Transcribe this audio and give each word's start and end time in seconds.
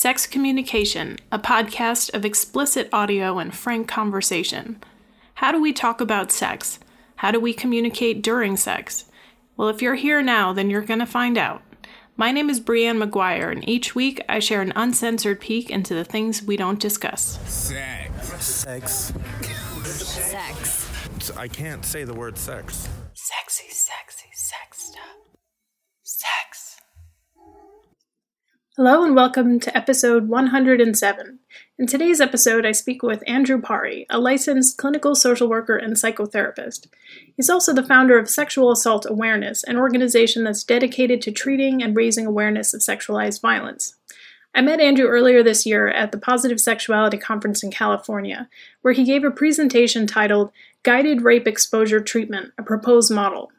Sex 0.00 0.28
Communication, 0.28 1.16
a 1.32 1.40
podcast 1.40 2.14
of 2.14 2.24
explicit 2.24 2.88
audio 2.92 3.40
and 3.40 3.52
frank 3.52 3.88
conversation. 3.88 4.80
How 5.34 5.50
do 5.50 5.60
we 5.60 5.72
talk 5.72 6.00
about 6.00 6.30
sex? 6.30 6.78
How 7.16 7.32
do 7.32 7.40
we 7.40 7.52
communicate 7.52 8.22
during 8.22 8.56
sex? 8.56 9.06
Well, 9.56 9.68
if 9.68 9.82
you're 9.82 9.96
here 9.96 10.22
now, 10.22 10.52
then 10.52 10.70
you're 10.70 10.82
going 10.82 11.00
to 11.00 11.04
find 11.04 11.36
out. 11.36 11.62
My 12.16 12.30
name 12.30 12.48
is 12.48 12.60
Brianne 12.60 13.02
McGuire, 13.02 13.50
and 13.50 13.68
each 13.68 13.96
week 13.96 14.22
I 14.28 14.38
share 14.38 14.62
an 14.62 14.72
uncensored 14.76 15.40
peek 15.40 15.68
into 15.68 15.94
the 15.94 16.04
things 16.04 16.44
we 16.44 16.56
don't 16.56 16.78
discuss. 16.78 17.40
Sex. 17.50 18.44
Sex. 18.44 19.12
Sex. 19.82 21.36
I 21.36 21.48
can't 21.48 21.84
say 21.84 22.04
the 22.04 22.14
word 22.14 22.38
sex. 22.38 22.88
Sexy, 23.14 23.64
sexy, 23.70 23.72
sex 23.72 24.07
Hello 28.78 29.02
and 29.02 29.16
welcome 29.16 29.58
to 29.58 29.76
episode 29.76 30.28
107. 30.28 31.40
In 31.80 31.86
today's 31.88 32.20
episode, 32.20 32.64
I 32.64 32.70
speak 32.70 33.02
with 33.02 33.24
Andrew 33.26 33.60
Pari, 33.60 34.06
a 34.08 34.20
licensed 34.20 34.78
clinical 34.78 35.16
social 35.16 35.48
worker 35.48 35.76
and 35.76 35.94
psychotherapist. 35.94 36.86
He's 37.34 37.50
also 37.50 37.72
the 37.72 37.82
founder 37.82 38.16
of 38.20 38.30
Sexual 38.30 38.70
Assault 38.70 39.04
Awareness, 39.04 39.64
an 39.64 39.78
organization 39.78 40.44
that's 40.44 40.62
dedicated 40.62 41.20
to 41.22 41.32
treating 41.32 41.82
and 41.82 41.96
raising 41.96 42.24
awareness 42.24 42.72
of 42.72 42.80
sexualized 42.80 43.42
violence. 43.42 43.96
I 44.54 44.60
met 44.60 44.78
Andrew 44.78 45.08
earlier 45.08 45.42
this 45.42 45.66
year 45.66 45.88
at 45.88 46.12
the 46.12 46.18
Positive 46.18 46.60
Sexuality 46.60 47.18
Conference 47.18 47.64
in 47.64 47.72
California, 47.72 48.48
where 48.82 48.94
he 48.94 49.02
gave 49.02 49.24
a 49.24 49.32
presentation 49.32 50.06
titled 50.06 50.52
Guided 50.84 51.22
Rape 51.22 51.48
Exposure 51.48 51.98
Treatment, 51.98 52.52
a 52.56 52.62
Proposed 52.62 53.10
Model. 53.10 53.50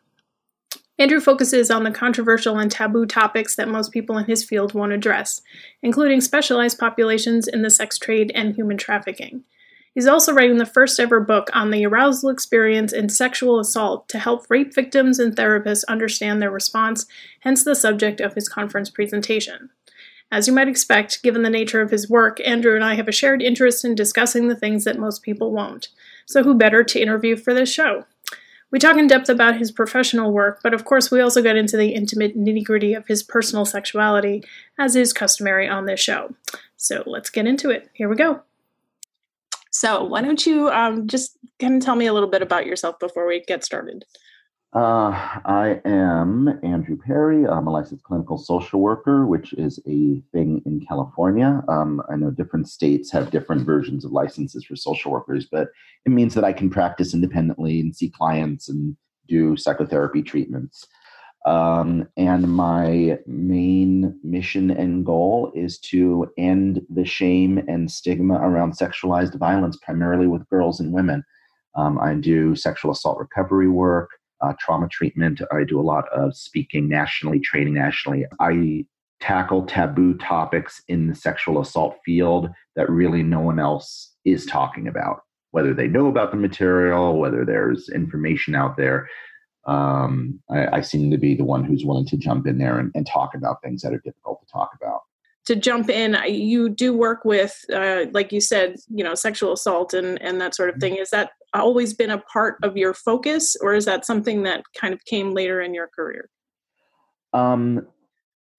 Andrew 1.00 1.22
focuses 1.22 1.72
on 1.72 1.84
the 1.84 1.92
controversial 1.92 2.60
and 2.60 2.70
taboo 2.70 3.06
topics 3.06 3.56
that 3.56 3.70
most 3.70 3.94
people 3.94 4.18
in 4.18 4.26
his 4.26 4.44
field 4.44 4.74
won't 4.74 4.92
address, 4.92 5.42
including 5.82 6.20
specialized 6.20 6.78
populations 6.78 7.48
in 7.48 7.62
the 7.62 7.70
sex 7.70 7.98
trade 7.98 8.34
and 8.36 8.54
human 8.54 8.78
trafficking. 8.78 9.46
He's 9.96 10.08
also 10.08 10.34
writing 10.34 10.58
the 10.58 10.66
first 10.66 11.00
ever 11.00 11.22
book 11.22 11.50
on 11.54 11.72
the 11.72 11.86
arousal 11.86 12.30
experience 12.30 12.92
in 12.92 13.08
sexual 13.08 13.60
assault 13.60 14.10
to 14.10 14.20
help 14.20 14.46
rape 14.50 14.76
victims 14.76 15.20
and 15.20 15.36
therapists 15.36 15.86
understand 15.88 16.42
their 16.42 16.52
response, 16.52 17.06
hence 17.40 17.64
the 17.64 17.76
subject 17.76 18.20
of 18.20 18.34
his 18.34 18.50
conference 18.50 18.90
presentation. 18.90 19.70
As 20.32 20.48
you 20.48 20.54
might 20.54 20.68
expect, 20.68 21.24
given 21.24 21.42
the 21.42 21.50
nature 21.50 21.82
of 21.82 21.90
his 21.90 22.10
work, 22.10 22.40
Andrew 22.46 22.76
and 22.76 22.84
I 22.84 22.96
have 22.96 23.08
a 23.08 23.14
shared 23.14 23.42
interest 23.42 23.84
in 23.84 23.96
discussing 23.96 24.48
the 24.48 24.56
things 24.56 24.84
that 24.84 25.00
most 25.00 25.24
people 25.24 25.52
won't. 25.52 25.88
So, 26.28 26.44
who 26.44 26.54
better 26.54 26.84
to 26.84 27.02
interview 27.02 27.36
for 27.36 27.54
this 27.54 27.74
show? 27.74 28.06
We 28.72 28.80
talk 28.80 28.98
in 28.98 29.08
depth 29.08 29.30
about 29.30 29.58
his 29.58 29.72
professional 29.72 30.32
work, 30.32 30.60
but 30.62 30.74
of 30.74 30.86
course, 30.86 31.10
we 31.10 31.22
also 31.22 31.42
get 31.42 31.56
into 31.56 31.76
the 31.76 31.90
intimate 31.90 32.38
nitty 32.38 32.64
gritty 32.64 32.94
of 32.94 33.08
his 33.08 33.24
personal 33.24 33.66
sexuality, 33.66 34.44
as 34.78 34.96
is 34.96 35.12
customary 35.12 35.68
on 35.68 35.86
this 35.86 36.00
show. 36.00 36.36
So 36.78 37.04
let's 37.08 37.30
get 37.30 37.48
into 37.48 37.72
it. 37.72 37.90
Here 37.94 38.08
we 38.08 38.16
go. 38.16 38.42
So, 39.72 40.04
why 40.04 40.22
don't 40.22 40.46
you 40.46 40.70
um, 40.70 41.08
just 41.08 41.38
kind 41.60 41.76
of 41.76 41.86
tell 41.86 41.96
me 41.96 42.08
a 42.08 42.14
little 42.14 42.30
bit 42.30 42.42
about 42.42 42.66
yourself 42.66 43.00
before 43.00 43.28
we 43.28 43.42
get 43.42 43.64
started? 43.64 44.06
Uh, 44.72 45.40
I 45.46 45.82
am 45.84 46.60
Andrew 46.62 46.96
Pari. 46.96 47.48
I'm 47.48 47.66
a 47.66 47.72
licensed 47.72 48.04
clinical 48.04 48.38
social 48.38 48.80
worker, 48.80 49.26
which 49.26 49.52
is 49.54 49.80
a 49.88 50.22
thing 50.32 50.62
in 50.64 50.86
California. 50.88 51.64
Um, 51.68 52.04
I 52.08 52.16
know 52.16 52.30
different 52.30 52.70
states 52.70 53.12
have 53.12 53.32
different 53.32 53.66
versions 53.66 54.06
of 54.06 54.12
licenses 54.12 54.64
for 54.64 54.76
social 54.76 55.12
workers, 55.12 55.48
but 55.52 55.70
it 56.06 56.10
means 56.10 56.36
that 56.36 56.44
I 56.44 56.54
can 56.54 56.70
practice 56.70 57.16
independently 57.16 57.80
and 57.80 57.96
see 57.96 58.10
clients 58.10 58.70
and 58.70 58.96
do 59.28 59.58
psychotherapy 59.58 60.22
treatments. 60.22 60.86
Um, 61.48 62.08
and 62.16 62.48
my 62.48 63.18
main 63.26 64.20
mission 64.24 64.70
and 64.70 65.04
goal 65.04 65.52
is 65.56 65.80
to 65.80 66.32
end 66.38 66.82
the 66.92 67.06
shame 67.06 67.58
and 67.68 67.90
stigma 67.90 68.36
around 68.36 68.78
sexualized 68.78 69.36
violence, 69.40 69.80
primarily 69.82 70.28
with 70.28 70.48
girls 70.50 70.80
and 70.80 70.94
women. 70.94 71.24
Um, 71.76 71.98
I 71.98 72.14
do 72.14 72.56
sexual 72.56 72.92
assault 72.92 73.18
recovery 73.18 73.68
work 73.68 74.10
uh, 74.42 74.54
trauma 74.60 74.88
treatment. 74.88 75.42
I 75.52 75.64
do 75.64 75.80
a 75.80 75.84
lot 75.84 76.06
of 76.10 76.36
speaking 76.36 76.88
nationally, 76.88 77.40
training 77.40 77.74
nationally. 77.74 78.26
I 78.40 78.86
tackle 79.20 79.66
taboo 79.66 80.14
topics 80.16 80.82
in 80.88 81.08
the 81.08 81.16
sexual 81.16 81.60
assault 81.60 81.98
field 82.06 82.50
that 82.76 82.90
really 82.90 83.22
no 83.22 83.42
one 83.42 83.60
else 83.60 84.14
is 84.24 84.46
talking 84.46 84.88
about, 84.88 85.24
whether 85.52 85.74
they 85.74 85.88
know 85.88 86.08
about 86.08 86.32
the 86.32 86.38
material, 86.38 87.18
whether 87.18 87.44
there's 87.44 87.90
information 87.90 88.56
out 88.56 88.78
there. 88.78 89.10
Um, 89.66 90.40
I, 90.50 90.78
I, 90.78 90.82
seem 90.82 91.12
to 91.12 91.18
be 91.18 91.36
the 91.36 91.44
one 91.44 91.66
who's 91.66 91.86
willing 91.86 92.06
to 92.08 92.18
jump 92.18 92.48
in 92.48 92.58
there 92.58 92.80
and, 92.80 92.92
and 92.96 93.06
talk 93.06 93.36
about 93.36 93.62
things 93.62 93.82
that 93.82 93.94
are 93.94 94.00
difficult 94.00 94.40
to 94.40 94.52
talk 94.52 94.72
about 94.82 95.02
to 95.46 95.56
jump 95.56 95.90
in 95.90 96.16
you 96.28 96.70
do 96.70 96.94
work 96.94 97.26
with 97.26 97.66
uh, 97.74 98.06
like 98.12 98.32
you 98.32 98.40
said 98.40 98.76
you 98.88 99.04
know 99.04 99.16
sexual 99.16 99.52
assault 99.52 99.94
and 99.94 100.22
and 100.22 100.40
that 100.40 100.54
sort 100.54 100.70
of 100.70 100.78
thing 100.80 100.96
is 100.96 101.10
that 101.10 101.32
always 101.54 101.94
been 101.94 102.12
a 102.12 102.20
part 102.20 102.58
of 102.64 102.78
your 102.78 102.94
focus 102.94 103.56
or 103.62 103.74
is 103.74 103.86
that 103.86 104.06
something 104.06 104.44
that 104.44 104.64
kind 104.76 104.94
of 104.94 105.04
came 105.06 105.34
later 105.34 105.62
in 105.62 105.74
your 105.74 105.88
career? 105.88 106.30
Um 107.34 107.88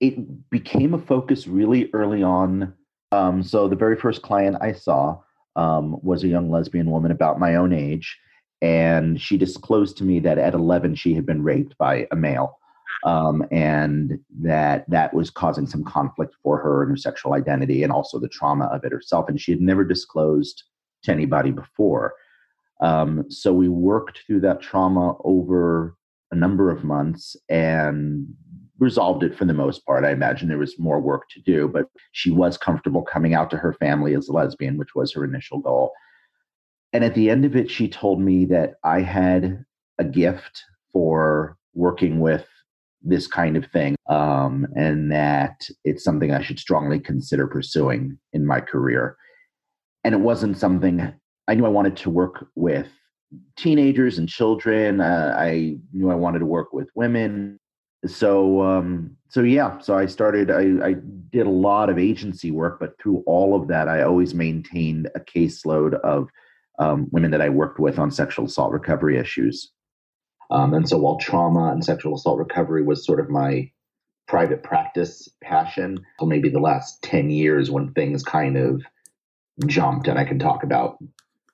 it 0.01 0.51
became 0.51 0.95
a 0.95 0.99
focus 0.99 1.47
really 1.47 1.91
early 1.93 2.23
on. 2.23 2.75
Um 3.13 3.43
so 3.43 3.69
the 3.69 3.77
very 3.77 3.97
first 3.97 4.23
client 4.23 4.57
i 4.61 4.73
saw 4.73 5.21
um, 5.57 5.99
was 6.03 6.25
a 6.25 6.29
young 6.29 6.51
lesbian 6.51 6.91
woman 6.91 7.11
about 7.11 7.41
my 7.41 7.57
own 7.57 7.73
age 7.73 8.19
and 8.63 9.21
she 9.21 9.37
disclosed 9.37 9.97
to 9.97 10.05
me 10.05 10.21
that 10.21 10.39
at 10.39 10.55
11 10.55 10.95
she 10.95 11.15
had 11.15 11.27
been 11.27 11.43
raped 11.43 11.77
by 11.79 12.07
a 12.11 12.17
male 12.17 12.59
um, 13.05 13.45
and 13.51 14.19
that 14.41 14.89
that 14.89 15.15
was 15.15 15.31
causing 15.31 15.67
some 15.67 15.85
conflict 15.85 16.35
for 16.43 16.59
her 16.59 16.83
and 16.83 16.91
her 16.91 16.97
sexual 16.97 17.33
identity 17.33 17.83
and 17.83 17.93
also 17.93 18.19
the 18.19 18.29
trauma 18.29 18.67
of 18.67 18.85
it 18.85 18.93
herself 18.93 19.29
and 19.29 19.41
she 19.41 19.53
had 19.53 19.61
never 19.61 19.85
disclosed 19.85 20.65
to 21.03 21.13
anybody 21.13 21.51
before 21.51 22.15
um, 22.81 23.25
so 23.31 23.53
we 23.53 23.69
worked 23.69 24.21
through 24.27 24.41
that 24.41 24.61
trauma 24.61 25.15
over 25.25 25.97
a 26.31 26.37
number 26.37 26.71
of 26.71 26.85
months 26.85 27.37
and 27.49 28.27
resolved 28.79 29.23
it 29.23 29.37
for 29.37 29.45
the 29.45 29.53
most 29.53 29.85
part 29.85 30.05
i 30.05 30.11
imagine 30.11 30.49
there 30.49 30.57
was 30.57 30.79
more 30.79 31.01
work 31.01 31.29
to 31.29 31.41
do 31.41 31.69
but 31.69 31.87
she 32.13 32.31
was 32.31 32.57
comfortable 32.57 33.03
coming 33.03 33.35
out 33.35 33.51
to 33.51 33.57
her 33.57 33.75
family 33.75 34.15
as 34.15 34.29
a 34.29 34.33
lesbian 34.33 34.79
which 34.79 34.95
was 34.95 35.13
her 35.13 35.25
initial 35.25 35.59
goal 35.59 35.93
and 36.93 37.05
at 37.05 37.15
the 37.15 37.29
end 37.29 37.45
of 37.45 37.55
it 37.55 37.71
she 37.71 37.87
told 37.87 38.21
me 38.21 38.47
that 38.47 38.75
i 38.83 39.01
had 39.01 39.65
a 39.99 40.05
gift 40.05 40.63
for 40.93 41.59
working 41.75 42.21
with 42.21 42.47
this 43.03 43.27
kind 43.27 43.57
of 43.57 43.67
thing, 43.67 43.97
um, 44.09 44.67
and 44.77 45.11
that 45.11 45.67
it's 45.85 46.05
something 46.05 46.33
I 46.33 46.43
should 46.43 46.59
strongly 46.59 47.01
consider 47.01 47.47
pursuing 47.47 48.19
in 48.33 48.47
my 48.47 48.61
career. 48.61 49.17
And 50.05 50.15
it 50.15 50.21
wasn't 50.21 50.59
something 50.59 51.13
I 51.51 51.55
knew 51.55 51.67
I 51.67 51.71
wanted 51.71 51.97
to 51.99 52.11
work 52.11 52.47
with 52.55 52.87
teenagers 53.57 54.19
and 54.19 54.29
children. 54.29 55.01
Uh, 55.01 55.35
I 55.37 55.79
knew 55.93 56.09
I 56.09 56.15
wanted 56.15 56.39
to 56.39 56.47
work 56.47 56.73
with 56.73 56.89
women. 56.95 57.59
So, 58.07 58.63
um, 58.63 59.17
so 59.29 59.43
yeah, 59.43 59.79
so 59.81 59.99
I 59.99 60.07
started. 60.07 60.53
I, 60.53 60.91
I 60.91 60.95
did 61.31 61.49
a 61.49 61.51
lot 61.51 61.91
of 61.91 61.99
agency 61.99 62.53
work, 62.53 62.79
but 62.79 62.97
through 63.01 63.25
all 63.27 63.61
of 63.61 63.67
that, 63.67 63.89
I 63.89 64.03
always 64.03 64.33
maintained 64.33 65.11
a 65.17 65.21
caseload 65.21 65.95
of 66.01 66.29
um, 66.79 67.09
women 67.11 67.33
that 67.33 67.43
I 67.43 67.49
worked 67.49 67.81
with 67.81 67.99
on 67.99 68.13
sexual 68.13 68.45
assault 68.45 68.71
recovery 68.71 69.19
issues. 69.19 69.73
Um, 70.53 70.73
and 70.73 70.89
so 70.89 70.99
while 70.99 71.19
trauma 71.19 71.73
and 71.73 71.85
sexual 71.85 72.15
assault 72.15 72.39
recovery 72.39 72.85
was 72.85 73.05
sort 73.05 73.19
of 73.19 73.29
my 73.29 73.71
private 74.29 74.63
practice 74.63 75.29
passion, 75.43 75.99
maybe 76.23 76.49
the 76.49 76.61
last 76.61 77.03
10 77.03 77.31
years 77.31 77.73
when 77.73 77.93
things 77.93 78.23
kind 78.23 78.57
of 78.57 78.83
jumped, 79.67 80.07
and 80.07 80.17
I 80.17 80.25
can 80.25 80.39
talk 80.39 80.63
about 80.63 80.97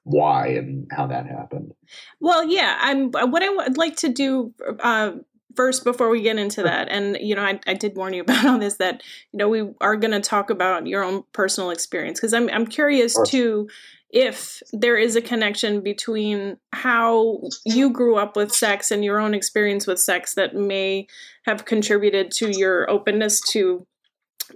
why 0.07 0.47
and 0.49 0.87
how 0.93 1.09
that 1.09 1.27
happened. 1.27 1.75
Well, 2.21 2.49
yeah, 2.49 2.79
I'm 2.81 3.11
what 3.11 3.43
I 3.43 3.51
would 3.51 3.77
like 3.77 3.97
to 3.97 4.09
do 4.09 4.55
uh, 4.81 5.13
first 5.57 5.85
before 5.85 6.09
we 6.11 6.21
get 6.21 6.39
into 6.39 6.63
that 6.63 6.89
and 6.91 7.17
you 7.19 7.35
know 7.35 7.43
I, 7.43 7.59
I 7.67 7.75
did 7.75 7.97
warn 7.97 8.13
you 8.13 8.21
about 8.23 8.45
all 8.45 8.59
this 8.59 8.77
that 8.77 9.03
you 9.33 9.39
know 9.39 9.49
we 9.49 9.65
are 9.81 9.97
going 9.97 10.13
to 10.13 10.21
talk 10.21 10.51
about 10.51 10.87
your 10.87 11.03
own 11.03 11.25
personal 11.33 11.71
experience 11.71 12.21
because 12.21 12.35
I'm, 12.35 12.49
I'm 12.51 12.67
curious 12.67 13.17
too 13.27 13.69
if 14.11 14.63
there 14.73 14.97
is 14.97 15.17
a 15.17 15.21
connection 15.21 15.81
between 15.81 16.59
how 16.73 17.41
you 17.65 17.91
grew 17.91 18.17
up 18.17 18.37
with 18.37 18.53
sex 18.53 18.91
and 18.91 19.05
your 19.05 19.19
own 19.19 19.35
experience 19.35 19.87
with 19.87 19.99
sex 19.99 20.35
that 20.35 20.55
may 20.55 21.07
have 21.45 21.65
contributed 21.65 22.31
to 22.31 22.57
your 22.57 22.89
openness 22.89 23.41
to 23.51 23.87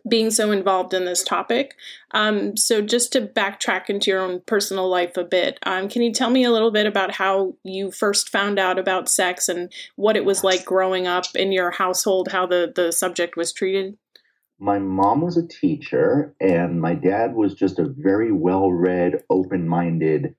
being 0.09 0.31
so 0.31 0.51
involved 0.53 0.95
in 0.95 1.05
this 1.05 1.23
topic. 1.23 1.75
Um, 2.13 2.57
so, 2.57 2.81
just 2.83 3.13
to 3.13 3.23
backtrack 3.23 3.89
into 3.89 4.11
your 4.11 4.21
own 4.21 4.41
personal 4.47 4.89
life 4.89 5.17
a 5.17 5.25
bit, 5.25 5.59
um, 5.65 5.89
can 5.89 6.03
you 6.03 6.13
tell 6.13 6.31
me 6.31 6.45
a 6.45 6.51
little 6.51 6.71
bit 6.71 6.87
about 6.87 7.13
how 7.13 7.55
you 7.65 7.91
first 7.91 8.29
found 8.29 8.59
out 8.59 8.79
about 8.79 9.09
sex 9.09 9.49
and 9.49 9.73
what 9.97 10.17
it 10.17 10.25
was 10.25 10.45
like 10.45 10.65
growing 10.65 11.07
up 11.07 11.27
in 11.35 11.53
your 11.53 11.71
household, 11.71 12.29
how 12.33 12.47
the, 12.47 12.73
the 12.75 12.93
subject 12.93 13.37
was 13.37 13.53
treated? 13.53 13.97
my 14.61 14.79
mom 14.79 15.23
was 15.23 15.39
a 15.39 15.47
teacher 15.47 16.35
and 16.39 16.81
my 16.81 16.95
dad 16.95 17.35
was 17.35 17.55
just 17.55 17.79
a 17.79 17.89
very 17.97 18.31
well 18.31 18.71
read, 18.71 19.25
open 19.31 19.67
minded 19.67 20.35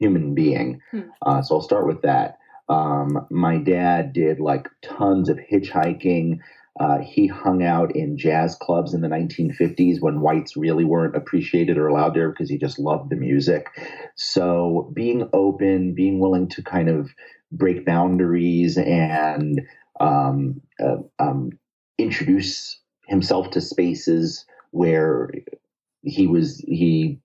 human 0.00 0.34
being. 0.34 0.80
Hmm. 0.90 1.00
Uh, 1.22 1.40
so 1.40 1.54
I'll 1.54 1.62
start 1.62 1.86
with 1.86 2.02
that. 2.02 2.38
Um, 2.68 3.26
my 3.30 3.58
dad 3.58 4.12
did 4.12 4.40
like 4.40 4.68
tons 4.82 5.28
of 5.28 5.38
hitchhiking. 5.38 6.40
Uh, 6.80 6.98
he 7.00 7.28
hung 7.28 7.62
out 7.62 7.96
in 7.96 8.18
jazz 8.18 8.56
clubs 8.56 8.94
in 8.94 9.00
the 9.02 9.08
1950s 9.08 10.00
when 10.00 10.20
whites 10.20 10.56
really 10.56 10.84
weren't 10.84 11.16
appreciated 11.16 11.78
or 11.78 11.88
allowed 11.88 12.14
there 12.14 12.30
because 12.30 12.50
he 12.50 12.58
just 12.58 12.80
loved 12.80 13.10
the 13.10 13.16
music. 13.16 13.68
So 14.16 14.90
being 14.94 15.28
open, 15.32 15.94
being 15.94 16.20
willing 16.20 16.48
to 16.50 16.62
kind 16.62 16.88
of 16.88 17.10
break 17.52 17.86
boundaries 17.86 18.76
and 18.78 19.62
um, 20.00 20.60
uh, 20.80 20.98
um, 21.20 21.52
introduce 21.98 22.80
himself 23.08 23.50
to 23.52 23.60
spaces 23.60 24.44
where 24.72 25.30
he 26.02 26.26
was 26.26 26.58
he 26.66 27.20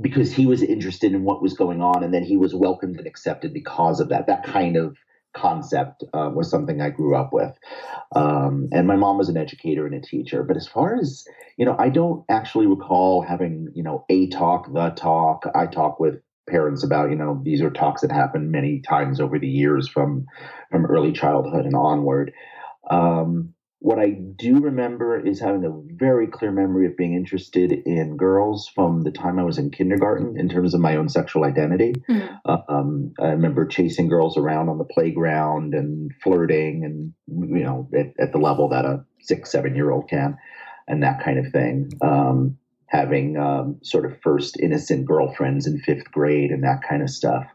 because 0.00 0.32
he 0.32 0.46
was 0.46 0.62
interested 0.62 1.12
in 1.14 1.24
what 1.24 1.42
was 1.42 1.54
going 1.54 1.82
on 1.82 2.04
and 2.04 2.14
then 2.14 2.24
he 2.24 2.36
was 2.36 2.54
welcomed 2.54 2.98
and 2.98 3.06
accepted 3.06 3.54
because 3.54 4.00
of 4.00 4.08
that 4.10 4.26
that 4.26 4.44
kind 4.44 4.76
of 4.76 4.96
concept 5.34 6.04
uh, 6.12 6.30
was 6.34 6.50
something 6.50 6.80
i 6.80 6.90
grew 6.90 7.16
up 7.16 7.32
with. 7.32 7.52
Um, 8.14 8.68
and 8.72 8.86
my 8.86 8.96
mom 8.96 9.18
was 9.18 9.28
an 9.28 9.36
educator 9.36 9.86
and 9.86 9.94
a 9.94 10.00
teacher. 10.00 10.42
But 10.42 10.56
as 10.56 10.68
far 10.68 10.96
as 10.96 11.24
you 11.56 11.64
know 11.64 11.76
i 11.78 11.88
don't 11.88 12.24
actually 12.28 12.66
recall 12.66 13.22
having 13.22 13.68
you 13.74 13.82
know 13.82 14.04
a 14.08 14.28
talk 14.28 14.72
the 14.72 14.90
talk. 14.90 15.44
I 15.54 15.66
talk 15.66 16.00
with 16.00 16.20
parents 16.48 16.82
about 16.84 17.10
you 17.10 17.16
know 17.16 17.40
these 17.44 17.62
are 17.62 17.70
talks 17.70 18.02
that 18.02 18.12
happened 18.12 18.50
many 18.50 18.80
times 18.80 19.20
over 19.20 19.38
the 19.38 19.48
years 19.48 19.88
from 19.88 20.26
from 20.70 20.86
early 20.86 21.12
childhood 21.12 21.64
and 21.64 21.74
onward. 21.74 22.32
Um, 22.90 23.54
what 23.82 23.98
I 23.98 24.10
do 24.10 24.60
remember 24.60 25.18
is 25.18 25.40
having 25.40 25.64
a 25.64 25.96
very 25.96 26.28
clear 26.28 26.52
memory 26.52 26.86
of 26.86 26.96
being 26.96 27.14
interested 27.14 27.72
in 27.72 28.16
girls 28.16 28.70
from 28.72 29.02
the 29.02 29.10
time 29.10 29.40
I 29.40 29.42
was 29.42 29.58
in 29.58 29.72
kindergarten 29.72 30.38
in 30.38 30.48
terms 30.48 30.72
of 30.72 30.80
my 30.80 30.94
own 30.94 31.08
sexual 31.08 31.42
identity. 31.42 31.92
Mm. 32.08 32.40
Uh, 32.44 32.58
um, 32.68 33.12
I 33.20 33.30
remember 33.30 33.66
chasing 33.66 34.08
girls 34.08 34.36
around 34.36 34.68
on 34.68 34.78
the 34.78 34.84
playground 34.84 35.74
and 35.74 36.12
flirting 36.22 36.84
and, 36.84 37.12
you 37.26 37.64
know, 37.64 37.88
at, 37.92 38.12
at 38.20 38.30
the 38.30 38.38
level 38.38 38.68
that 38.68 38.84
a 38.84 39.04
six, 39.20 39.50
seven 39.50 39.74
year 39.74 39.90
old 39.90 40.08
can 40.08 40.38
and 40.86 41.02
that 41.02 41.24
kind 41.24 41.44
of 41.44 41.50
thing. 41.52 41.90
Um, 42.02 42.58
having 42.86 43.36
um, 43.36 43.80
sort 43.82 44.06
of 44.06 44.20
first 44.22 44.60
innocent 44.60 45.06
girlfriends 45.06 45.66
in 45.66 45.80
fifth 45.80 46.08
grade 46.12 46.52
and 46.52 46.62
that 46.62 46.82
kind 46.88 47.02
of 47.02 47.10
stuff. 47.10 47.46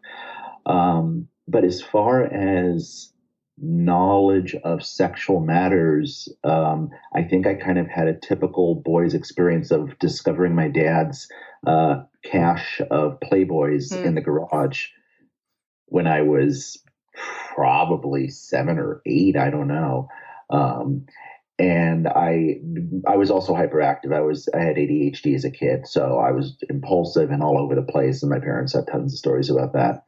Um, 0.65 1.29
but 1.47 1.63
as 1.63 1.81
far 1.81 2.25
as 2.25 3.13
knowledge 3.59 4.55
of 4.63 4.83
sexual 4.83 5.39
matters, 5.39 6.29
um, 6.43 6.89
I 7.15 7.23
think 7.23 7.47
I 7.47 7.55
kind 7.55 7.79
of 7.79 7.87
had 7.87 8.07
a 8.07 8.17
typical 8.19 8.75
boy's 8.75 9.13
experience 9.13 9.71
of 9.71 9.97
discovering 9.99 10.55
my 10.55 10.67
dad's 10.67 11.27
uh, 11.65 12.03
cache 12.23 12.81
of 12.91 13.19
Playboys 13.19 13.91
mm. 13.91 14.05
in 14.05 14.15
the 14.15 14.21
garage 14.21 14.87
when 15.85 16.07
I 16.07 16.21
was 16.21 16.83
probably 17.55 18.29
seven 18.29 18.77
or 18.77 19.01
eight. 19.05 19.35
I 19.35 19.49
don't 19.49 19.67
know. 19.67 20.09
Um, 20.49 21.05
and 21.59 22.07
I, 22.07 22.59
I 23.07 23.15
was 23.15 23.31
also 23.31 23.55
hyperactive. 23.55 24.13
I 24.13 24.21
was, 24.21 24.47
I 24.53 24.59
had 24.59 24.75
ADHD 24.75 25.33
as 25.33 25.43
a 25.43 25.49
kid, 25.49 25.87
so 25.87 26.19
I 26.19 26.31
was 26.31 26.55
impulsive 26.69 27.31
and 27.31 27.41
all 27.41 27.57
over 27.57 27.73
the 27.73 27.81
place. 27.81 28.21
And 28.21 28.29
my 28.29 28.39
parents 28.39 28.73
had 28.73 28.85
tons 28.85 29.13
of 29.13 29.17
stories 29.17 29.49
about 29.49 29.73
that. 29.73 30.03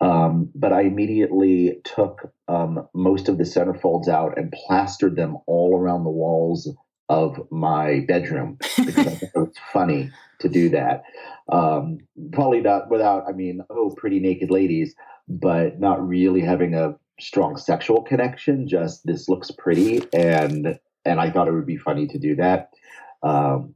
Um, 0.00 0.50
but 0.54 0.72
I 0.72 0.82
immediately 0.82 1.80
took 1.84 2.32
um, 2.48 2.86
most 2.94 3.28
of 3.28 3.38
the 3.38 3.44
centerfolds 3.44 4.08
out 4.08 4.36
and 4.36 4.52
plastered 4.52 5.16
them 5.16 5.38
all 5.46 5.78
around 5.78 6.04
the 6.04 6.10
walls 6.10 6.70
of 7.08 7.40
my 7.50 8.04
bedroom 8.06 8.58
because 8.76 8.98
I 8.98 9.10
thought 9.10 9.22
it 9.22 9.30
was 9.34 9.54
funny 9.72 10.10
to 10.40 10.48
do 10.48 10.68
that. 10.70 11.02
Um, 11.50 11.98
probably 12.32 12.60
not 12.60 12.90
without, 12.90 13.24
I 13.28 13.32
mean, 13.32 13.62
oh, 13.70 13.94
pretty 13.96 14.20
naked 14.20 14.50
ladies, 14.50 14.94
but 15.28 15.80
not 15.80 16.06
really 16.06 16.40
having 16.40 16.74
a 16.74 16.96
strong 17.20 17.56
sexual 17.56 18.02
connection. 18.02 18.68
Just 18.68 19.06
this 19.06 19.28
looks 19.28 19.50
pretty, 19.50 20.02
and 20.12 20.78
and 21.04 21.20
I 21.20 21.30
thought 21.30 21.48
it 21.48 21.52
would 21.52 21.66
be 21.66 21.76
funny 21.76 22.06
to 22.08 22.18
do 22.18 22.36
that. 22.36 22.70
Um, 23.22 23.74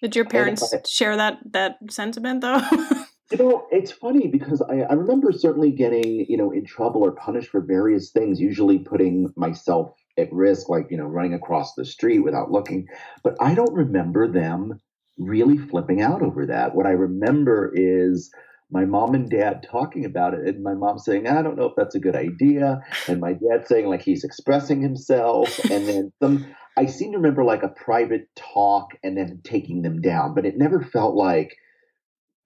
Did 0.00 0.16
your 0.16 0.24
parents 0.24 0.72
I, 0.72 0.80
share 0.86 1.16
that 1.16 1.38
that 1.52 1.78
sentiment 1.90 2.40
though? 2.40 2.60
You 3.32 3.38
know, 3.38 3.66
it's 3.72 3.90
funny 3.90 4.28
because 4.28 4.62
I, 4.62 4.82
I 4.82 4.92
remember 4.92 5.32
certainly 5.32 5.72
getting, 5.72 6.26
you 6.28 6.36
know, 6.36 6.52
in 6.52 6.64
trouble 6.64 7.02
or 7.04 7.10
punished 7.10 7.50
for 7.50 7.60
various 7.60 8.10
things, 8.10 8.40
usually 8.40 8.78
putting 8.78 9.32
myself 9.36 9.96
at 10.16 10.32
risk, 10.32 10.68
like, 10.68 10.86
you 10.90 10.96
know, 10.96 11.06
running 11.06 11.34
across 11.34 11.74
the 11.74 11.84
street 11.84 12.20
without 12.20 12.52
looking. 12.52 12.86
But 13.24 13.34
I 13.40 13.54
don't 13.54 13.74
remember 13.74 14.30
them 14.30 14.80
really 15.18 15.58
flipping 15.58 16.00
out 16.00 16.22
over 16.22 16.46
that. 16.46 16.76
What 16.76 16.86
I 16.86 16.90
remember 16.90 17.72
is 17.74 18.30
my 18.70 18.84
mom 18.84 19.14
and 19.14 19.28
dad 19.28 19.66
talking 19.68 20.04
about 20.04 20.34
it, 20.34 20.46
and 20.46 20.62
my 20.62 20.74
mom 20.74 21.00
saying, 21.00 21.26
I 21.26 21.42
don't 21.42 21.56
know 21.56 21.66
if 21.66 21.74
that's 21.76 21.96
a 21.96 22.00
good 22.00 22.16
idea. 22.16 22.80
And 23.08 23.20
my 23.20 23.32
dad 23.32 23.66
saying, 23.66 23.86
like, 23.86 24.02
he's 24.02 24.22
expressing 24.22 24.82
himself. 24.82 25.58
And 25.68 25.88
then 25.88 26.12
some, 26.22 26.46
I 26.76 26.86
seem 26.86 27.10
to 27.10 27.18
remember 27.18 27.42
like 27.42 27.64
a 27.64 27.68
private 27.68 28.28
talk 28.36 28.90
and 29.02 29.16
then 29.16 29.40
taking 29.42 29.82
them 29.82 30.00
down, 30.00 30.32
but 30.34 30.46
it 30.46 30.56
never 30.56 30.80
felt 30.80 31.16
like, 31.16 31.56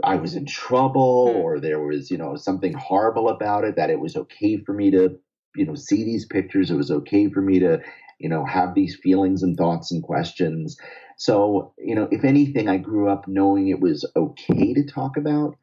I 0.05 0.17
was 0.17 0.35
in 0.35 0.47
trouble 0.47 1.33
hmm. 1.33 1.39
or 1.39 1.61
there 1.61 1.81
was, 1.81 2.11
you 2.11 2.19
know, 2.19 2.37
something 2.37 2.73
horrible 2.73 3.29
about 3.29 3.65
it, 3.65 3.77
that 3.77 3.91
it 3.91 4.01
was 4.01 4.17
okay 4.17 4.59
for 4.59 4.73
me 4.73 4.91
to, 4.93 5.19
you 5.57 5.67
know, 5.67 5.75
see 5.75 6.05
these 6.05 6.27
pictures. 6.27 6.71
It 6.71 6.77
was 6.77 6.91
okay 6.91 7.29
for 7.29 7.41
me 7.41 7.59
to, 7.61 7.81
you 8.19 8.29
know, 8.29 8.45
have 8.45 8.75
these 8.75 8.97
feelings 8.97 9.43
and 9.43 9.57
thoughts 9.57 9.91
and 9.91 10.03
questions. 10.03 10.77
So, 11.17 11.75
you 11.79 11.95
know, 11.95 12.09
if 12.11 12.25
anything, 12.25 12.69
I 12.69 12.79
grew 12.79 13.09
up 13.09 13.29
knowing 13.29 13.69
it 13.69 13.81
was 13.81 14.11
okay 14.17 14.75
to 14.75 14.87
talk 14.87 15.17
about. 15.17 15.57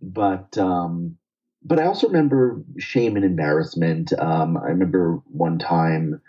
But, 0.00 0.56
um, 0.58 1.16
but 1.64 1.78
I 1.78 1.86
also 1.86 2.06
remember 2.06 2.62
shame 2.78 3.16
and 3.16 3.24
embarrassment. 3.24 4.12
Um, 4.18 4.56
I 4.56 4.68
remember 4.68 5.20
one 5.26 5.58
time 5.58 6.20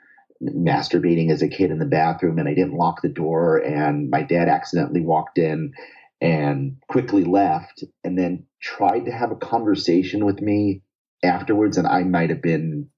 masturbating 0.41 1.31
as 1.31 1.41
a 1.41 1.47
kid 1.47 1.69
in 1.69 1.79
the 1.79 1.85
bathroom 1.85 2.39
and 2.39 2.47
I 2.47 2.53
didn't 2.53 2.77
lock 2.77 3.01
the 3.01 3.09
door 3.09 3.57
and 3.57 4.09
my 4.09 4.21
dad 4.21 4.47
accidentally 4.47 5.01
walked 5.01 5.37
in 5.37 5.73
and 6.21 6.77
quickly 6.87 7.23
left 7.23 7.83
and 8.03 8.17
then 8.17 8.45
tried 8.61 9.05
to 9.05 9.11
have 9.11 9.31
a 9.31 9.35
conversation 9.35 10.25
with 10.25 10.41
me 10.41 10.81
afterwards 11.23 11.77
and 11.77 11.87
i 11.87 12.03
might 12.03 12.29
have 12.29 12.41
been 12.41 12.89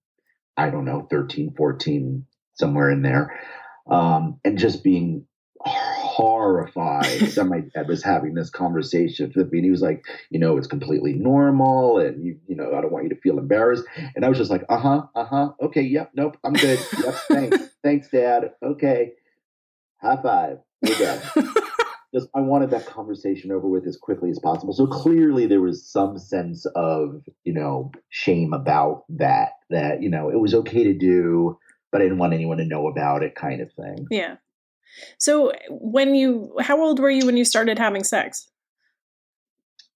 i 0.57 0.69
don't 0.69 0.85
know 0.85 1.07
13 1.09 1.53
14 1.55 2.25
somewhere 2.55 2.89
in 2.89 3.01
there 3.01 3.39
um, 3.89 4.39
and 4.45 4.57
just 4.59 4.83
being 4.83 5.25
horrified 5.63 7.05
that 7.05 7.45
my 7.45 7.61
dad 7.73 7.87
was 7.87 8.03
having 8.03 8.33
this 8.33 8.49
conversation 8.49 9.31
with 9.35 9.51
me 9.51 9.59
and 9.59 9.65
he 9.65 9.71
was 9.71 9.81
like 9.81 10.03
you 10.29 10.39
know 10.39 10.57
it's 10.57 10.67
completely 10.67 11.13
normal 11.13 11.99
and 11.99 12.23
you 12.23 12.39
you 12.47 12.55
know 12.55 12.73
i 12.75 12.81
don't 12.81 12.91
want 12.91 13.03
you 13.03 13.09
to 13.09 13.21
feel 13.21 13.37
embarrassed 13.37 13.83
and 14.15 14.25
i 14.25 14.29
was 14.29 14.37
just 14.37 14.49
like 14.49 14.63
uh-huh 14.69 15.03
uh-huh 15.15 15.49
okay 15.61 15.81
yep 15.81 16.11
nope 16.15 16.35
i'm 16.43 16.53
good 16.53 16.79
yep 17.03 17.15
thanks 17.27 17.57
thanks 17.83 18.09
dad 18.09 18.51
okay 18.63 19.11
high 20.01 20.21
five 20.21 20.57
we're 20.81 20.95
done 20.95 21.53
just 22.13 22.27
I 22.35 22.41
wanted 22.41 22.71
that 22.71 22.85
conversation 22.85 23.51
over 23.51 23.67
with 23.67 23.87
as 23.87 23.97
quickly 23.97 24.29
as 24.29 24.39
possible. 24.39 24.73
So 24.73 24.85
clearly 24.85 25.45
there 25.45 25.61
was 25.61 25.89
some 25.89 26.17
sense 26.17 26.65
of, 26.75 27.21
you 27.43 27.53
know, 27.53 27.91
shame 28.09 28.53
about 28.53 29.05
that, 29.09 29.53
that, 29.69 30.01
you 30.01 30.09
know, 30.09 30.29
it 30.29 30.39
was 30.39 30.53
okay 30.53 30.83
to 30.83 30.93
do, 30.93 31.57
but 31.91 32.01
I 32.01 32.05
didn't 32.05 32.17
want 32.17 32.33
anyone 32.33 32.57
to 32.57 32.65
know 32.65 32.87
about 32.87 33.23
it 33.23 33.35
kind 33.35 33.61
of 33.61 33.71
thing. 33.73 34.07
Yeah. 34.09 34.35
So 35.17 35.53
when 35.69 36.15
you 36.15 36.53
how 36.59 36.81
old 36.81 36.99
were 36.99 37.09
you 37.09 37.25
when 37.25 37.37
you 37.37 37.45
started 37.45 37.79
having 37.79 38.03
sex? 38.03 38.49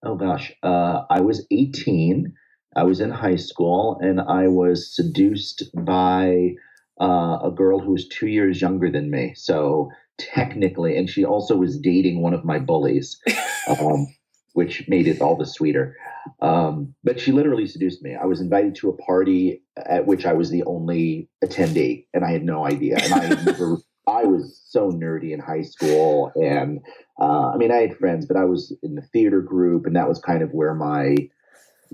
Oh 0.04 0.16
gosh. 0.16 0.54
Uh, 0.64 1.02
I 1.10 1.20
was 1.20 1.46
18. 1.52 2.34
I 2.78 2.84
was 2.84 3.00
in 3.00 3.10
high 3.10 3.38
school 3.38 3.98
and 4.02 4.22
I 4.22 4.48
was 4.48 4.96
seduced 4.96 5.64
by 5.74 6.56
uh, 7.02 7.40
a 7.44 7.52
girl 7.54 7.80
who 7.80 7.92
was 7.92 8.08
two 8.08 8.28
years 8.28 8.62
younger 8.62 8.90
than 8.90 9.10
me. 9.10 9.34
So 9.36 9.90
technically, 10.18 10.98
and 10.98 11.10
she 11.10 11.26
also 11.26 11.56
was 11.56 11.80
dating 11.80 12.22
one 12.22 12.34
of 12.34 12.46
my 12.46 12.60
bullies, 12.60 13.20
um, 13.80 14.08
which 14.54 14.88
made 14.88 15.08
it 15.08 15.22
all 15.22 15.36
the 15.36 15.46
sweeter. 15.46 15.96
Um, 16.42 16.96
but 17.04 17.20
she 17.20 17.32
literally 17.32 17.68
seduced 17.68 18.02
me. 18.02 18.16
I 18.16 18.26
was 18.26 18.42
invited 18.42 18.76
to 18.76 18.90
a 18.90 18.98
party 18.98 19.62
at 19.78 20.08
which 20.08 20.26
I 20.26 20.34
was 20.34 20.50
the 20.50 20.64
only 20.64 21.30
attendee, 21.44 22.06
and 22.14 22.24
I 22.24 22.32
had 22.32 22.44
no 22.44 22.66
idea. 22.66 22.98
And 23.02 23.14
I 23.14 23.30
never, 23.44 23.78
I 24.08 24.24
was 24.24 24.62
so 24.68 24.92
nerdy 24.92 25.32
in 25.32 25.40
high 25.40 25.64
school, 25.64 26.32
and 26.36 26.80
uh, 27.20 27.52
I 27.52 27.58
mean, 27.58 27.72
I 27.72 27.78
had 27.78 27.98
friends, 27.98 28.26
but 28.26 28.38
I 28.38 28.46
was 28.46 28.76
in 28.84 28.96
the 28.96 29.02
theater 29.02 29.42
group, 29.42 29.86
and 29.86 29.96
that 29.96 30.10
was 30.10 30.20
kind 30.20 30.42
of 30.42 30.52
where 30.52 30.74
my 30.74 31.16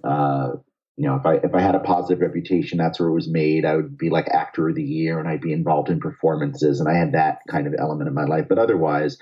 uh, 0.03 0.53
you 0.97 1.07
know, 1.07 1.15
if 1.15 1.25
I 1.25 1.35
if 1.35 1.55
I 1.55 1.61
had 1.61 1.75
a 1.75 1.79
positive 1.79 2.21
reputation, 2.21 2.77
that's 2.77 2.99
where 2.99 3.09
it 3.09 3.13
was 3.13 3.29
made. 3.29 3.65
I 3.65 3.75
would 3.75 3.97
be 3.97 4.09
like 4.09 4.27
actor 4.27 4.69
of 4.69 4.75
the 4.75 4.83
year, 4.83 5.19
and 5.19 5.27
I'd 5.27 5.41
be 5.41 5.53
involved 5.53 5.89
in 5.89 5.99
performances, 5.99 6.79
and 6.79 6.89
I 6.89 6.93
had 6.93 7.13
that 7.13 7.39
kind 7.49 7.67
of 7.67 7.75
element 7.79 8.07
in 8.07 8.13
my 8.13 8.25
life. 8.25 8.45
But 8.49 8.59
otherwise, 8.59 9.17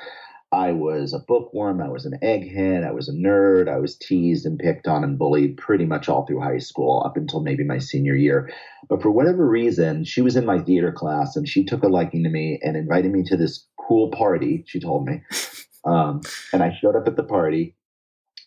I 0.51 0.71
was 0.71 1.13
a 1.13 1.19
bookworm. 1.19 1.79
I 1.81 1.89
was 1.89 2.05
an 2.05 2.17
egghead. 2.23 2.85
I 2.85 2.91
was 2.91 3.07
a 3.07 3.13
nerd. 3.13 3.69
I 3.69 3.77
was 3.77 3.95
teased 3.95 4.47
and 4.47 4.57
picked 4.57 4.88
on 4.88 5.03
and 5.03 5.19
bullied 5.19 5.57
pretty 5.57 5.85
much 5.85 6.09
all 6.09 6.25
through 6.25 6.41
high 6.41 6.57
school 6.57 7.03
up 7.05 7.15
until 7.17 7.41
maybe 7.41 7.63
my 7.63 7.77
senior 7.77 8.15
year. 8.15 8.51
But 8.89 9.03
for 9.03 9.11
whatever 9.11 9.47
reason, 9.47 10.05
she 10.05 10.21
was 10.21 10.35
in 10.35 10.45
my 10.45 10.59
theater 10.59 10.91
class, 10.91 11.35
and 11.35 11.47
she 11.47 11.63
took 11.63 11.83
a 11.83 11.88
liking 11.88 12.23
to 12.23 12.29
me 12.29 12.59
and 12.63 12.75
invited 12.75 13.11
me 13.11 13.23
to 13.25 13.38
this 13.38 13.67
cool 13.88 14.09
party. 14.09 14.63
She 14.65 14.79
told 14.79 15.05
me, 15.05 15.21
um, 15.85 16.21
and 16.51 16.63
I 16.63 16.75
showed 16.81 16.95
up 16.95 17.07
at 17.07 17.15
the 17.15 17.23
party 17.23 17.75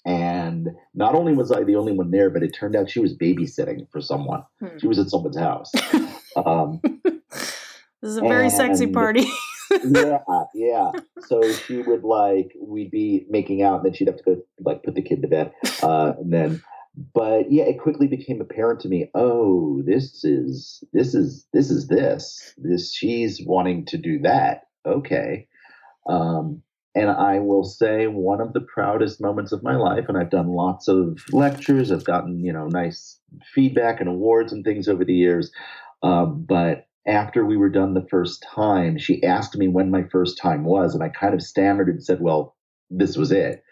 and 0.04 0.68
not 0.94 1.14
only 1.14 1.32
was 1.32 1.52
I 1.52 1.64
the 1.64 1.76
only 1.76 1.92
one 1.92 2.10
there, 2.10 2.30
but 2.30 2.42
it 2.42 2.50
turned 2.54 2.76
out 2.76 2.90
she 2.90 3.00
was 3.00 3.16
babysitting 3.16 3.88
for 3.90 4.00
someone. 4.00 4.42
Hmm. 4.60 4.78
She 4.78 4.86
was 4.86 4.98
at 4.98 5.10
someone's 5.10 5.38
house. 5.38 5.70
um, 6.36 6.80
This 8.02 8.10
is 8.10 8.16
a 8.16 8.22
very 8.22 8.50
sexy 8.50 8.88
party. 8.88 9.26
yeah, 9.70 10.18
yeah. 10.54 10.90
So 11.26 11.40
she 11.52 11.82
would 11.82 12.02
like 12.02 12.52
we'd 12.60 12.90
be 12.90 13.26
making 13.30 13.62
out, 13.62 13.76
and 13.76 13.86
then 13.86 13.92
she'd 13.94 14.08
have 14.08 14.16
to 14.16 14.24
go 14.24 14.42
like 14.58 14.82
put 14.82 14.96
the 14.96 15.02
kid 15.02 15.22
to 15.22 15.28
bed, 15.28 15.52
uh, 15.82 16.14
and 16.18 16.32
then. 16.32 16.62
But 17.14 17.50
yeah, 17.50 17.62
it 17.64 17.80
quickly 17.80 18.06
became 18.06 18.42
apparent 18.42 18.80
to 18.80 18.88
me. 18.88 19.08
Oh, 19.14 19.80
this 19.86 20.24
is 20.24 20.84
this 20.92 21.14
is 21.14 21.46
this 21.54 21.70
is 21.70 21.86
this 21.88 22.52
this. 22.58 22.92
She's 22.92 23.40
wanting 23.42 23.86
to 23.86 23.96
do 23.96 24.18
that. 24.24 24.64
Okay, 24.84 25.46
um, 26.06 26.60
and 26.94 27.10
I 27.10 27.38
will 27.38 27.64
say 27.64 28.06
one 28.06 28.40
of 28.40 28.52
the 28.52 28.60
proudest 28.60 29.20
moments 29.20 29.52
of 29.52 29.62
my 29.62 29.76
life. 29.76 30.04
And 30.08 30.18
I've 30.18 30.30
done 30.30 30.48
lots 30.48 30.88
of 30.88 31.18
lectures. 31.30 31.90
I've 31.90 32.04
gotten 32.04 32.44
you 32.44 32.52
know 32.52 32.66
nice 32.66 33.18
feedback 33.54 34.00
and 34.00 34.08
awards 34.08 34.52
and 34.52 34.64
things 34.64 34.88
over 34.88 35.04
the 35.04 35.14
years. 35.14 35.50
Um, 36.02 36.44
but 36.48 36.86
after 37.06 37.44
we 37.44 37.56
were 37.56 37.70
done 37.70 37.94
the 37.94 38.06
first 38.10 38.44
time, 38.54 38.98
she 38.98 39.22
asked 39.22 39.56
me 39.56 39.68
when 39.68 39.90
my 39.90 40.04
first 40.10 40.38
time 40.38 40.64
was, 40.64 40.94
and 40.94 41.02
I 41.02 41.08
kind 41.08 41.34
of 41.34 41.42
stammered 41.42 41.88
and 41.88 42.02
said, 42.02 42.20
"Well, 42.20 42.56
this 42.90 43.16
was 43.16 43.32
it." 43.32 43.62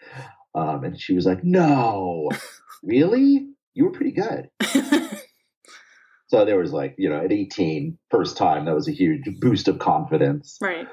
Um, 0.53 0.83
and 0.83 0.99
she 0.99 1.13
was 1.13 1.25
like, 1.25 1.43
"No, 1.43 2.29
really? 2.83 3.47
You 3.73 3.85
were 3.85 3.91
pretty 3.91 4.11
good." 4.11 4.49
So 6.31 6.45
there 6.45 6.57
was 6.57 6.71
like, 6.71 6.95
you 6.97 7.09
know, 7.09 7.19
at 7.19 7.33
18, 7.33 7.97
first 8.09 8.37
time, 8.37 8.63
that 8.63 8.73
was 8.73 8.87
a 8.87 8.93
huge 8.93 9.25
boost 9.41 9.67
of 9.67 9.79
confidence. 9.79 10.57
right. 10.61 10.87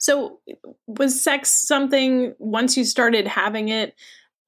So, 0.00 0.40
was 0.86 1.22
sex 1.22 1.50
something 1.50 2.34
once 2.38 2.76
you 2.76 2.84
started 2.84 3.28
having 3.28 3.68
it? 3.68 3.94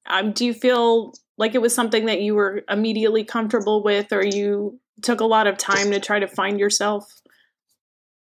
Um, 0.07 0.31
do 0.31 0.45
you 0.45 0.53
feel 0.53 1.13
like 1.37 1.53
it 1.53 1.61
was 1.61 1.73
something 1.73 2.07
that 2.07 2.21
you 2.21 2.33
were 2.33 2.63
immediately 2.69 3.23
comfortable 3.23 3.83
with, 3.83 4.11
or 4.11 4.25
you 4.25 4.79
took 5.03 5.21
a 5.21 5.25
lot 5.25 5.45
of 5.45 5.59
time 5.59 5.91
to 5.91 5.99
try 5.99 6.17
to 6.19 6.27
find 6.27 6.59
yourself? 6.59 7.21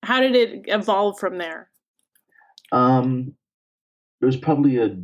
How 0.03 0.19
did 0.19 0.35
it 0.35 0.65
evolve 0.67 1.19
from 1.19 1.37
there? 1.37 1.69
Um, 2.73 3.33
there 4.19 4.27
was 4.27 4.37
probably 4.37 4.77
a 4.77 4.97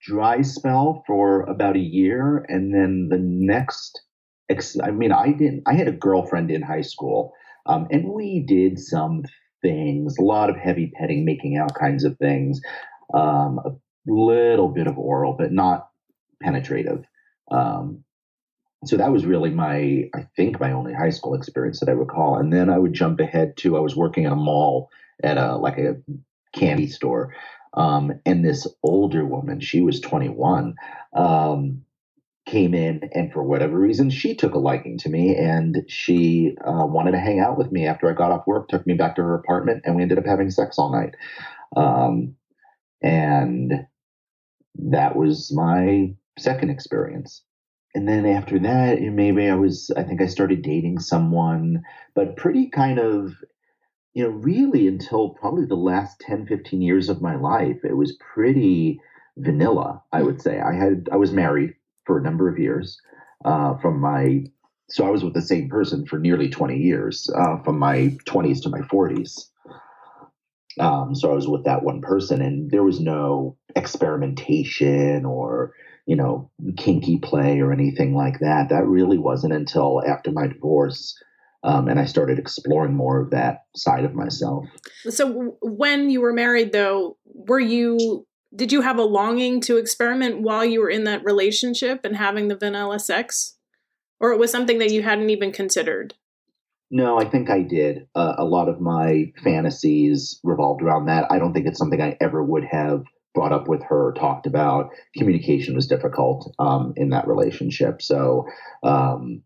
dry 0.00 0.40
spell 0.40 1.04
for 1.06 1.42
about 1.42 1.76
a 1.76 1.80
year, 1.80 2.46
and 2.48 2.74
then 2.74 3.08
the 3.10 3.18
next. 3.18 4.00
Ex- 4.48 4.80
I 4.82 4.92
mean, 4.92 5.12
I 5.12 5.32
didn't. 5.32 5.62
I 5.66 5.74
had 5.74 5.88
a 5.88 5.92
girlfriend 5.92 6.50
in 6.50 6.62
high 6.62 6.80
school, 6.80 7.34
um, 7.66 7.86
and 7.90 8.08
we 8.08 8.40
did 8.40 8.78
some 8.78 9.24
things, 9.62 10.18
a 10.18 10.22
lot 10.22 10.50
of 10.50 10.56
heavy 10.56 10.92
petting, 10.94 11.24
making 11.24 11.56
out 11.56 11.74
kinds 11.74 12.04
of 12.04 12.18
things, 12.18 12.60
um, 13.14 13.58
a 13.64 13.72
little 14.06 14.68
bit 14.68 14.86
of 14.86 14.98
oral, 14.98 15.32
but 15.32 15.52
not 15.52 15.88
penetrative. 16.42 17.04
Um, 17.50 18.04
so 18.84 18.96
that 18.96 19.10
was 19.10 19.24
really 19.24 19.50
my, 19.50 20.08
I 20.14 20.28
think, 20.36 20.60
my 20.60 20.72
only 20.72 20.92
high 20.92 21.10
school 21.10 21.34
experience 21.34 21.80
that 21.80 21.88
I 21.88 21.92
recall. 21.92 22.36
And 22.36 22.52
then 22.52 22.68
I 22.70 22.78
would 22.78 22.92
jump 22.92 23.20
ahead 23.20 23.56
to 23.58 23.76
I 23.76 23.80
was 23.80 23.96
working 23.96 24.26
at 24.26 24.32
a 24.32 24.36
mall 24.36 24.90
at 25.22 25.38
a 25.38 25.56
like 25.56 25.78
a 25.78 25.96
candy 26.52 26.88
store. 26.88 27.34
Um, 27.74 28.20
and 28.24 28.44
this 28.44 28.66
older 28.82 29.24
woman, 29.24 29.60
she 29.60 29.80
was 29.80 30.00
21, 30.00 30.76
um, 31.14 31.82
came 32.46 32.74
in, 32.74 33.08
and 33.12 33.32
for 33.32 33.42
whatever 33.42 33.78
reason, 33.78 34.08
she 34.08 34.34
took 34.34 34.54
a 34.54 34.58
liking 34.58 34.96
to 34.98 35.08
me, 35.08 35.36
and 35.36 35.84
she 35.88 36.56
uh, 36.64 36.86
wanted 36.86 37.12
to 37.12 37.18
hang 37.18 37.40
out 37.40 37.58
with 37.58 37.72
me 37.72 37.86
after 37.86 38.08
I 38.08 38.14
got 38.14 38.30
off 38.30 38.46
work. 38.46 38.68
Took 38.68 38.86
me 38.86 38.94
back 38.94 39.16
to 39.16 39.22
her 39.22 39.34
apartment, 39.34 39.82
and 39.84 39.96
we 39.96 40.02
ended 40.02 40.18
up 40.18 40.26
having 40.26 40.50
sex 40.50 40.78
all 40.78 40.92
night. 40.92 41.14
Um, 41.76 42.36
and 43.02 43.86
that 44.76 45.16
was 45.16 45.52
my 45.52 46.14
second 46.38 46.70
experience. 46.70 47.42
And 47.94 48.08
then 48.08 48.26
after 48.26 48.58
that, 48.60 49.00
maybe 49.00 49.48
I 49.48 49.54
was, 49.54 49.90
I 49.96 50.02
think 50.02 50.20
I 50.20 50.26
started 50.26 50.62
dating 50.62 50.98
someone, 51.00 51.82
but 52.14 52.36
pretty 52.36 52.68
kind 52.68 52.98
of 52.98 53.34
you 54.16 54.22
know, 54.22 54.30
really 54.30 54.88
until 54.88 55.28
probably 55.28 55.66
the 55.66 55.74
last 55.74 56.18
10, 56.20 56.46
15 56.46 56.80
years 56.80 57.10
of 57.10 57.20
my 57.20 57.36
life, 57.36 57.76
it 57.84 57.98
was 57.98 58.16
pretty 58.16 58.98
vanilla, 59.36 60.02
I 60.10 60.22
would 60.22 60.40
say. 60.40 60.58
I 60.58 60.72
had, 60.72 61.10
I 61.12 61.16
was 61.16 61.32
married 61.32 61.74
for 62.06 62.18
a 62.18 62.22
number 62.22 62.48
of 62.48 62.58
years 62.58 62.98
uh, 63.44 63.76
from 63.78 64.00
my, 64.00 64.44
so 64.88 65.06
I 65.06 65.10
was 65.10 65.24
with 65.24 65.34
the 65.34 65.42
same 65.42 65.68
person 65.68 66.06
for 66.06 66.18
nearly 66.18 66.48
20 66.48 66.76
years, 66.76 67.28
uh, 67.36 67.62
from 67.62 67.78
my 67.78 68.16
20s 68.26 68.62
to 68.62 68.68
my 68.68 68.80
40s. 68.80 69.46
Um, 70.78 71.14
so 71.14 71.30
I 71.30 71.34
was 71.34 71.48
with 71.48 71.64
that 71.64 71.82
one 71.82 72.02
person, 72.02 72.42
and 72.42 72.70
there 72.70 72.84
was 72.84 73.00
no 73.00 73.56
experimentation 73.74 75.24
or, 75.24 75.72
you 76.06 76.16
know, 76.16 76.50
kinky 76.76 77.18
play 77.18 77.60
or 77.60 77.72
anything 77.72 78.14
like 78.14 78.40
that. 78.40 78.68
That 78.68 78.86
really 78.86 79.18
wasn't 79.18 79.54
until 79.54 80.02
after 80.06 80.30
my 80.32 80.46
divorce 80.46 81.14
um, 81.66 81.88
and 81.88 81.98
I 81.98 82.04
started 82.04 82.38
exploring 82.38 82.94
more 82.94 83.20
of 83.20 83.30
that 83.30 83.64
side 83.74 84.04
of 84.04 84.14
myself. 84.14 84.66
So, 85.08 85.56
when 85.60 86.10
you 86.10 86.20
were 86.20 86.32
married, 86.32 86.72
though, 86.72 87.18
were 87.24 87.60
you 87.60 88.24
did 88.56 88.72
you 88.72 88.80
have 88.80 88.98
a 88.98 89.04
longing 89.04 89.60
to 89.62 89.76
experiment 89.76 90.40
while 90.40 90.64
you 90.64 90.80
were 90.80 90.90
in 90.90 91.04
that 91.04 91.24
relationship 91.24 92.00
and 92.04 92.16
having 92.16 92.48
the 92.48 92.56
vanilla 92.56 92.98
sex, 92.98 93.56
or 94.18 94.32
it 94.32 94.38
was 94.38 94.50
something 94.50 94.78
that 94.78 94.90
you 94.90 95.02
hadn't 95.02 95.30
even 95.30 95.52
considered? 95.52 96.14
No, 96.90 97.18
I 97.18 97.28
think 97.28 97.50
I 97.50 97.62
did. 97.62 98.06
Uh, 98.14 98.34
a 98.38 98.44
lot 98.44 98.68
of 98.68 98.80
my 98.80 99.32
fantasies 99.42 100.40
revolved 100.44 100.82
around 100.82 101.06
that. 101.06 101.30
I 101.30 101.38
don't 101.38 101.52
think 101.52 101.66
it's 101.66 101.78
something 101.78 102.00
I 102.00 102.16
ever 102.20 102.42
would 102.42 102.64
have 102.64 103.04
brought 103.34 103.52
up 103.52 103.68
with 103.68 103.82
her 103.82 104.08
or 104.08 104.12
talked 104.14 104.46
about. 104.46 104.90
Communication 105.16 105.74
was 105.74 105.86
difficult 105.86 106.50
um, 106.58 106.94
in 106.96 107.10
that 107.10 107.28
relationship, 107.28 108.02
so. 108.02 108.46
Um, 108.82 109.42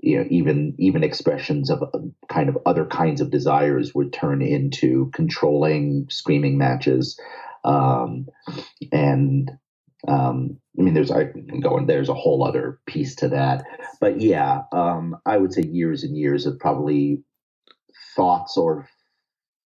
you 0.00 0.18
know, 0.18 0.26
even 0.28 0.74
even 0.78 1.02
expressions 1.02 1.70
of 1.70 1.82
uh, 1.82 1.98
kind 2.28 2.50
of 2.50 2.58
other 2.66 2.84
kinds 2.84 3.22
of 3.22 3.30
desires 3.30 3.94
would 3.94 4.12
turn 4.12 4.42
into 4.42 5.10
controlling 5.14 6.06
screaming 6.10 6.58
matches, 6.58 7.18
um, 7.64 8.26
and 8.92 9.50
um, 10.06 10.58
I 10.78 10.82
mean, 10.82 10.94
there's 10.94 11.10
I 11.10 11.24
can 11.24 11.60
go 11.60 11.76
and 11.76 11.88
there's 11.88 12.08
a 12.08 12.14
whole 12.14 12.44
other 12.46 12.80
piece 12.86 13.14
to 13.16 13.28
that, 13.28 13.64
but 14.00 14.20
yeah, 14.20 14.62
um, 14.72 15.16
I 15.24 15.38
would 15.38 15.52
say 15.52 15.62
years 15.62 16.04
and 16.04 16.16
years 16.16 16.46
of 16.46 16.58
probably 16.58 17.22
thoughts 18.16 18.56
or 18.56 18.88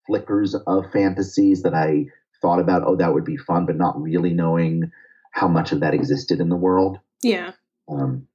flickers 0.05 0.55
of 0.55 0.91
fantasies 0.91 1.63
that 1.63 1.73
I 1.73 2.05
thought 2.41 2.59
about. 2.59 2.83
Oh, 2.85 2.95
that 2.95 3.13
would 3.13 3.25
be 3.25 3.37
fun, 3.37 3.65
but 3.65 3.77
not 3.77 3.99
really 4.01 4.33
knowing 4.33 4.91
how 5.31 5.47
much 5.47 5.71
of 5.71 5.79
that 5.79 5.93
existed 5.93 6.39
in 6.39 6.49
the 6.49 6.55
world. 6.55 6.99
Yeah. 7.21 7.51
Um, 7.89 8.27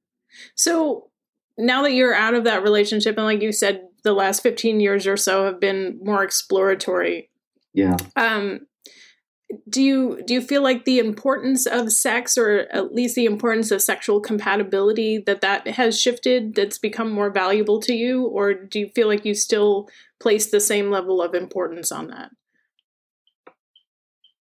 So 0.55 1.09
now 1.57 1.83
that 1.83 1.93
you're 1.93 2.13
out 2.13 2.33
of 2.33 2.43
that 2.45 2.63
relationship, 2.63 3.17
and 3.17 3.25
like 3.25 3.41
you 3.41 3.51
said, 3.51 3.87
the 4.03 4.13
last 4.13 4.41
15 4.43 4.79
years 4.79 5.07
or 5.07 5.15
so 5.15 5.45
have 5.45 5.59
been 5.59 5.99
more 6.03 6.23
exploratory. 6.23 7.29
yeah. 7.73 7.95
Um, 8.15 8.67
do 9.69 9.81
you 9.81 10.21
do 10.25 10.33
you 10.33 10.41
feel 10.41 10.61
like 10.61 10.85
the 10.85 10.99
importance 10.99 11.65
of 11.65 11.91
sex, 11.91 12.37
or 12.37 12.67
at 12.71 12.93
least 12.93 13.15
the 13.15 13.25
importance 13.25 13.71
of 13.71 13.81
sexual 13.81 14.19
compatibility, 14.19 15.17
that 15.19 15.41
that 15.41 15.67
has 15.67 15.99
shifted? 15.99 16.55
That's 16.55 16.77
become 16.77 17.11
more 17.11 17.29
valuable 17.29 17.79
to 17.81 17.93
you, 17.93 18.25
or 18.25 18.53
do 18.53 18.79
you 18.79 18.89
feel 18.89 19.07
like 19.07 19.25
you 19.25 19.33
still 19.33 19.89
place 20.19 20.51
the 20.51 20.59
same 20.59 20.89
level 20.89 21.21
of 21.21 21.33
importance 21.33 21.91
on 21.91 22.07
that 22.07 22.31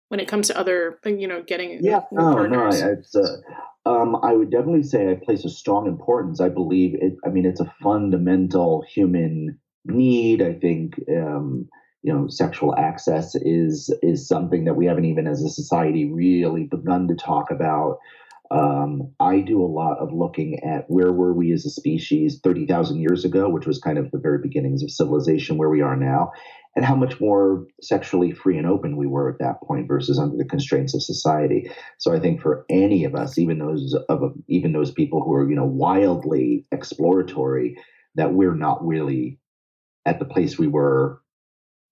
when 0.08 0.20
it 0.20 0.28
comes 0.28 0.48
to 0.48 0.58
other, 0.58 0.98
you 1.04 1.28
know, 1.28 1.42
getting 1.42 1.82
Yeah, 1.82 2.00
no, 2.10 2.30
no, 2.30 2.34
partners? 2.34 2.82
I- 2.82 2.90
it's. 2.90 3.14
Uh, 3.14 3.36
um, 3.86 4.16
I 4.22 4.34
would 4.34 4.50
definitely 4.50 4.82
say 4.82 5.10
I 5.10 5.14
place 5.14 5.44
a 5.44 5.48
strong 5.48 5.86
importance. 5.86 6.40
I 6.40 6.50
believe 6.50 6.94
it. 7.00 7.14
I 7.24 7.30
mean, 7.30 7.46
it's 7.46 7.60
a 7.60 7.74
fundamental 7.82 8.82
human 8.82 9.58
need. 9.86 10.42
I 10.42 10.52
think 10.52 11.00
um, 11.10 11.68
you 12.02 12.12
know, 12.12 12.28
sexual 12.28 12.74
access 12.76 13.34
is 13.34 13.92
is 14.02 14.26
something 14.26 14.64
that 14.64 14.74
we 14.74 14.86
haven't 14.86 15.04
even 15.04 15.26
as 15.26 15.42
a 15.42 15.48
society 15.48 16.10
really 16.10 16.64
begun 16.64 17.08
to 17.08 17.14
talk 17.14 17.50
about. 17.50 17.98
Um, 18.50 19.12
I 19.20 19.40
do 19.40 19.62
a 19.62 19.66
lot 19.66 19.98
of 19.98 20.12
looking 20.12 20.58
at 20.64 20.84
where 20.88 21.12
were 21.12 21.32
we 21.32 21.52
as 21.52 21.64
a 21.64 21.70
species 21.70 22.40
30,000 22.42 22.98
years 22.98 23.24
ago, 23.24 23.48
which 23.48 23.66
was 23.66 23.78
kind 23.78 23.96
of 23.96 24.10
the 24.10 24.18
very 24.18 24.38
beginnings 24.42 24.82
of 24.82 24.90
civilization, 24.90 25.56
where 25.56 25.68
we 25.68 25.82
are 25.82 25.94
now, 25.94 26.32
and 26.74 26.84
how 26.84 26.96
much 26.96 27.20
more 27.20 27.64
sexually 27.80 28.32
free 28.32 28.58
and 28.58 28.66
open 28.66 28.96
we 28.96 29.06
were 29.06 29.30
at 29.30 29.38
that 29.38 29.60
point 29.62 29.86
versus 29.86 30.18
under 30.18 30.36
the 30.36 30.44
constraints 30.44 30.94
of 30.94 31.02
society. 31.02 31.70
So 31.98 32.12
I 32.12 32.18
think 32.18 32.40
for 32.40 32.64
any 32.68 33.04
of 33.04 33.14
us, 33.14 33.38
even 33.38 33.58
those 33.58 33.94
of 34.08 34.32
even 34.48 34.72
those 34.72 34.90
people 34.90 35.22
who 35.22 35.34
are 35.34 35.48
you 35.48 35.54
know 35.54 35.66
wildly 35.66 36.66
exploratory, 36.72 37.76
that 38.14 38.32
we're 38.32 38.56
not 38.56 38.84
really 38.84 39.38
at 40.06 40.18
the 40.18 40.24
place 40.24 40.58
we 40.58 40.66
were 40.66 41.20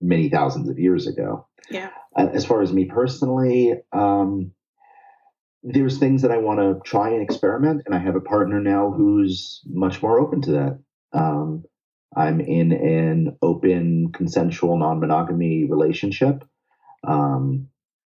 many 0.00 0.28
thousands 0.28 0.68
of 0.68 0.78
years 0.78 1.06
ago. 1.06 1.46
Yeah. 1.70 1.90
Uh, 2.16 2.28
As 2.32 2.44
far 2.44 2.62
as 2.62 2.72
me 2.72 2.84
personally, 2.86 3.74
um, 3.92 4.52
there's 5.62 5.98
things 5.98 6.22
that 6.22 6.30
I 6.30 6.38
want 6.38 6.60
to 6.60 6.80
try 6.88 7.10
and 7.10 7.22
experiment, 7.22 7.82
and 7.84 7.94
I 7.94 7.98
have 7.98 8.16
a 8.16 8.20
partner 8.20 8.60
now 8.60 8.90
who's 8.90 9.60
much 9.66 10.02
more 10.02 10.18
open 10.20 10.40
to 10.42 10.50
that. 10.52 10.78
Um, 11.12 11.64
I'm 12.16 12.40
in 12.40 12.72
an 12.72 13.36
open, 13.42 14.12
consensual, 14.12 14.78
non-monogamy 14.78 15.64
relationship. 15.64 16.44
Um, 17.06 17.68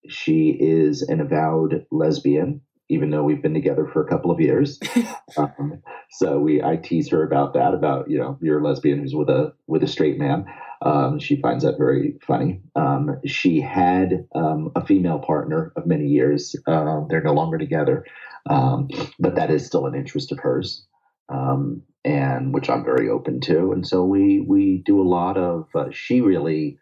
she 0.08 0.56
is 0.58 1.02
an 1.02 1.20
avowed 1.20 1.86
lesbian, 1.90 2.62
even 2.90 3.10
though 3.10 3.22
we've 3.22 3.40
been 3.40 3.54
together 3.54 3.86
for 3.86 4.04
a 4.04 4.08
couple 4.08 4.30
of 4.30 4.40
years. 4.40 4.78
um, 5.36 5.80
so 6.10 6.40
we, 6.40 6.62
I 6.62 6.76
tease 6.76 7.08
her 7.10 7.22
about 7.22 7.54
that, 7.54 7.72
about 7.72 8.10
you 8.10 8.18
know, 8.18 8.36
you're 8.42 8.58
a 8.58 8.64
lesbian 8.64 8.98
who's 8.98 9.14
with 9.14 9.30
a 9.30 9.54
with 9.66 9.82
a 9.82 9.86
straight 9.86 10.18
man. 10.18 10.44
Um, 10.82 11.18
she 11.18 11.36
finds 11.36 11.64
that 11.64 11.78
very 11.78 12.18
funny. 12.26 12.60
Um, 12.74 13.20
she 13.26 13.60
had 13.60 14.26
um, 14.34 14.72
a 14.74 14.84
female 14.84 15.20
partner 15.20 15.72
of 15.76 15.86
many 15.86 16.06
years. 16.06 16.56
Uh, 16.66 17.02
they're 17.08 17.22
no 17.22 17.34
longer 17.34 17.58
together, 17.58 18.04
um, 18.48 18.88
but 19.18 19.36
that 19.36 19.50
is 19.50 19.64
still 19.64 19.86
an 19.86 19.94
interest 19.94 20.32
of 20.32 20.40
hers, 20.40 20.84
um, 21.28 21.82
and 22.04 22.52
which 22.52 22.68
I'm 22.68 22.84
very 22.84 23.08
open 23.08 23.40
to. 23.42 23.72
And 23.72 23.86
so 23.86 24.04
we 24.04 24.40
we 24.40 24.82
do 24.84 25.00
a 25.00 25.08
lot 25.08 25.36
of. 25.36 25.68
Uh, 25.74 25.90
she 25.92 26.20
really 26.20 26.78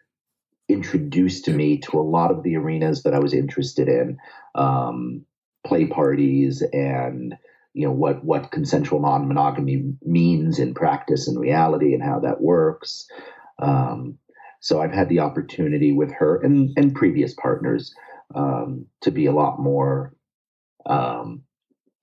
introduced 0.69 1.47
me 1.47 1.79
to 1.79 1.99
a 1.99 2.01
lot 2.01 2.31
of 2.31 2.43
the 2.43 2.55
arenas 2.55 3.03
that 3.03 3.13
I 3.13 3.19
was 3.19 3.33
interested 3.33 3.87
in, 3.89 4.17
um, 4.53 5.25
play 5.65 5.85
parties 5.85 6.63
and 6.73 7.35
you 7.73 7.85
know 7.85 7.91
what 7.91 8.23
what 8.23 8.51
consensual 8.51 8.99
non-monogamy 8.99 9.93
means 10.03 10.59
in 10.59 10.73
practice 10.73 11.27
and 11.27 11.39
reality 11.39 11.93
and 11.93 12.03
how 12.03 12.19
that 12.19 12.41
works. 12.41 13.07
Um, 13.59 14.17
so 14.59 14.81
I've 14.81 14.91
had 14.91 15.09
the 15.09 15.19
opportunity 15.19 15.93
with 15.93 16.11
her 16.13 16.41
and 16.41 16.71
and 16.77 16.95
previous 16.95 17.33
partners 17.33 17.93
um, 18.33 18.85
to 19.01 19.11
be 19.11 19.25
a 19.25 19.31
lot 19.31 19.59
more 19.59 20.13
um, 20.85 21.43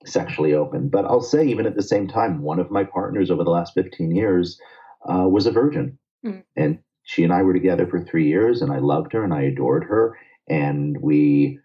sexually 0.05 0.53
open. 0.53 0.89
But 0.89 1.05
I'll 1.05 1.21
say 1.21 1.45
even 1.47 1.65
at 1.65 1.75
the 1.75 1.83
same 1.83 2.07
time, 2.07 2.41
one 2.41 2.59
of 2.59 2.71
my 2.71 2.83
partners 2.83 3.29
over 3.29 3.43
the 3.43 3.51
last 3.51 3.73
15 3.73 4.15
years 4.15 4.59
uh, 5.07 5.27
was 5.27 5.45
a 5.45 5.51
virgin, 5.51 5.97
mm. 6.25 6.43
and 6.55 6.79
she 7.03 7.23
and 7.23 7.33
I 7.33 7.43
were 7.43 7.53
together 7.53 7.87
for 7.87 8.03
three 8.03 8.27
years, 8.27 8.61
and 8.61 8.71
I 8.71 8.79
loved 8.79 9.13
her 9.13 9.23
and 9.23 9.33
I 9.33 9.43
adored 9.43 9.83
her, 9.85 10.17
and 10.47 10.97
we 10.99 11.59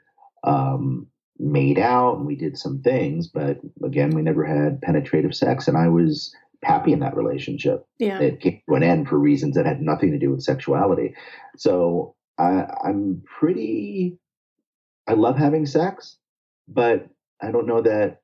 um, 0.44 1.06
made 1.42 1.78
out 1.78 2.18
and 2.18 2.26
we 2.26 2.36
did 2.36 2.56
some 2.56 2.80
things, 2.82 3.26
but 3.26 3.58
again, 3.84 4.10
we 4.10 4.22
never 4.22 4.44
had 4.44 4.80
penetrative 4.80 5.34
sex, 5.34 5.66
and 5.68 5.76
I 5.76 5.88
was 5.88 6.34
happy 6.62 6.92
in 6.92 7.00
that 7.00 7.16
relationship. 7.16 7.84
Yeah, 7.98 8.20
it 8.20 8.40
came 8.40 8.62
to 8.68 8.76
an 8.76 8.82
end 8.82 9.08
for 9.08 9.18
reasons 9.18 9.56
that 9.56 9.66
had 9.66 9.82
nothing 9.82 10.12
to 10.12 10.18
do 10.18 10.30
with 10.30 10.42
sexuality. 10.42 11.14
So 11.56 12.14
I, 12.38 12.66
I'm 12.84 13.22
pretty. 13.26 14.18
I 15.08 15.14
love 15.14 15.36
having 15.36 15.66
sex, 15.66 16.16
but 16.68 17.08
I 17.42 17.50
don't 17.50 17.66
know 17.66 17.82
that 17.82 18.22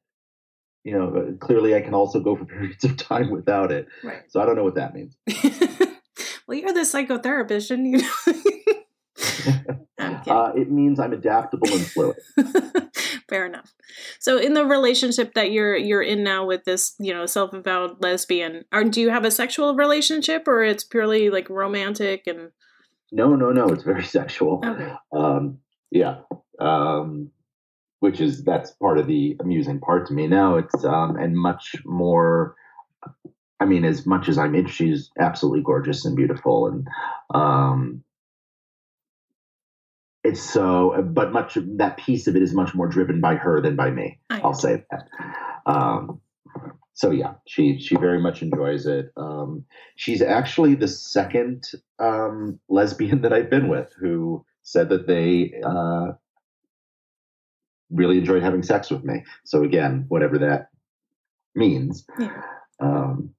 you 0.85 0.93
know, 0.93 1.37
clearly 1.41 1.75
I 1.75 1.81
can 1.81 1.93
also 1.93 2.21
go 2.21 2.37
for 2.37 2.45
periods 2.47 2.85
of 2.85 2.97
time 2.97 3.31
without 3.31 3.73
it. 3.73 3.89
Right. 4.03 4.23
So 4.29 4.41
I 4.41 4.47
don't 4.47 4.57
know 4.57 4.65
what 4.65 4.77
that 4.77 4.95
means. 4.95 5.17
well, 6.47 6.57
you're 6.57 6.73
the 6.73 6.81
psychotherapist, 6.81 7.69
shouldn't 7.69 7.89
you? 7.89 9.75
uh, 10.33 10.53
it 10.55 10.71
means 10.71 11.01
I'm 11.01 11.13
adaptable 11.13 11.69
and 11.71 11.87
fluid. 11.87 12.17
Fair 13.29 13.47
enough. 13.47 13.75
So, 14.19 14.39
in 14.39 14.55
the 14.55 14.65
relationship 14.65 15.35
that 15.35 15.51
you're 15.51 15.77
you're 15.77 16.03
in 16.03 16.23
now 16.23 16.47
with 16.47 16.65
this, 16.65 16.95
you 16.99 17.13
know, 17.13 17.27
self-avowed 17.27 18.03
lesbian, 18.03 18.65
are 18.73 18.85
do 18.85 19.01
you 19.01 19.11
have 19.11 19.25
a 19.25 19.31
sexual 19.31 19.75
relationship, 19.75 20.49
or 20.49 20.63
it's 20.65 20.85
purely 20.85 21.31
like 21.31 21.51
romantic 21.51 22.27
and? 22.27 22.51
No, 23.13 23.35
no, 23.37 23.51
no. 23.51 23.69
It's 23.69 23.85
very 23.85 24.05
sexual. 24.19 24.63
Okay. 24.65 24.93
Um, 25.13 25.59
yeah. 25.91 26.21
Um, 26.61 27.31
which 28.01 28.21
is 28.21 28.45
that's 28.45 28.71
part 28.73 28.99
of 28.99 29.07
the 29.07 29.37
amusing 29.41 29.81
part 29.81 30.07
to 30.07 30.15
me 30.15 30.27
now. 30.27 30.57
It's 30.57 30.85
um, 30.85 31.17
and 31.17 31.37
much 31.37 31.77
more 31.85 32.57
I 33.61 33.65
mean, 33.65 33.85
as 33.85 34.07
much 34.07 34.29
as 34.29 34.39
I'm 34.39 34.55
in, 34.55 34.67
she's 34.67 35.11
absolutely 35.19 35.63
gorgeous 35.63 36.05
and 36.05 36.17
beautiful, 36.17 36.69
and 36.69 36.87
um, 37.35 38.05
it's 40.29 40.43
so. 40.43 41.03
But 41.03 41.33
much 41.33 41.57
of 41.57 41.65
that 41.79 41.97
piece 41.97 42.27
of 42.27 42.37
it 42.37 42.43
is 42.43 42.55
much 42.55 42.75
more 42.75 42.89
driven 42.89 43.21
by 43.21 43.37
her 43.37 43.61
than 43.61 43.77
by 43.77 43.91
me. 43.91 44.19
I'll 44.31 44.55
say 44.55 44.85
that. 44.91 45.09
Um, 45.67 46.21
so 46.95 47.11
yeah, 47.11 47.35
she 47.47 47.79
she 47.79 47.97
very 47.97 48.21
much 48.21 48.43
enjoys 48.43 48.87
it. 48.87 49.13
Um, 49.17 49.65
she's 49.97 50.21
actually 50.21 50.75
the 50.75 50.89
second 50.89 51.65
um, 51.99 52.59
lesbian 52.69 53.21
that 53.23 53.33
I've 53.33 53.51
been 53.51 53.69
with 53.69 53.93
who 54.01 54.45
said 54.63 54.89
that 54.91 55.07
they 55.07 55.55
uh, 55.65 56.13
really 57.91 58.19
enjoyed 58.19 58.43
having 58.43 58.63
sex 58.63 58.91
with 58.91 59.05
me. 59.05 59.25
So 59.45 59.62
again, 59.62 60.05
whatever 60.09 60.38
that 60.38 60.69
means. 61.55 62.05
Yeah. 62.19 62.43
Um, 62.81 63.35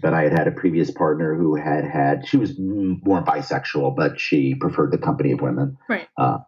but 0.00 0.14
I 0.14 0.22
had 0.22 0.32
had 0.32 0.48
a 0.48 0.52
previous 0.52 0.90
partner 0.90 1.34
who 1.34 1.56
had 1.56 1.84
had, 1.84 2.26
she 2.26 2.36
was 2.36 2.58
more 2.58 3.22
bisexual, 3.24 3.96
but 3.96 4.20
she 4.20 4.54
preferred 4.54 4.92
the 4.92 4.98
company 4.98 5.32
of 5.32 5.40
women. 5.40 5.76
Right. 5.88 6.08
Uh, 6.16 6.38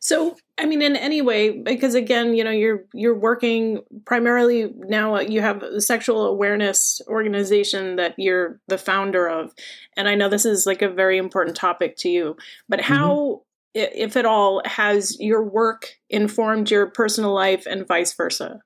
so, 0.00 0.36
I 0.58 0.66
mean, 0.66 0.82
in 0.82 0.96
any 0.96 1.22
way, 1.22 1.50
because 1.62 1.94
again, 1.94 2.34
you 2.34 2.42
know, 2.42 2.50
you're 2.50 2.84
you're 2.92 3.18
working 3.18 3.82
primarily 4.04 4.72
now. 4.76 5.16
Uh, 5.16 5.20
you 5.20 5.40
have 5.40 5.62
a 5.62 5.80
sexual 5.80 6.26
awareness 6.26 7.00
organization 7.06 7.96
that 7.96 8.14
you're 8.18 8.60
the 8.66 8.78
founder 8.78 9.28
of, 9.28 9.52
and 9.96 10.08
I 10.08 10.14
know 10.16 10.28
this 10.28 10.44
is 10.44 10.66
like 10.66 10.82
a 10.82 10.88
very 10.88 11.18
important 11.18 11.56
topic 11.56 11.96
to 11.98 12.08
you. 12.08 12.36
But 12.68 12.80
how, 12.80 13.42
mm-hmm. 13.76 14.00
if 14.02 14.16
at 14.16 14.26
all, 14.26 14.62
has 14.64 15.16
your 15.20 15.42
work 15.42 15.94
informed 16.08 16.70
your 16.70 16.86
personal 16.86 17.32
life 17.32 17.64
and 17.66 17.86
vice 17.86 18.12
versa? 18.14 18.60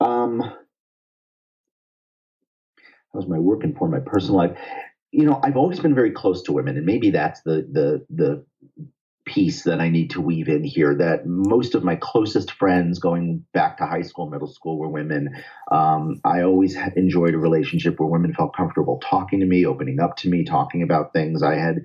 Um, 0.00 0.52
how's 3.12 3.26
my 3.26 3.38
work 3.38 3.64
inform 3.64 3.92
my 3.92 4.00
personal 4.00 4.36
life? 4.36 4.58
You 5.12 5.24
know, 5.24 5.40
I've 5.42 5.56
always 5.56 5.80
been 5.80 5.94
very 5.94 6.12
close 6.12 6.42
to 6.44 6.52
women, 6.52 6.76
and 6.76 6.86
maybe 6.86 7.10
that's 7.10 7.42
the 7.42 7.66
the 7.70 8.06
the 8.10 8.44
piece 9.26 9.64
that 9.64 9.80
I 9.80 9.88
need 9.88 10.10
to 10.10 10.20
weave 10.20 10.48
in 10.48 10.64
here. 10.64 10.94
That 10.94 11.26
most 11.26 11.74
of 11.74 11.82
my 11.82 11.96
closest 11.96 12.52
friends, 12.52 13.00
going 13.00 13.44
back 13.52 13.78
to 13.78 13.86
high 13.86 14.02
school, 14.02 14.30
middle 14.30 14.46
school, 14.46 14.78
were 14.78 14.88
women. 14.88 15.42
Um, 15.70 16.20
I 16.24 16.42
always 16.42 16.76
enjoyed 16.96 17.34
a 17.34 17.38
relationship 17.38 17.98
where 17.98 18.08
women 18.08 18.34
felt 18.34 18.56
comfortable 18.56 19.00
talking 19.02 19.40
to 19.40 19.46
me, 19.46 19.66
opening 19.66 20.00
up 20.00 20.16
to 20.18 20.30
me, 20.30 20.44
talking 20.44 20.82
about 20.82 21.12
things. 21.12 21.42
I 21.42 21.56
had 21.56 21.80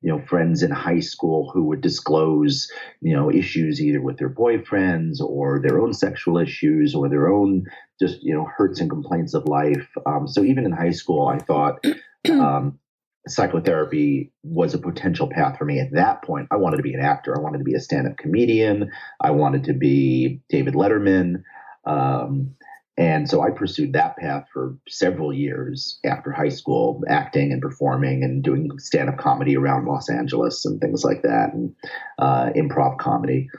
you 0.00 0.10
know 0.10 0.20
friends 0.26 0.62
in 0.62 0.70
high 0.70 1.00
school 1.00 1.50
who 1.52 1.64
would 1.64 1.80
disclose 1.80 2.70
you 3.00 3.14
know 3.14 3.30
issues 3.30 3.80
either 3.80 4.00
with 4.00 4.18
their 4.18 4.30
boyfriends 4.30 5.20
or 5.20 5.60
their 5.60 5.80
own 5.80 5.92
sexual 5.92 6.38
issues 6.38 6.94
or 6.94 7.08
their 7.08 7.28
own 7.28 7.64
just 8.00 8.22
you 8.22 8.34
know 8.34 8.46
hurts 8.56 8.80
and 8.80 8.90
complaints 8.90 9.34
of 9.34 9.44
life. 9.46 9.88
Um, 10.06 10.28
so 10.28 10.42
even 10.42 10.64
in 10.64 10.72
high 10.72 10.92
school 10.92 11.26
i 11.26 11.38
thought 11.38 11.84
um, 12.30 12.78
psychotherapy 13.26 14.32
was 14.42 14.74
a 14.74 14.78
potential 14.78 15.28
path 15.28 15.58
for 15.58 15.64
me 15.64 15.80
at 15.80 15.92
that 15.92 16.22
point. 16.22 16.48
I 16.50 16.56
wanted 16.56 16.78
to 16.78 16.82
be 16.82 16.94
an 16.94 17.00
actor. 17.00 17.36
I 17.36 17.40
wanted 17.40 17.58
to 17.58 17.64
be 17.64 17.74
a 17.74 17.80
stand-up 17.80 18.16
comedian. 18.16 18.90
I 19.20 19.32
wanted 19.32 19.64
to 19.64 19.74
be 19.74 20.40
david 20.48 20.74
letterman. 20.74 21.42
Um, 21.84 22.54
and 22.98 23.30
so 23.30 23.40
I 23.40 23.50
pursued 23.50 23.92
that 23.92 24.16
path 24.16 24.48
for 24.52 24.76
several 24.88 25.32
years 25.32 26.00
after 26.04 26.32
high 26.32 26.48
school, 26.48 27.04
acting 27.08 27.52
and 27.52 27.62
performing 27.62 28.24
and 28.24 28.42
doing 28.42 28.76
stand 28.80 29.08
up 29.08 29.18
comedy 29.18 29.56
around 29.56 29.86
Los 29.86 30.10
Angeles 30.10 30.66
and 30.66 30.80
things 30.80 31.04
like 31.04 31.22
that, 31.22 31.54
and 31.54 31.76
uh, 32.18 32.50
improv 32.56 32.98
comedy. 32.98 33.50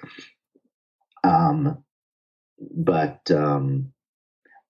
Um, 1.24 1.86
but 2.60 3.32
um, 3.32 3.94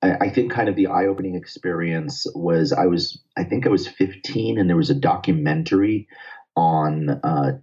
I, 0.04 0.12
I, 0.22 0.30
think 0.30 0.52
kind 0.52 0.70
of 0.70 0.76
the 0.76 0.88
eye 0.88 1.08
opening 1.08 1.34
experience 1.34 2.28
was 2.36 2.72
I 2.72 2.86
was, 2.86 3.24
I 3.36 3.46
think 3.46 3.66
I 3.66 3.70
was 3.70 3.88
15, 3.88 4.60
and 4.60 4.70
there 4.70 4.78
was 4.78 4.92
a 4.92 4.96
documentary 4.96 6.08
on 6.56 7.10
uh, 7.10 7.58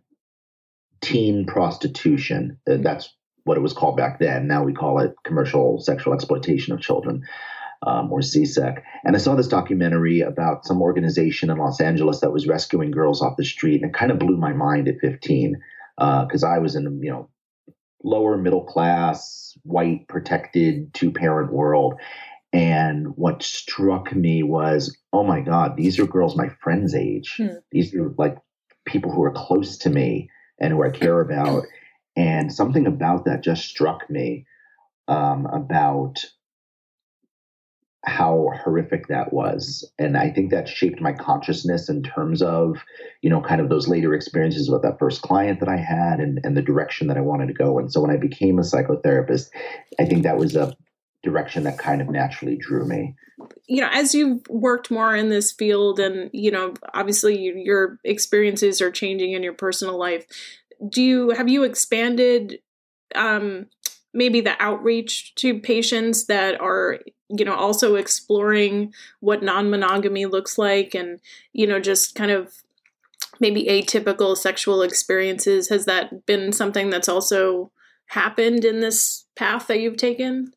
teen 1.01 1.47
prostitution. 1.47 2.59
That's 2.67 3.15
what 3.47 3.57
it 3.57 3.63
was 3.63 3.73
called 3.73 3.97
back 3.97 4.19
then. 4.19 4.47
Now 4.47 4.63
we 4.65 4.73
call 4.73 4.99
it 4.99 5.15
commercial 5.25 5.81
sexual 5.81 6.15
exploitation 6.15 6.73
of 6.75 6.81
children. 6.81 7.23
Um, 7.87 8.11
or 8.11 8.21
CSEC. 8.21 8.83
And 9.05 9.15
I 9.15 9.19
saw 9.19 9.35
this 9.35 9.49
documentary 9.49 10.23
about 10.23 10.65
some 10.65 10.81
organization 10.81 11.51
in 11.51 11.59
Los 11.59 11.79
Angeles 11.79 12.21
that 12.21 12.33
was 12.33 12.49
rescuing 12.49 12.91
girls 12.91 13.21
off 13.21 13.37
the 13.37 13.45
street, 13.45 13.83
and 13.83 13.91
it 13.91 13.97
kind 13.97 14.11
of 14.11 14.19
blew 14.19 14.39
my 14.39 14.55
mind 14.55 14.89
at 14.89 14.99
15 14.99 15.61
because 15.97 16.43
uh, 16.43 16.49
I 16.49 16.59
was 16.59 16.75
in 16.75 17.03
you 17.03 17.11
know 17.11 17.29
lower 18.03 18.39
middle 18.39 18.65
class, 18.65 19.59
white, 19.63 20.09
protected 20.09 20.95
two 20.95 21.11
parent 21.11 21.53
world. 21.53 22.01
And 22.53 23.09
what 23.17 23.43
struck 23.43 24.15
me 24.15 24.43
was, 24.43 24.97
oh 25.13 25.25
my 25.25 25.41
God, 25.41 25.77
these 25.77 25.99
are 25.99 26.07
girls 26.07 26.37
my 26.37 26.49
friend's 26.61 26.95
age. 26.95 27.35
Hmm. 27.37 27.59
These 27.73 27.95
are 27.95 28.15
like 28.17 28.39
people 28.87 29.13
who 29.13 29.23
are 29.25 29.33
close 29.33 29.77
to 29.79 29.91
me 29.91 30.31
and 30.59 30.73
who 30.73 30.83
I 30.83 30.91
care 30.91 31.21
about. 31.21 31.65
And 32.17 32.53
something 32.53 32.87
about 32.87 33.27
that 33.27 33.43
just 33.43 33.69
struck 33.69 34.09
me 34.09 34.47
um, 35.07 35.47
about 35.47 36.25
how 38.07 38.53
horrific 38.63 39.09
that 39.09 39.33
was. 39.33 39.91
And 39.99 40.17
I 40.17 40.31
think 40.31 40.53
that 40.53 40.69
shaped 40.69 41.01
my 41.01 41.13
consciousness 41.13 41.89
in 41.89 42.05
terms 42.05 42.41
of, 42.41 42.77
you 43.21 43.29
know, 43.29 43.41
kind 43.41 43.61
of 43.61 43.69
those 43.69 43.89
later 43.89 44.15
experiences 44.15 44.71
with 44.71 44.83
that 44.83 45.01
first 45.01 45.23
client 45.23 45.59
that 45.59 45.69
I 45.69 45.77
had 45.77 46.21
and, 46.21 46.39
and 46.45 46.57
the 46.57 46.63
direction 46.63 47.09
that 47.09 47.17
I 47.17 47.23
wanted 47.23 47.49
to 47.49 47.53
go. 47.53 47.81
And 47.81 47.93
so 47.93 48.01
when 48.01 48.13
I 48.13 48.17
became 48.17 48.59
a 48.59 48.63
psychotherapist, 48.63 49.49
I 49.99 50.05
think 50.05 50.23
that 50.23 50.39
was 50.39 50.55
a 50.55 50.77
direction 51.25 51.65
that 51.65 51.79
kind 51.79 52.01
of 52.01 52.09
naturally 52.09 52.57
drew 52.57 52.87
me. 52.87 53.17
You 53.67 53.83
know, 53.83 53.89
as 53.93 54.15
you've 54.15 54.47
worked 54.49 54.91
more 54.91 55.15
in 55.15 55.29
this 55.29 55.51
field 55.51 55.99
and, 55.99 56.31
you 56.33 56.53
know, 56.53 56.75
obviously 56.95 57.53
your 57.65 57.99
experiences 58.05 58.81
are 58.81 58.93
changing 58.93 59.33
in 59.33 59.43
your 59.43 59.53
personal 59.53 59.99
life, 59.99 60.27
do 60.89 61.03
you 61.03 61.31
have 61.31 61.49
you 61.49 61.65
expanded 61.65 62.59
um, 63.15 63.67
maybe 64.13 64.41
the 64.41 64.61
outreach 64.63 65.35
to 65.37 65.61
patients 65.61 66.27
that 66.27 66.61
are 66.61 67.01
you 67.29 67.45
know 67.45 67.55
also 67.55 67.97
exploring 67.97 68.93
what 69.21 69.43
non-monogamy 69.43 70.27
looks 70.27 70.59
like 70.59 70.95
and 70.95 71.21
you 71.53 71.67
know 71.67 71.81
just 71.81 72.15
kind 72.15 72.31
of 72.31 72.55
maybe 73.41 73.65
atypical 73.65 74.37
sexual 74.37 74.83
experiences 74.83 75.69
has 75.69 75.85
that 75.85 76.25
been 76.27 76.53
something 76.53 76.91
that's 76.91 77.09
also 77.09 77.71
happened 78.07 78.65
in 78.65 78.81
this 78.81 79.27
path 79.35 79.67
that 79.67 79.81
you've 79.81 79.97
taken 79.97 80.53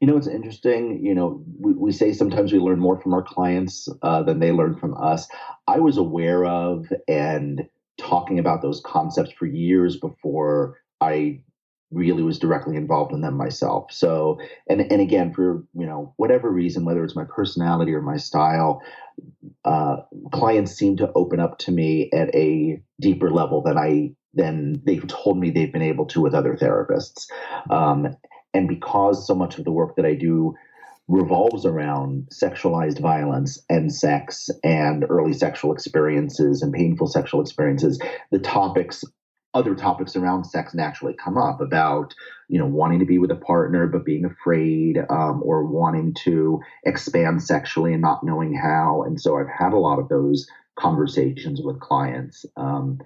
you 0.00 0.06
know, 0.06 0.16
it's 0.16 0.26
interesting. 0.26 1.04
You 1.04 1.14
know, 1.14 1.44
we, 1.58 1.74
we 1.74 1.92
say 1.92 2.12
sometimes 2.12 2.52
we 2.52 2.58
learn 2.58 2.78
more 2.78 2.98
from 3.00 3.12
our 3.12 3.22
clients 3.22 3.86
uh, 4.02 4.22
than 4.22 4.40
they 4.40 4.50
learn 4.50 4.76
from 4.76 4.96
us. 4.96 5.28
I 5.66 5.78
was 5.78 5.98
aware 5.98 6.46
of 6.46 6.86
and 7.06 7.68
talking 8.00 8.38
about 8.38 8.62
those 8.62 8.80
concepts 8.84 9.32
for 9.32 9.46
years 9.46 9.98
before 9.98 10.78
I 11.00 11.42
really 11.90 12.22
was 12.22 12.38
directly 12.38 12.76
involved 12.76 13.12
in 13.12 13.20
them 13.20 13.36
myself. 13.36 13.92
So, 13.92 14.38
and 14.68 14.80
and 14.80 15.00
again, 15.00 15.32
for 15.32 15.64
you 15.74 15.86
know 15.86 16.14
whatever 16.16 16.50
reason, 16.50 16.84
whether 16.84 17.04
it's 17.04 17.16
my 17.16 17.24
personality 17.24 17.92
or 17.92 18.02
my 18.02 18.16
style, 18.16 18.82
uh, 19.64 19.96
clients 20.32 20.72
seem 20.72 20.96
to 20.98 21.10
open 21.14 21.40
up 21.40 21.58
to 21.58 21.72
me 21.72 22.10
at 22.12 22.34
a 22.34 22.82
deeper 23.00 23.30
level 23.30 23.62
than 23.62 23.76
I 23.76 24.14
than 24.34 24.82
they've 24.84 25.06
told 25.06 25.38
me 25.38 25.50
they've 25.50 25.72
been 25.72 25.82
able 25.82 26.06
to 26.06 26.20
with 26.20 26.34
other 26.34 26.56
therapists. 26.56 27.26
Um, 27.68 28.16
and 28.54 28.68
because 28.68 29.26
so 29.26 29.34
much 29.34 29.58
of 29.58 29.64
the 29.64 29.72
work 29.72 29.96
that 29.96 30.06
I 30.06 30.14
do 30.14 30.54
revolves 31.08 31.66
around 31.66 32.28
sexualized 32.32 33.00
violence 33.00 33.60
and 33.68 33.92
sex 33.92 34.48
and 34.62 35.04
early 35.08 35.32
sexual 35.32 35.72
experiences 35.72 36.62
and 36.62 36.72
painful 36.72 37.06
sexual 37.06 37.40
experiences, 37.40 38.00
the 38.30 38.38
topics 38.38 39.04
other 39.52 39.74
topics 39.74 40.14
around 40.14 40.44
sex 40.44 40.74
naturally 40.74 41.14
come 41.14 41.36
up 41.36 41.60
about 41.60 42.14
you 42.48 42.58
know 42.58 42.66
wanting 42.66 43.00
to 43.00 43.04
be 43.04 43.18
with 43.18 43.30
a 43.30 43.36
partner 43.36 43.86
but 43.86 44.04
being 44.04 44.24
afraid 44.24 44.98
um, 45.10 45.42
or 45.44 45.64
wanting 45.64 46.14
to 46.14 46.60
expand 46.84 47.42
sexually 47.42 47.92
and 47.92 48.02
not 48.02 48.22
knowing 48.22 48.54
how. 48.54 49.02
And 49.02 49.20
so 49.20 49.38
i've 49.38 49.48
had 49.48 49.72
a 49.72 49.78
lot 49.78 49.98
of 49.98 50.08
those 50.08 50.46
conversations 50.78 51.60
with 51.62 51.80
clients. 51.80 52.46
Um, 52.56 53.00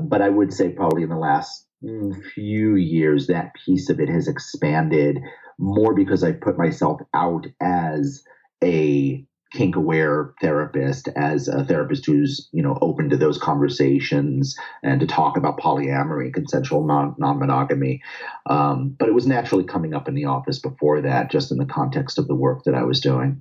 but 0.00 0.22
i 0.22 0.28
would 0.28 0.52
say 0.52 0.68
probably 0.68 1.02
in 1.02 1.08
the 1.08 1.16
last 1.16 1.66
mm, 1.82 2.14
few 2.32 2.76
years 2.76 3.26
that 3.26 3.52
piece 3.64 3.88
of 3.88 3.98
it 3.98 4.08
has 4.08 4.28
expanded 4.28 5.18
more 5.58 5.94
because 5.94 6.22
i 6.22 6.32
put 6.32 6.58
myself 6.58 7.00
out 7.14 7.46
as 7.60 8.22
a 8.62 9.24
kink 9.52 9.76
aware 9.76 10.34
therapist 10.40 11.08
as 11.16 11.48
a 11.48 11.64
therapist 11.64 12.04
who's 12.04 12.48
you 12.52 12.62
know 12.62 12.76
open 12.82 13.08
to 13.08 13.16
those 13.16 13.38
conversations 13.38 14.56
and 14.82 15.00
to 15.00 15.06
talk 15.06 15.36
about 15.36 15.58
polyamory 15.58 16.32
consensual 16.32 16.84
non 16.84 17.14
monogamy 17.38 18.02
um, 18.46 18.94
but 18.98 19.08
it 19.08 19.14
was 19.14 19.26
naturally 19.26 19.64
coming 19.64 19.94
up 19.94 20.08
in 20.08 20.14
the 20.14 20.24
office 20.24 20.58
before 20.58 21.00
that 21.00 21.30
just 21.30 21.52
in 21.52 21.58
the 21.58 21.64
context 21.64 22.18
of 22.18 22.26
the 22.26 22.34
work 22.34 22.64
that 22.64 22.74
i 22.74 22.82
was 22.82 23.00
doing. 23.00 23.40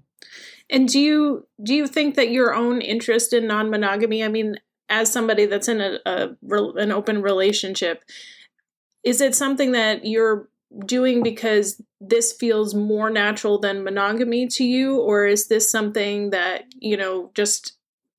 And 0.70 0.88
do 0.88 1.00
you 1.00 1.48
do 1.64 1.74
you 1.74 1.88
think 1.88 2.16
that 2.16 2.32
your 2.32 2.54
own 2.54 2.82
interest 2.82 3.34
in 3.34 3.48
non 3.48 3.70
monogamy 3.70 4.24
i 4.24 4.28
mean 4.28 4.56
as 4.90 5.12
somebody 5.12 5.48
that's 5.48 5.68
in 5.68 5.82
a, 5.82 5.98
a 6.06 6.30
an 6.78 6.92
open 6.92 7.22
relationship 7.22 8.04
is 9.04 9.22
it 9.22 9.36
something 9.36 9.72
that 9.74 10.06
you're 10.06 10.50
doing 10.86 11.24
because 11.24 11.82
this 12.02 12.34
feels 12.34 12.74
more 12.74 13.10
natural 13.10 13.60
than 13.60 13.84
monogamy 13.84 14.48
to 14.48 14.64
you? 14.64 15.00
Or 15.00 15.26
is 15.26 15.48
this 15.48 15.70
something 15.70 16.32
that 16.32 16.66
you 16.80 16.98
know 16.98 17.32
just 17.34 17.74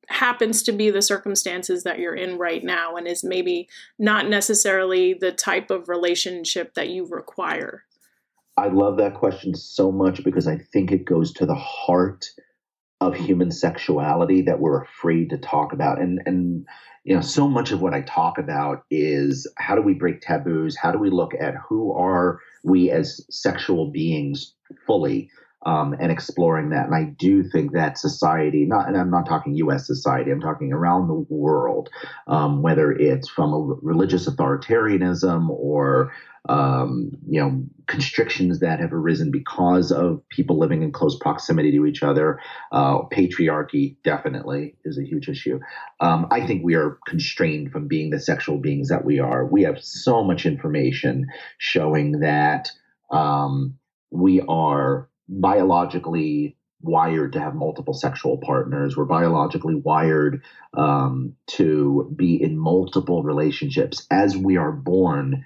happens 0.08 0.62
to 0.62 0.72
be 0.72 0.90
the 0.90 1.02
circumstances 1.02 1.82
that 1.82 1.98
you're 1.98 2.14
in 2.14 2.38
right 2.38 2.62
now 2.62 2.94
and 2.94 3.08
is 3.08 3.24
maybe 3.24 3.68
not 3.98 4.28
necessarily 4.28 5.14
the 5.14 5.32
type 5.32 5.70
of 5.70 5.88
relationship 5.88 6.74
that 6.74 6.88
you 6.88 7.06
require? 7.06 7.84
I 8.56 8.68
love 8.68 8.96
that 8.98 9.14
question 9.14 9.54
so 9.54 9.92
much 9.92 10.24
because 10.24 10.46
i 10.46 10.56
think 10.56 10.90
it 10.90 11.04
goes 11.04 11.32
to 11.34 11.44
the 11.44 11.54
heart 11.54 12.30
of 13.00 13.14
human 13.14 13.50
sexuality 13.50 14.42
that 14.42 14.58
we're 14.58 14.82
afraid 14.82 15.30
to 15.30 15.38
talk 15.38 15.72
about. 15.72 16.00
And 16.00 16.20
and 16.26 16.66
you 17.06 17.14
know 17.14 17.20
so 17.20 17.48
much 17.48 17.70
of 17.70 17.80
what 17.80 17.94
i 17.94 18.00
talk 18.02 18.36
about 18.36 18.84
is 18.90 19.50
how 19.56 19.74
do 19.74 19.80
we 19.80 19.94
break 19.94 20.20
taboos 20.20 20.76
how 20.76 20.90
do 20.90 20.98
we 20.98 21.08
look 21.08 21.32
at 21.40 21.54
who 21.54 21.92
are 21.92 22.40
we 22.64 22.90
as 22.90 23.24
sexual 23.30 23.90
beings 23.90 24.54
fully 24.86 25.30
um, 25.66 25.96
and 25.98 26.12
exploring 26.12 26.70
that. 26.70 26.86
And 26.86 26.94
I 26.94 27.04
do 27.18 27.42
think 27.42 27.72
that 27.72 27.98
society, 27.98 28.64
not, 28.64 28.86
and 28.86 28.96
I'm 28.96 29.10
not 29.10 29.26
talking 29.26 29.56
U.S. 29.56 29.84
society, 29.84 30.30
I'm 30.30 30.40
talking 30.40 30.72
around 30.72 31.08
the 31.08 31.26
world, 31.28 31.90
um, 32.28 32.62
whether 32.62 32.92
it's 32.92 33.28
from 33.28 33.52
a 33.52 33.58
religious 33.82 34.28
authoritarianism 34.28 35.50
or 35.50 36.12
um, 36.48 37.10
you 37.28 37.40
know 37.40 37.62
constrictions 37.86 38.60
that 38.60 38.80
have 38.80 38.92
arisen 38.92 39.30
because 39.30 39.92
of 39.92 40.26
people 40.28 40.58
living 40.58 40.82
in 40.82 40.92
close 40.92 41.16
proximity 41.18 41.70
to 41.72 41.86
each 41.86 42.02
other. 42.02 42.40
Uh, 42.72 43.02
patriarchy 43.12 43.96
definitely 44.04 44.76
is 44.84 44.98
a 44.98 45.04
huge 45.04 45.28
issue. 45.28 45.60
Um, 46.00 46.26
I 46.30 46.46
think 46.46 46.64
we 46.64 46.74
are 46.74 46.98
constrained 47.06 47.72
from 47.72 47.88
being 47.88 48.10
the 48.10 48.20
sexual 48.20 48.58
beings 48.58 48.88
that 48.88 49.04
we 49.04 49.18
are. 49.18 49.46
We 49.46 49.62
have 49.62 49.82
so 49.82 50.24
much 50.24 50.46
information 50.46 51.26
showing 51.58 52.20
that 52.20 52.70
um, 53.10 53.78
we 54.10 54.40
are 54.48 55.08
biologically 55.28 56.56
wired 56.80 57.32
to 57.32 57.40
have 57.40 57.54
multiple 57.54 57.94
sexual 57.94 58.38
partners. 58.38 58.96
We're 58.96 59.04
biologically 59.04 59.74
wired 59.74 60.42
um, 60.74 61.34
to 61.48 62.12
be 62.14 62.40
in 62.40 62.58
multiple 62.58 63.22
relationships. 63.22 64.06
As 64.10 64.36
we 64.36 64.56
are 64.56 64.72
born, 64.72 65.44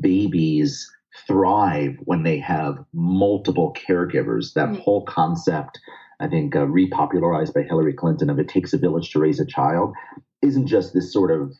babies 0.00 0.90
thrive 1.26 1.96
when 2.04 2.22
they 2.22 2.38
have 2.38 2.84
multiple 2.92 3.74
caregivers. 3.74 4.54
That 4.54 4.68
mm-hmm. 4.68 4.80
whole 4.80 5.04
concept, 5.04 5.78
I 6.20 6.28
think, 6.28 6.56
uh, 6.56 6.60
repopularized 6.60 7.54
by 7.54 7.62
Hillary 7.62 7.92
Clinton 7.92 8.30
of 8.30 8.38
it 8.38 8.48
takes 8.48 8.72
a 8.72 8.78
village 8.78 9.10
to 9.10 9.20
raise 9.20 9.40
a 9.40 9.46
child, 9.46 9.94
isn't 10.40 10.66
just 10.66 10.94
this 10.94 11.12
sort 11.12 11.30
of, 11.30 11.52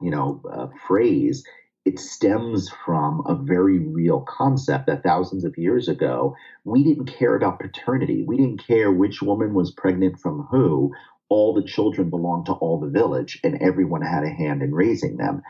you 0.00 0.10
know, 0.10 0.42
uh, 0.52 0.66
phrase 0.86 1.44
it 1.88 1.98
stems 1.98 2.68
from 2.84 3.22
a 3.24 3.34
very 3.34 3.78
real 3.78 4.20
concept 4.20 4.88
that 4.88 5.02
thousands 5.02 5.42
of 5.42 5.56
years 5.56 5.88
ago, 5.88 6.36
we 6.64 6.84
didn't 6.84 7.06
care 7.06 7.34
about 7.34 7.60
paternity. 7.60 8.24
We 8.26 8.36
didn't 8.36 8.66
care 8.66 8.92
which 8.92 9.22
woman 9.22 9.54
was 9.54 9.72
pregnant 9.72 10.20
from 10.20 10.46
who. 10.50 10.92
All 11.30 11.54
the 11.54 11.66
children 11.66 12.10
belonged 12.10 12.44
to 12.46 12.52
all 12.52 12.78
the 12.78 12.90
village, 12.90 13.40
and 13.42 13.62
everyone 13.62 14.02
had 14.02 14.22
a 14.22 14.28
hand 14.28 14.62
in 14.62 14.74
raising 14.74 15.16
them. 15.16 15.40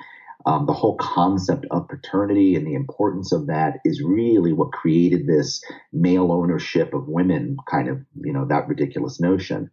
Um, 0.46 0.66
the 0.66 0.72
whole 0.72 0.96
concept 0.96 1.66
of 1.70 1.88
paternity 1.88 2.54
and 2.54 2.66
the 2.66 2.74
importance 2.74 3.32
of 3.32 3.48
that 3.48 3.80
is 3.84 4.02
really 4.02 4.52
what 4.52 4.72
created 4.72 5.26
this 5.26 5.62
male 5.92 6.30
ownership 6.30 6.94
of 6.94 7.08
women 7.08 7.56
kind 7.68 7.88
of, 7.88 7.98
you 8.22 8.32
know, 8.32 8.46
that 8.46 8.68
ridiculous 8.68 9.20
notion. 9.20 9.70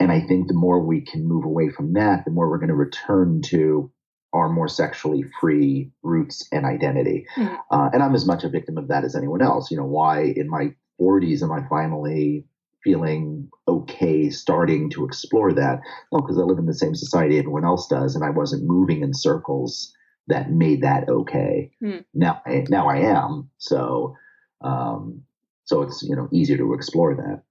And 0.00 0.10
I 0.10 0.22
think 0.22 0.48
the 0.48 0.54
more 0.54 0.80
we 0.80 1.02
can 1.02 1.28
move 1.28 1.44
away 1.44 1.68
from 1.68 1.92
that, 1.92 2.24
the 2.24 2.30
more 2.30 2.48
we're 2.48 2.58
going 2.58 2.68
to 2.68 2.74
return 2.74 3.42
to 3.46 3.92
our 4.32 4.48
more 4.48 4.68
sexually 4.68 5.24
free 5.40 5.90
roots 6.02 6.46
and 6.52 6.64
identity. 6.64 7.26
Mm-hmm. 7.36 7.54
Uh, 7.70 7.90
and 7.92 8.02
I'm 8.02 8.14
as 8.14 8.26
much 8.26 8.44
a 8.44 8.48
victim 8.48 8.78
of 8.78 8.88
that 8.88 9.04
as 9.04 9.14
anyone 9.14 9.42
else. 9.42 9.70
You 9.70 9.76
know, 9.76 9.84
why 9.84 10.22
in 10.22 10.48
my 10.48 10.74
40s 11.00 11.42
am 11.42 11.52
I 11.52 11.66
finally 11.68 12.46
feeling 12.82 13.48
okay 13.68 14.30
starting 14.30 14.90
to 14.90 15.04
explore 15.04 15.52
that? 15.52 15.80
Well, 16.10 16.22
because 16.22 16.38
I 16.38 16.42
live 16.42 16.58
in 16.58 16.66
the 16.66 16.74
same 16.74 16.94
society 16.94 17.38
everyone 17.38 17.64
else 17.64 17.86
does, 17.88 18.14
and 18.14 18.24
I 18.24 18.30
wasn't 18.30 18.64
moving 18.64 19.02
in 19.02 19.14
circles 19.14 19.92
that 20.28 20.50
made 20.50 20.82
that 20.82 21.08
okay. 21.08 21.70
Mm. 21.82 22.04
Now, 22.14 22.40
I, 22.46 22.64
now 22.68 22.88
I 22.88 22.98
am. 22.98 23.50
So, 23.58 24.16
um, 24.60 25.22
so 25.64 25.82
it's 25.82 26.02
you 26.02 26.16
know 26.16 26.28
easier 26.32 26.56
to 26.56 26.74
explore 26.74 27.14
that. 27.14 27.42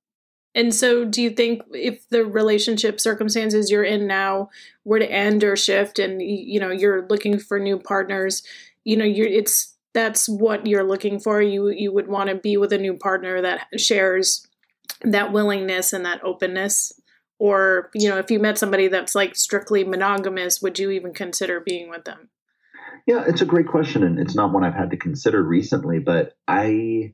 And 0.56 0.74
so, 0.74 1.06
do 1.06 1.22
you 1.22 1.30
think 1.30 1.62
if 1.74 2.08
the 2.10 2.26
relationship 2.26 3.00
circumstances 3.00 3.70
you're 3.70 3.84
in 3.84 4.08
now 4.08 4.50
were 4.84 5.00
to 5.00 5.10
end 5.10 5.44
or 5.44 5.56
shift, 5.56 6.00
and 6.00 6.22
you 6.22 6.60
know 6.60 6.72
you're 6.72 7.08
looking 7.08 7.40
for 7.40 7.60
new 7.60 7.78
partners, 7.78 8.44
you 8.84 8.98
know 8.98 9.06
you're 9.06 9.28
it's 9.28 9.76
that's 9.94 10.28
what 10.28 10.66
you're 10.66 10.84
looking 10.84 11.20
for. 11.20 11.42
You 11.42 11.70
you 11.70 11.92
would 11.92 12.08
want 12.08 12.30
to 12.30 12.36
be 12.36 12.58
with 12.58 12.74
a 12.74 12.78
new 12.78 12.96
partner 12.96 13.42
that 13.42 13.68
shares 13.78 14.46
that 15.02 15.32
willingness 15.32 15.94
and 15.94 16.06
that 16.06 16.24
openness. 16.24 16.94
Or 17.40 17.90
you 17.94 18.10
know, 18.10 18.18
if 18.18 18.30
you 18.30 18.40
met 18.40 18.58
somebody 18.58 18.88
that's 18.88 19.16
like 19.16 19.36
strictly 19.36 19.84
monogamous, 19.84 20.62
would 20.62 20.78
you 20.78 20.92
even 20.92 21.14
consider 21.14 21.60
being 21.60 21.90
with 21.90 22.04
them? 22.04 22.30
Yeah, 23.08 23.24
it's 23.28 23.42
a 23.42 23.46
great 23.46 23.68
question, 23.68 24.04
and 24.04 24.20
it's 24.20 24.36
not 24.36 24.52
one 24.52 24.64
I've 24.64 24.76
had 24.76 24.92
to 24.92 24.98
consider 24.98 25.42
recently. 25.42 26.00
But 26.00 26.34
I 26.48 27.14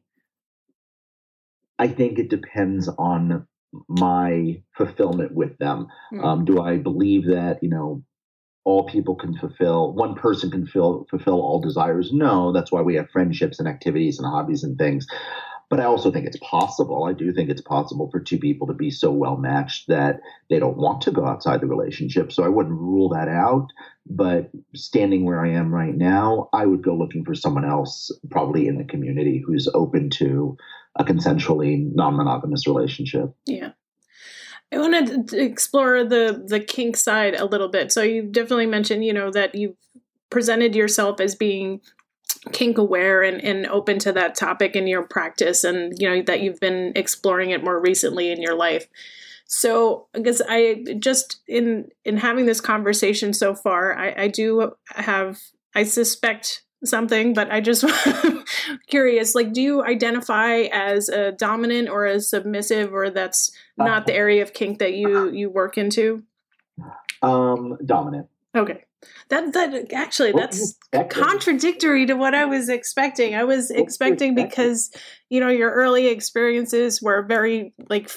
I 1.78 1.88
think 1.88 2.18
it 2.18 2.30
depends 2.30 2.88
on 2.88 3.48
my 3.88 4.62
fulfillment 4.76 5.34
with 5.34 5.58
them. 5.58 5.88
Mm. 6.14 6.24
Um, 6.24 6.46
do 6.46 6.62
I 6.62 6.78
believe 6.78 7.28
that 7.28 7.60
you 7.62 7.70
know 7.70 8.04
all 8.64 8.86
people 8.86 9.16
can 9.16 9.38
fulfill 9.38 9.94
one 9.94 10.16
person 10.16 10.50
can 10.50 10.66
fill, 10.66 11.06
fulfill 11.10 11.42
all 11.42 11.62
desires? 11.62 12.12
No, 12.12 12.52
that's 12.52 12.72
why 12.72 12.82
we 12.82 12.96
have 12.96 13.10
friendships 13.12 13.60
and 13.60 13.68
activities 13.68 14.18
and 14.20 14.28
hobbies 14.28 14.64
and 14.64 14.78
things. 14.78 15.06
But 15.70 15.80
I 15.80 15.86
also 15.86 16.12
think 16.12 16.26
it's 16.26 16.38
possible. 16.38 17.06
I 17.06 17.14
do 17.14 17.34
think 17.34 17.50
it's 17.50 17.62
possible 17.62 18.10
for 18.12 18.20
two 18.20 18.38
people 18.38 18.68
to 18.68 18.74
be 18.74 18.92
so 18.92 19.12
well 19.12 19.38
matched 19.38 19.88
that 19.88 20.20
they 20.50 20.60
don't 20.60 20.78
want 20.78 21.02
to 21.02 21.12
go 21.12 21.26
outside 21.26 21.62
the 21.62 21.68
relationship. 21.68 22.32
So 22.32 22.44
I 22.44 22.50
wouldn't 22.50 22.80
rule 22.80 23.10
that 23.10 23.28
out. 23.28 23.68
But 24.08 24.52
standing 24.76 25.26
where 25.26 25.44
I 25.44 25.50
am 25.50 25.74
right 25.74 25.96
now, 25.96 26.50
I 26.54 26.66
would 26.66 26.84
go 26.84 26.96
looking 26.96 27.26
for 27.26 27.34
someone 27.34 27.66
else, 27.66 28.12
probably 28.30 28.68
in 28.68 28.78
the 28.78 28.84
community, 28.84 29.44
who's 29.46 29.68
open 29.74 30.10
to 30.12 30.58
a 30.96 31.04
consensually 31.04 31.94
non 31.94 32.16
monogamous 32.16 32.68
relationship. 32.68 33.34
Yeah. 33.46 33.72
I 34.72 34.78
want 34.78 35.30
to 35.30 35.40
explore 35.40 36.04
the 36.04 36.44
the 36.46 36.60
kink 36.60 36.98
side 36.98 37.36
a 37.36 37.46
little 37.46 37.70
bit. 37.70 37.92
So 37.92 38.02
you 38.02 38.24
definitely 38.24 38.66
mentioned, 38.66 39.06
you 39.06 39.14
know, 39.14 39.32
that 39.32 39.56
you've 39.56 39.76
presented 40.30 40.76
yourself 40.76 41.20
as 41.20 41.36
being 41.36 41.82
kink 42.52 42.78
aware 42.78 43.24
and, 43.24 43.44
and 43.44 43.68
open 43.68 44.00
to 44.00 44.12
that 44.14 44.36
topic 44.36 44.76
in 44.76 44.88
your 44.88 45.04
practice 45.04 45.64
and 45.64 46.00
you 46.00 46.10
know 46.10 46.22
that 46.24 46.42
you've 46.42 46.60
been 46.60 46.92
exploring 46.96 47.50
it 47.50 47.64
more 47.64 47.80
recently 47.80 48.32
in 48.32 48.42
your 48.42 48.56
life. 48.56 48.88
So 49.48 50.08
i 50.16 50.20
guess 50.20 50.42
i 50.50 50.84
just 51.00 51.42
in 51.48 51.90
in 52.04 52.18
having 52.18 52.46
this 52.46 52.60
conversation 52.60 53.32
so 53.32 53.54
far 53.54 53.96
i, 53.96 54.24
I 54.24 54.28
do 54.28 54.72
have 54.88 55.40
i 55.76 55.84
suspect 55.84 56.64
something 56.84 57.36
but 57.36 57.52
i 57.52 57.62
just 57.62 57.86
curious 58.88 59.36
like 59.36 59.54
do 59.54 59.62
you 59.62 59.84
identify 59.84 60.62
as 60.72 61.10
a 61.10 61.32
dominant 61.32 61.90
or 61.90 62.06
a 62.06 62.20
submissive 62.20 62.92
or 62.92 63.12
that's 63.12 63.52
not 63.78 64.08
the 64.08 64.16
area 64.16 64.42
of 64.42 64.54
kink 64.54 64.80
that 64.80 64.94
you 64.94 65.30
you 65.32 65.50
work 65.50 65.78
into? 65.78 66.24
Um 67.22 67.78
dominant. 67.86 68.28
Okay 68.56 68.86
that 69.30 69.54
that 69.54 69.94
actually 69.94 70.32
that's 70.32 70.76
contradictory 71.10 72.06
to 72.06 72.14
what 72.14 72.36
I 72.36 72.46
was 72.46 72.70
expecting. 72.70 73.36
I 73.36 73.44
was 73.44 73.72
expecting 73.72 74.36
because 74.36 74.92
you 75.30 75.40
know 75.40 75.50
your 75.50 75.72
early 75.72 76.08
experiences 76.08 77.02
were 77.02 77.24
very 77.24 77.74
like 77.90 78.12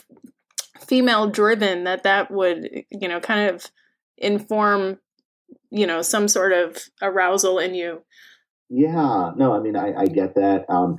female 0.87 1.29
driven 1.29 1.85
that 1.85 2.05
that 2.05 2.31
would 2.31 2.69
you 2.91 3.09
know 3.09 3.21
kind 3.21 3.51
of 3.51 3.67
inform 4.17 4.99
you 5.71 5.87
know 5.87 6.03
some 6.03 6.29
sort 6.29 6.53
of 6.53 6.77
arousal 7.03 7.59
in 7.59 7.75
you. 7.75 8.03
Yeah, 8.69 9.33
no, 9.37 9.55
I 9.55 9.61
mean 9.61 9.77
I, 9.77 9.95
I 9.95 10.07
get 10.07 10.35
that. 10.35 10.67
Um, 10.69 10.99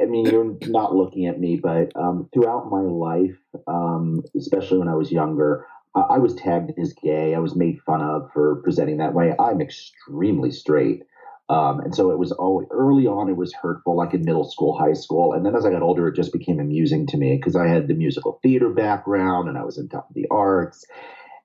I 0.00 0.06
mean, 0.06 0.26
you're 0.26 0.56
not 0.68 0.94
looking 0.94 1.26
at 1.26 1.38
me, 1.38 1.56
but 1.56 1.92
um, 1.96 2.28
throughout 2.32 2.70
my 2.70 2.80
life, 2.80 3.36
um, 3.66 4.22
especially 4.36 4.78
when 4.78 4.88
I 4.88 4.94
was 4.94 5.12
younger, 5.12 5.66
I 5.96 6.18
was 6.18 6.34
tagged 6.34 6.72
as 6.78 6.92
gay. 6.92 7.34
I 7.34 7.38
was 7.38 7.56
made 7.56 7.80
fun 7.80 8.02
of 8.02 8.30
for 8.32 8.56
presenting 8.56 8.98
that 8.98 9.14
way. 9.14 9.34
I'm 9.38 9.60
extremely 9.60 10.50
straight. 10.50 11.02
Um, 11.48 11.80
and 11.80 11.94
so 11.94 12.10
it 12.10 12.18
was 12.18 12.32
always 12.32 12.66
early 12.70 13.06
on, 13.06 13.28
it 13.28 13.36
was 13.36 13.54
hurtful, 13.54 13.96
like 13.96 14.12
in 14.14 14.24
middle 14.24 14.50
school, 14.50 14.76
high 14.76 14.94
school. 14.94 15.32
And 15.32 15.46
then 15.46 15.54
as 15.54 15.64
I 15.64 15.70
got 15.70 15.82
older, 15.82 16.08
it 16.08 16.16
just 16.16 16.32
became 16.32 16.58
amusing 16.58 17.06
to 17.08 17.16
me 17.16 17.36
because 17.36 17.54
I 17.54 17.68
had 17.68 17.86
the 17.86 17.94
musical 17.94 18.40
theater 18.42 18.68
background 18.68 19.48
and 19.48 19.56
I 19.56 19.64
was 19.64 19.78
in 19.78 19.88
top 19.88 20.08
of 20.10 20.14
the 20.14 20.26
arts. 20.30 20.84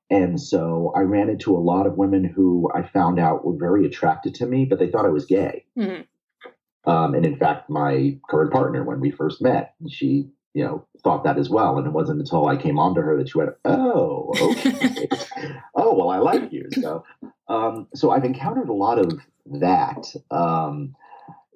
And 0.10 0.42
so 0.42 0.92
I 0.96 1.02
ran 1.02 1.30
into 1.30 1.56
a 1.56 1.60
lot 1.60 1.86
of 1.86 1.98
women 1.98 2.26
who 2.26 2.70
I 2.76 2.82
found 2.82 3.20
out 3.20 3.46
were 3.46 3.56
very 3.56 3.86
attracted 3.86 4.36
to 4.36 4.46
me, 4.46 4.66
but 4.66 4.80
they 4.80 4.90
thought 4.90 5.06
I 5.06 5.10
was 5.10 5.26
gay. 5.26 5.66
Mm-hmm. 5.78 6.92
Um, 6.92 7.14
and 7.14 7.26
in 7.26 7.38
fact, 7.38 7.70
my 7.70 8.18
current 8.28 8.52
partner, 8.52 8.84
when 8.84 9.00
we 9.00 9.12
first 9.12 9.42
met, 9.42 9.76
she 9.88 10.30
you 10.54 10.64
know, 10.64 10.86
thought 11.04 11.24
that 11.24 11.38
as 11.38 11.50
well. 11.50 11.78
And 11.78 11.88
it 11.88 11.94
wasn't 11.94 12.20
until 12.20 12.48
I 12.48 12.58
came 12.58 12.78
on 12.80 12.96
to 12.96 13.02
her 13.02 13.18
that 13.18 13.30
she 13.30 13.38
went, 13.38 13.52
"Oh, 13.66 14.34
okay, 14.42 15.08
oh, 15.76 15.96
well, 15.96 16.10
I 16.10 16.18
like 16.18 16.52
you." 16.52 16.68
So, 16.74 17.04
um, 17.48 17.88
so 17.94 18.12
I've 18.12 18.26
encountered 18.26 18.70
a 18.70 18.74
lot 18.74 19.00
of 19.00 19.20
that. 19.60 20.06
Um, 20.30 20.96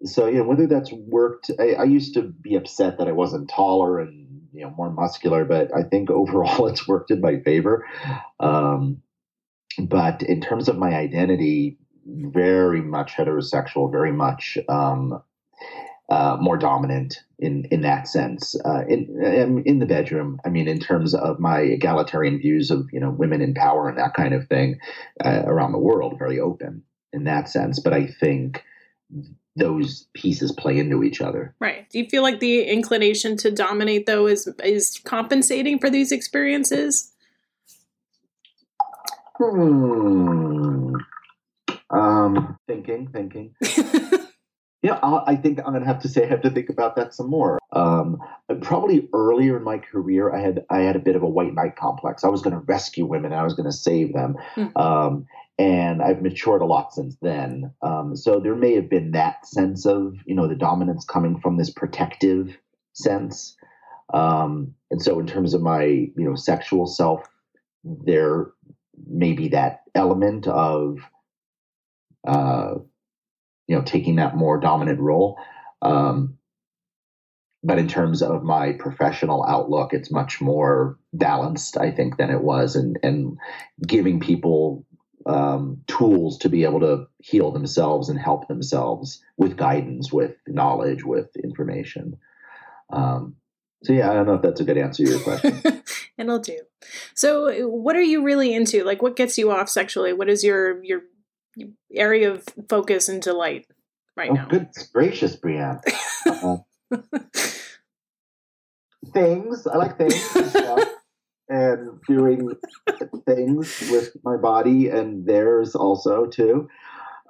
so 0.03 0.27
you 0.27 0.38
know, 0.38 0.43
whether 0.43 0.67
that's 0.67 0.91
worked, 0.91 1.51
I, 1.60 1.73
I, 1.73 1.84
used 1.84 2.13
to 2.15 2.21
be 2.21 2.55
upset 2.55 2.97
that 2.97 3.08
I 3.08 3.12
wasn't 3.12 3.49
taller 3.49 3.99
and 3.99 4.47
you 4.53 4.62
know 4.62 4.71
more 4.71 4.91
muscular, 4.91 5.45
but 5.45 5.71
I 5.75 5.84
think 5.84 6.10
overall 6.12 6.67
it's 6.67 6.88
worked 6.88 7.12
in 7.12 7.21
my 7.21 7.39
favor. 7.39 7.88
Um, 8.39 9.01
but 9.77 10.23
in 10.23 10.39
terms 10.39 10.69
of 10.69 10.77
my 10.77 10.95
identity, 10.95 11.77
very 12.05 12.81
much 12.81 13.13
heterosexual, 13.13 13.91
very 13.91 14.13
much 14.13 14.58
um, 14.69 15.21
uh, 16.10 16.38
more 16.39 16.58
dominant 16.58 17.24
in 17.39 17.65
in 17.72 17.82
that 17.82 18.08
sense. 18.08 18.56
Uh, 18.63 18.84
in 18.88 19.63
in 19.65 19.80
the 19.80 19.86
bedroom, 19.86 20.39
I 20.46 20.50
mean, 20.50 20.68
in 20.68 20.80
terms 20.80 21.13
of 21.15 21.39
my 21.39 21.60
egalitarian 21.60 22.39
views 22.39 22.72
of 22.72 22.88
you 22.91 23.00
know 23.00 23.10
women 23.10 23.41
in 23.41 23.54
power 23.54 23.89
and 23.89 23.98
that 23.98 24.13
kind 24.13 24.34
of 24.34 24.48
thing 24.48 24.80
uh, 25.24 25.44
around 25.46 25.72
the 25.72 25.80
world, 25.80 26.20
very 26.20 26.39
open 26.39 26.84
in 27.12 27.24
that 27.24 27.50
sense. 27.50 27.80
But 27.80 27.94
I 27.94 28.08
think 28.08 28.63
those 29.56 30.08
pieces 30.13 30.52
play 30.52 30.78
into 30.78 31.04
each 31.04 31.22
other. 31.22 31.56
Right. 31.60 31.89
Do 31.89 31.98
you 32.00 32.08
feel 32.10 32.22
like 32.24 32.39
the 32.39 32.63
inclination 32.63 33.38
to 33.38 33.52
dominate 33.52 34.06
though 34.06 34.28
is 34.28 34.48
is 34.63 35.00
compensating 35.04 35.80
for 35.80 35.89
these 35.89 36.12
experiences? 36.12 37.13
Hmm. 39.38 40.96
Um, 41.89 42.58
thinking, 42.68 43.08
thinking. 43.08 43.56
Yeah, 44.86 45.00
I 45.02 45.36
think 45.36 45.58
I'm 45.58 45.71
going 45.71 45.80
to 45.80 45.88
have 45.88 46.04
to 46.04 46.08
say 46.08 46.26
I 46.26 46.28
have 46.28 46.43
to 46.43 46.52
think 46.52 46.69
about 46.69 46.95
that 46.95 47.15
some 47.15 47.28
more. 47.28 47.58
Um, 47.71 48.19
probably 48.62 49.10
earlier 49.13 49.58
in 49.58 49.63
my 49.63 49.80
career, 49.80 50.32
I 50.32 50.39
had 50.39 50.63
I 50.69 50.82
had 50.82 50.95
a 50.95 51.00
bit 51.00 51.15
of 51.15 51.24
a 51.24 51.28
white 51.28 51.56
knight 51.56 51.76
complex. 51.76 52.24
I 52.24 52.28
was 52.28 52.43
going 52.43 52.56
to 52.56 52.60
rescue 52.60 53.04
women. 53.04 53.34
I 53.34 53.41
was 53.41 53.56
going 53.56 53.65
to 53.65 53.76
save 53.76 54.13
them, 54.13 54.36
mm. 54.56 54.71
um, 54.80 55.26
and 55.58 56.04
I've 56.04 56.21
matured 56.21 56.62
a 56.62 56.65
lot 56.65 56.93
since 56.93 57.17
then. 57.19 57.74
Um, 57.82 58.15
so 58.15 58.39
there 58.39 58.54
may 58.54 58.76
have 58.76 58.88
been 58.88 59.10
that 59.13 59.48
sense 59.48 59.88
of 59.88 60.17
you 60.28 60.36
know 60.36 60.48
the 60.48 60.54
dominance 60.54 61.04
coming 61.04 61.39
from 61.39 61.58
this 61.58 61.71
protective 61.71 62.56
sense. 62.93 63.58
Um, 64.13 64.76
and 64.91 65.02
so 65.02 65.19
in 65.19 65.26
terms 65.26 65.56
of 65.56 65.63
my 65.63 65.84
you 65.84 66.13
know 66.15 66.36
sexual 66.36 66.86
self, 66.86 67.28
there 67.84 68.52
may 69.08 69.34
be 69.34 69.48
that 69.48 69.82
element 69.95 70.45
of. 70.45 71.00
Uh, 72.28 72.76
you 73.67 73.75
know 73.75 73.82
taking 73.82 74.17
that 74.17 74.36
more 74.36 74.60
dominant 74.60 74.99
role. 74.99 75.38
Um, 75.82 76.38
but 77.63 77.80
in 77.80 77.88
terms 77.88 78.21
of 78.21 78.43
my 78.43 78.73
professional 78.73 79.43
outlook, 79.43 79.91
it's 79.91 80.12
much 80.12 80.39
more 80.39 80.99
balanced, 81.13 81.78
I 81.78 81.89
think, 81.91 82.17
than 82.17 82.30
it 82.30 82.41
was, 82.41 82.75
and 82.75 82.99
and 83.01 83.38
giving 83.86 84.19
people 84.19 84.86
um, 85.25 85.82
tools 85.88 86.38
to 86.39 86.49
be 86.49 86.63
able 86.63 86.80
to 86.82 87.08
heal 87.19 87.51
themselves 87.51 88.10
and 88.10 88.19
help 88.19 88.47
themselves 88.47 89.21
with 89.38 89.58
guidance, 89.58 90.13
with 90.13 90.36
knowledge, 90.47 91.04
with 91.04 91.36
information. 91.38 92.17
Um, 92.91 93.36
so 93.84 93.93
yeah, 93.93 94.12
I 94.12 94.13
don't 94.13 94.25
know 94.25 94.36
if 94.36 94.41
that's 94.41 94.62
a 94.62 94.63
good 94.63 94.78
answer 94.78 95.04
to 95.04 95.10
your 95.10 95.19
question. 95.19 95.84
It'll 96.17 96.39
do. 96.39 96.60
So, 97.13 97.67
what 97.67 97.95
are 97.95 98.01
you 98.01 98.23
really 98.23 98.54
into? 98.54 98.84
Like, 98.84 99.01
what 99.01 99.15
gets 99.15 99.38
you 99.38 99.51
off 99.51 99.69
sexually? 99.69 100.13
What 100.13 100.30
is 100.30 100.43
your 100.43 100.84
your 100.84 101.01
area 101.94 102.32
of 102.32 102.46
focus 102.70 103.10
and 103.10 103.22
delight 103.22 103.68
right 104.15 104.30
oh, 104.32 104.34
now. 104.34 104.48
Goodness 104.48 104.89
gracious, 104.94 105.36
Brianne. 105.36 105.82
Uh, 106.26 106.58
things. 109.13 109.68
I 109.68 109.78
like 109.78 109.98
things 109.98 110.36
and, 110.36 110.86
and 111.50 112.02
doing 112.08 112.52
things 113.26 113.89
with 113.91 114.15
my 114.24 114.38
body 114.38 114.89
and 114.89 115.26
theirs 115.26 115.76
also 115.76 116.26
too. 116.26 116.68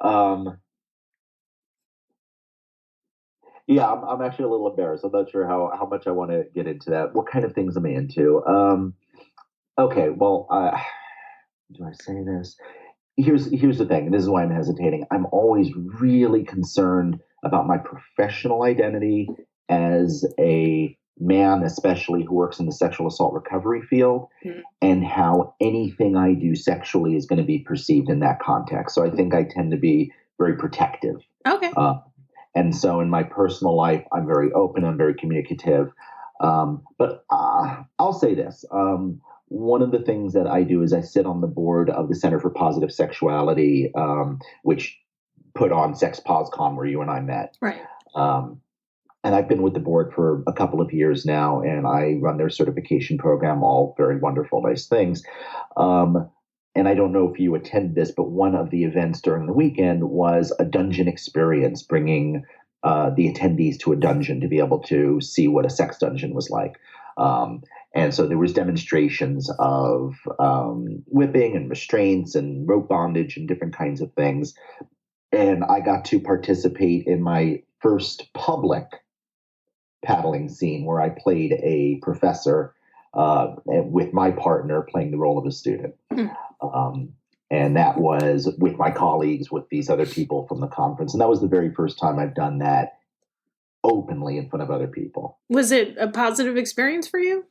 Um, 0.01 0.57
yeah, 3.67 3.91
I'm, 3.91 4.03
I'm 4.03 4.21
actually 4.21 4.45
a 4.45 4.49
little 4.49 4.69
embarrassed. 4.69 5.03
I'm 5.03 5.11
not 5.11 5.29
sure 5.31 5.47
how, 5.47 5.71
how 5.77 5.85
much 5.85 6.05
I 6.07 6.11
want 6.11 6.31
to 6.31 6.45
get 6.53 6.67
into 6.67 6.91
that. 6.91 7.15
What 7.15 7.27
kind 7.27 7.45
of 7.45 7.53
things 7.53 7.75
am 7.75 7.85
I 7.85 7.89
into? 7.89 8.43
Um, 8.45 8.93
okay, 9.77 10.09
well, 10.09 10.47
uh, 10.51 10.71
do 11.73 11.85
I 11.85 11.91
say 11.93 12.23
this? 12.23 12.55
Here's 13.17 13.51
here's 13.51 13.77
the 13.77 13.85
thing, 13.85 14.05
and 14.05 14.13
this 14.13 14.21
is 14.21 14.29
why 14.29 14.43
I'm 14.43 14.51
hesitating. 14.51 15.05
I'm 15.11 15.25
always 15.31 15.71
really 15.75 16.43
concerned 16.43 17.19
about 17.43 17.67
my 17.67 17.77
professional 17.77 18.63
identity 18.63 19.29
as 19.69 20.25
a 20.39 20.97
man, 21.19 21.63
especially 21.63 22.23
who 22.23 22.33
works 22.33 22.59
in 22.59 22.65
the 22.65 22.71
sexual 22.71 23.07
assault 23.07 23.33
recovery 23.33 23.81
field, 23.81 24.27
mm-hmm. 24.43 24.59
and 24.81 25.05
how 25.05 25.55
anything 25.61 26.17
I 26.17 26.33
do 26.33 26.55
sexually 26.55 27.15
is 27.15 27.25
going 27.25 27.39
to 27.39 27.45
be 27.45 27.59
perceived 27.59 28.09
in 28.09 28.19
that 28.19 28.39
context. 28.39 28.95
So 28.95 29.05
I 29.05 29.09
think 29.09 29.33
I 29.33 29.43
tend 29.43 29.71
to 29.71 29.77
be 29.77 30.11
very 30.37 30.57
protective. 30.57 31.21
Okay. 31.47 31.71
Uh, 31.77 31.95
and 32.53 32.75
so 32.75 32.99
in 32.99 33.09
my 33.09 33.23
personal 33.23 33.75
life, 33.75 34.03
I'm 34.11 34.25
very 34.25 34.51
open. 34.53 34.83
I'm 34.83 34.97
very 34.97 35.13
communicative. 35.13 35.91
Um, 36.41 36.83
but 36.97 37.25
uh, 37.29 37.83
I'll 37.97 38.13
say 38.13 38.35
this. 38.35 38.65
Um, 38.71 39.21
one 39.55 39.81
of 39.81 39.91
the 39.91 39.99
things 39.99 40.33
that 40.33 40.47
I 40.47 40.63
do 40.63 40.83
is 40.83 40.91
I 40.91 40.99
sit 40.99 41.25
on 41.25 41.39
the 41.39 41.47
board 41.47 41.89
of 41.89 42.09
the 42.09 42.15
Center 42.15 42.41
for 42.41 42.49
Positive 42.49 42.91
Sexuality, 42.91 43.89
um, 43.95 44.39
which 44.63 44.99
put 45.53 45.71
on 45.71 45.95
Sex 45.95 46.19
PosCon, 46.19 46.75
where 46.75 46.85
you 46.85 47.01
and 47.01 47.09
I 47.09 47.21
met. 47.21 47.55
Right. 47.61 47.81
Um, 48.15 48.59
and 49.23 49.33
I've 49.33 49.47
been 49.47 49.61
with 49.61 49.73
the 49.73 49.79
board 49.79 50.11
for 50.13 50.43
a 50.45 50.51
couple 50.51 50.81
of 50.81 50.91
years 50.91 51.25
now, 51.25 51.61
and 51.61 51.87
I 51.87 52.17
run 52.19 52.37
their 52.37 52.49
certification 52.49 53.17
program. 53.17 53.63
All 53.63 53.95
very 53.97 54.19
wonderful, 54.19 54.61
nice 54.61 54.87
things. 54.87 55.23
Um, 55.77 56.29
and 56.75 56.89
I 56.89 56.93
don't 56.93 57.13
know 57.13 57.31
if 57.31 57.39
you 57.39 57.55
attended 57.55 57.95
this, 57.95 58.11
but 58.11 58.29
one 58.29 58.55
of 58.55 58.71
the 58.71 58.83
events 58.83 59.21
during 59.21 59.47
the 59.47 59.53
weekend 59.53 60.03
was 60.03 60.53
a 60.59 60.65
dungeon 60.65 61.07
experience, 61.07 61.81
bringing 61.81 62.43
uh, 62.83 63.11
the 63.11 63.31
attendees 63.31 63.79
to 63.79 63.93
a 63.93 63.95
dungeon 63.95 64.41
to 64.41 64.49
be 64.49 64.59
able 64.59 64.79
to 64.79 65.21
see 65.21 65.47
what 65.47 65.65
a 65.65 65.69
sex 65.69 65.97
dungeon 65.97 66.33
was 66.33 66.49
like. 66.49 66.75
Um, 67.17 67.63
and 67.95 68.13
so 68.13 68.27
there 68.27 68.37
was 68.37 68.51
demonstrations 68.51 69.49
of 69.57 70.15
um, 70.37 71.01
whipping 71.07 71.55
and 71.55 71.69
restraints 71.69 72.35
and 72.35 72.67
rope 72.67 72.89
bondage 72.89 73.37
and 73.37 73.47
different 73.47 73.75
kinds 73.75 74.01
of 74.01 74.11
things. 74.13 74.53
And 75.31 75.63
I 75.63 75.79
got 75.79 76.03
to 76.05 76.19
participate 76.19 77.07
in 77.07 77.23
my 77.23 77.63
first 77.79 78.33
public 78.33 78.85
paddling 80.03 80.49
scene 80.49 80.85
where 80.85 80.99
I 80.99 81.09
played 81.09 81.53
a 81.53 81.99
professor 82.01 82.73
uh, 83.13 83.55
with 83.65 84.11
my 84.11 84.31
partner 84.31 84.81
playing 84.81 85.11
the 85.11 85.17
role 85.17 85.37
of 85.37 85.45
a 85.45 85.51
student. 85.51 85.95
Mm. 86.11 86.35
Um, 86.61 87.13
and 87.49 87.77
that 87.77 87.97
was 87.97 88.53
with 88.57 88.77
my 88.77 88.91
colleagues, 88.91 89.49
with 89.49 89.69
these 89.69 89.89
other 89.89 90.05
people 90.05 90.47
from 90.47 90.59
the 90.59 90.67
conference. 90.67 91.13
And 91.13 91.21
that 91.21 91.29
was 91.29 91.39
the 91.39 91.47
very 91.47 91.73
first 91.73 91.97
time 91.97 92.19
I've 92.19 92.35
done 92.35 92.57
that 92.57 92.97
openly 93.85 94.37
in 94.37 94.49
front 94.49 94.63
of 94.63 94.71
other 94.71 94.87
people. 94.87 95.39
Was 95.47 95.71
it 95.71 95.95
a 95.97 96.09
positive 96.09 96.57
experience 96.57 97.07
for 97.07 97.19
you? 97.19 97.45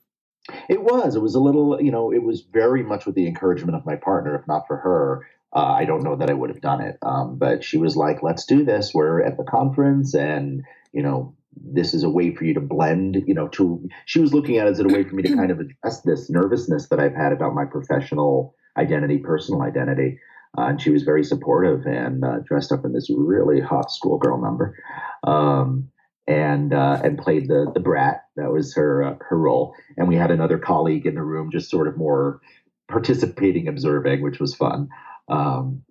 It 0.68 0.83
was. 0.83 1.16
It 1.16 1.22
was 1.22 1.35
a 1.35 1.40
little, 1.40 1.80
you 1.80 1.90
know, 1.90 2.12
it 2.12 2.22
was 2.22 2.42
very 2.42 2.83
much 2.83 3.07
with 3.07 3.14
the 3.14 3.26
encouragement 3.26 3.76
of 3.76 3.87
my 3.87 3.96
partner. 3.96 4.35
If 4.35 4.46
not 4.46 4.66
for 4.66 4.76
her, 4.76 5.26
uh, 5.54 5.72
I 5.72 5.85
don't 5.85 6.02
know 6.02 6.16
that 6.16 6.30
I 6.30 6.35
would 6.35 6.50
have 6.50 6.61
done 6.61 6.80
it. 6.80 6.98
Um, 7.02 7.38
but 7.38 7.64
she 7.64 7.78
was 7.78 7.96
like, 7.96 8.22
let's 8.22 8.44
do 8.44 8.64
this. 8.64 8.92
We're 8.92 9.22
at 9.22 9.37
the 9.37 9.44
conference 9.44 10.14
and, 10.14 10.62
you 10.92 11.02
know, 11.02 11.35
this 11.57 11.94
is 11.94 12.02
a 12.02 12.11
way 12.11 12.35
for 12.35 12.44
you 12.44 12.54
to 12.54 12.61
blend, 12.61 13.22
you 13.26 13.35
know, 13.35 13.48
to, 13.48 13.88
she 14.07 14.20
was 14.20 14.35
looking 14.35 14.59
at 14.59 14.66
it 14.66 14.70
as 14.70 14.80
a 14.80 14.85
way 14.85 15.04
for 15.04 15.14
me 15.14 15.22
to 15.22 15.37
kind 15.37 15.50
of 15.52 15.61
address 15.61 16.00
this 16.00 16.28
nervousness 16.28 16.88
that 16.88 16.98
I've 16.98 17.14
had 17.14 17.33
about 17.33 17.54
my 17.54 17.64
professional 17.64 18.57
identity, 18.76 19.18
personal 19.18 19.62
identity. 19.62 20.18
Uh, 20.59 20.62
and 20.62 20.83
she 20.83 20.90
was 20.90 21.04
very 21.04 21.24
supportive 21.24 21.87
and 21.87 22.24
uh, 22.24 22.38
dressed 22.44 22.72
up 22.72 22.85
in 22.85 22.92
this 22.92 23.09
really 23.16 23.61
hot 23.61 23.90
schoolgirl 23.90 24.40
number. 24.42 24.76
Um, 25.22 25.90
and 26.27 26.73
uh, 26.73 27.01
and 27.03 27.19
played 27.19 27.49
the 27.49 27.71
the 27.73 27.81
brat. 27.81 28.25
That 28.37 28.51
was 28.51 28.75
her 28.75 29.03
uh, 29.03 29.17
her 29.21 29.39
role. 29.39 29.75
And 29.97 30.09
we 30.09 30.17
had 30.17 30.31
another 30.31 30.59
colleague 30.59 31.07
in 31.07 31.15
the 31.15 31.23
room, 31.23 31.51
just 31.53 31.71
sort 31.71 31.89
of 31.89 31.97
more 31.97 32.41
participating, 32.89 33.69
observing, 33.69 34.23
which 34.23 34.41
was 34.41 34.55
fun. 34.55 34.89
Um, 35.29 35.83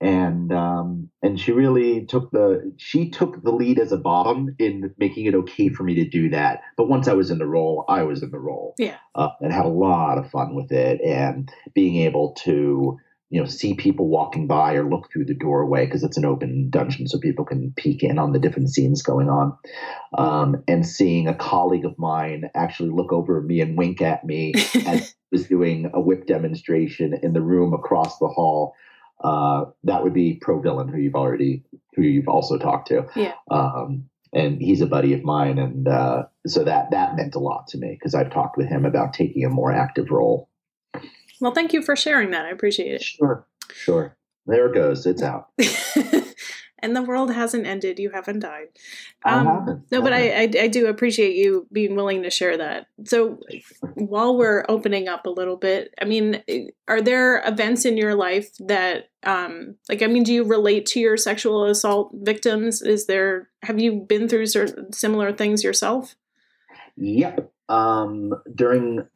and 0.00 0.52
um, 0.52 1.08
and 1.22 1.40
she 1.40 1.52
really 1.52 2.04
took 2.04 2.30
the 2.30 2.72
she 2.76 3.08
took 3.10 3.42
the 3.42 3.50
lead 3.50 3.78
as 3.78 3.92
a 3.92 3.96
bottom 3.96 4.54
in 4.58 4.94
making 4.98 5.24
it 5.24 5.34
okay 5.34 5.68
for 5.70 5.84
me 5.84 5.94
to 5.94 6.04
do 6.06 6.28
that. 6.30 6.60
But 6.76 6.88
once 6.88 7.08
I 7.08 7.14
was 7.14 7.30
in 7.30 7.38
the 7.38 7.46
role, 7.46 7.84
I 7.88 8.02
was 8.02 8.22
in 8.22 8.30
the 8.30 8.38
role. 8.38 8.74
Yeah, 8.78 8.96
uh, 9.14 9.30
and 9.40 9.52
had 9.52 9.64
a 9.64 9.68
lot 9.68 10.18
of 10.18 10.30
fun 10.30 10.54
with 10.54 10.70
it, 10.70 11.00
and 11.00 11.50
being 11.74 11.96
able 11.96 12.34
to 12.44 12.98
you 13.30 13.40
know 13.40 13.46
see 13.46 13.74
people 13.74 14.08
walking 14.08 14.46
by 14.46 14.74
or 14.74 14.88
look 14.88 15.10
through 15.10 15.24
the 15.24 15.34
doorway 15.34 15.84
because 15.84 16.04
it's 16.04 16.16
an 16.16 16.24
open 16.24 16.70
dungeon 16.70 17.08
so 17.08 17.18
people 17.18 17.44
can 17.44 17.72
peek 17.76 18.02
in 18.02 18.18
on 18.18 18.32
the 18.32 18.38
different 18.38 18.70
scenes 18.70 19.02
going 19.02 19.28
on. 19.28 19.56
Um, 20.16 20.62
and 20.68 20.86
seeing 20.86 21.26
a 21.26 21.34
colleague 21.34 21.84
of 21.84 21.98
mine 21.98 22.50
actually 22.54 22.90
look 22.90 23.12
over 23.12 23.40
me 23.40 23.60
and 23.60 23.76
wink 23.76 24.00
at 24.00 24.24
me 24.24 24.54
as 24.86 25.14
was 25.32 25.48
doing 25.48 25.90
a 25.92 26.00
whip 26.00 26.26
demonstration 26.26 27.18
in 27.22 27.32
the 27.32 27.42
room 27.42 27.74
across 27.74 28.18
the 28.18 28.28
hall 28.28 28.74
uh, 29.22 29.64
that 29.84 30.02
would 30.02 30.14
be 30.14 30.38
pro 30.40 30.60
villain 30.60 30.88
who 30.88 30.98
you've 30.98 31.14
already 31.14 31.64
who 31.94 32.02
you've 32.02 32.28
also 32.28 32.58
talked 32.58 32.88
to. 32.88 33.06
Yeah. 33.16 33.32
Um, 33.50 34.08
and 34.32 34.60
he's 34.60 34.80
a 34.80 34.86
buddy 34.86 35.14
of 35.14 35.24
mine 35.24 35.58
and 35.58 35.88
uh, 35.88 36.24
so 36.46 36.62
that 36.64 36.90
that 36.90 37.16
meant 37.16 37.34
a 37.34 37.38
lot 37.38 37.68
to 37.68 37.78
me 37.78 37.92
because 37.92 38.14
i've 38.14 38.30
talked 38.30 38.56
with 38.56 38.66
him 38.66 38.84
about 38.84 39.14
taking 39.14 39.44
a 39.44 39.48
more 39.48 39.72
active 39.72 40.10
role 40.10 40.50
well, 41.40 41.52
thank 41.52 41.72
you 41.72 41.82
for 41.82 41.96
sharing 41.96 42.30
that. 42.30 42.46
I 42.46 42.50
appreciate 42.50 42.94
it. 42.94 43.02
Sure, 43.02 43.46
sure. 43.72 44.16
There 44.46 44.66
it 44.66 44.74
goes. 44.74 45.06
It's 45.06 45.22
out. 45.22 45.48
and 46.78 46.94
the 46.94 47.02
world 47.02 47.32
hasn't 47.32 47.66
ended. 47.66 47.98
You 47.98 48.10
haven't 48.10 48.40
died. 48.40 48.68
Um, 49.24 49.46
haven't. 49.46 49.90
No, 49.90 50.00
but 50.00 50.12
I, 50.12 50.42
I, 50.42 50.50
I 50.60 50.68
do 50.68 50.86
appreciate 50.86 51.34
you 51.34 51.66
being 51.72 51.96
willing 51.96 52.22
to 52.22 52.30
share 52.30 52.56
that. 52.56 52.86
So 53.04 53.40
while 53.94 54.36
we're 54.36 54.64
opening 54.68 55.08
up 55.08 55.26
a 55.26 55.30
little 55.30 55.56
bit, 55.56 55.92
I 56.00 56.04
mean, 56.04 56.42
are 56.86 57.02
there 57.02 57.42
events 57.44 57.84
in 57.84 57.96
your 57.96 58.14
life 58.14 58.50
that, 58.60 59.08
um, 59.24 59.76
like, 59.88 60.02
I 60.02 60.06
mean, 60.06 60.22
do 60.22 60.32
you 60.32 60.44
relate 60.44 60.86
to 60.86 61.00
your 61.00 61.16
sexual 61.16 61.64
assault 61.64 62.12
victims? 62.14 62.82
Is 62.82 63.06
there, 63.06 63.48
have 63.62 63.80
you 63.80 64.04
been 64.08 64.28
through 64.28 64.46
certain 64.46 64.92
similar 64.92 65.32
things 65.32 65.64
yourself? 65.64 66.14
Yep. 66.96 67.50
Um, 67.68 68.32
during 68.54 69.08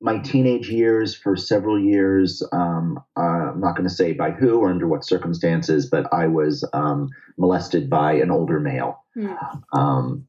my 0.00 0.18
teenage 0.18 0.70
years 0.70 1.14
for 1.14 1.36
several 1.36 1.78
years. 1.78 2.42
Um, 2.52 2.98
uh, 3.16 3.50
I'm 3.52 3.60
not 3.60 3.76
going 3.76 3.88
to 3.88 3.94
say 3.94 4.12
by 4.12 4.30
who 4.30 4.58
or 4.58 4.70
under 4.70 4.88
what 4.88 5.04
circumstances, 5.04 5.86
but 5.86 6.12
I 6.12 6.26
was 6.26 6.64
um, 6.72 7.10
molested 7.36 7.90
by 7.90 8.14
an 8.14 8.30
older 8.30 8.60
male. 8.60 9.04
Mm. 9.16 9.36
Um, 9.72 10.26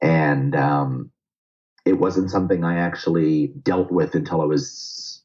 and 0.00 0.56
um, 0.56 1.10
it 1.84 1.94
wasn't 1.94 2.30
something 2.30 2.64
I 2.64 2.78
actually 2.78 3.48
dealt 3.48 3.90
with 3.90 4.14
until 4.14 4.40
I 4.40 4.46
was 4.46 5.22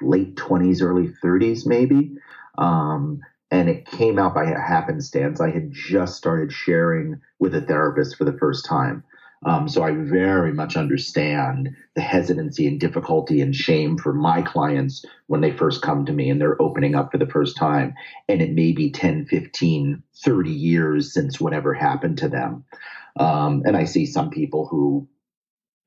late 0.00 0.36
20s, 0.36 0.82
early 0.82 1.08
30s, 1.22 1.66
maybe. 1.66 2.12
Um, 2.56 3.20
and 3.50 3.68
it 3.68 3.86
came 3.86 4.18
out 4.18 4.34
by 4.34 4.46
happenstance. 4.46 5.40
I 5.40 5.50
had 5.50 5.70
just 5.70 6.16
started 6.16 6.52
sharing 6.52 7.20
with 7.38 7.54
a 7.54 7.60
therapist 7.60 8.16
for 8.16 8.24
the 8.24 8.36
first 8.38 8.64
time. 8.64 9.04
Um, 9.44 9.68
so 9.68 9.82
I 9.82 9.92
very 9.92 10.52
much 10.52 10.76
understand 10.76 11.76
the 11.94 12.00
hesitancy 12.00 12.66
and 12.66 12.80
difficulty 12.80 13.40
and 13.40 13.54
shame 13.54 13.98
for 13.98 14.12
my 14.12 14.42
clients 14.42 15.04
when 15.26 15.40
they 15.40 15.52
first 15.52 15.82
come 15.82 16.06
to 16.06 16.12
me 16.12 16.30
and 16.30 16.40
they're 16.40 16.60
opening 16.60 16.94
up 16.94 17.12
for 17.12 17.18
the 17.18 17.26
first 17.26 17.56
time. 17.56 17.94
And 18.28 18.40
it 18.40 18.52
may 18.52 18.72
be 18.72 18.90
10, 18.90 19.26
15, 19.26 20.02
30 20.24 20.50
years 20.50 21.12
since 21.12 21.40
whatever 21.40 21.74
happened 21.74 22.18
to 22.18 22.28
them. 22.28 22.64
Um, 23.18 23.62
and 23.66 23.76
I 23.76 23.84
see 23.84 24.06
some 24.06 24.30
people 24.30 24.66
who 24.66 25.08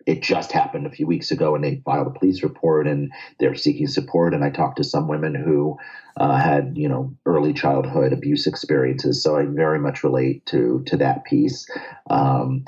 it 0.05 0.23
just 0.23 0.51
happened 0.51 0.88
a 0.88 0.91
few 0.91 1.05
weeks 1.05 1.29
ago 1.29 1.53
and 1.53 1.63
they 1.63 1.81
filed 1.85 2.07
a 2.07 2.17
police 2.17 2.41
report 2.41 2.88
and 2.88 3.12
they're 3.39 3.55
seeking 3.55 3.88
support. 3.88 4.33
And 4.33 4.43
I 4.43 4.49
talked 4.49 4.77
to 4.77 4.83
some 4.83 5.07
women 5.07 5.35
who 5.35 5.77
uh, 6.17 6.38
had, 6.38 6.73
you 6.75 6.89
know, 6.89 7.15
early 7.25 7.53
childhood 7.53 8.13
abuse 8.13 8.47
experiences. 8.47 9.21
So 9.21 9.38
I 9.38 9.45
very 9.45 9.79
much 9.79 10.03
relate 10.03 10.45
to, 10.47 10.83
to 10.88 10.97
that 10.97 11.25
piece. 11.25 11.69
Um, 12.09 12.65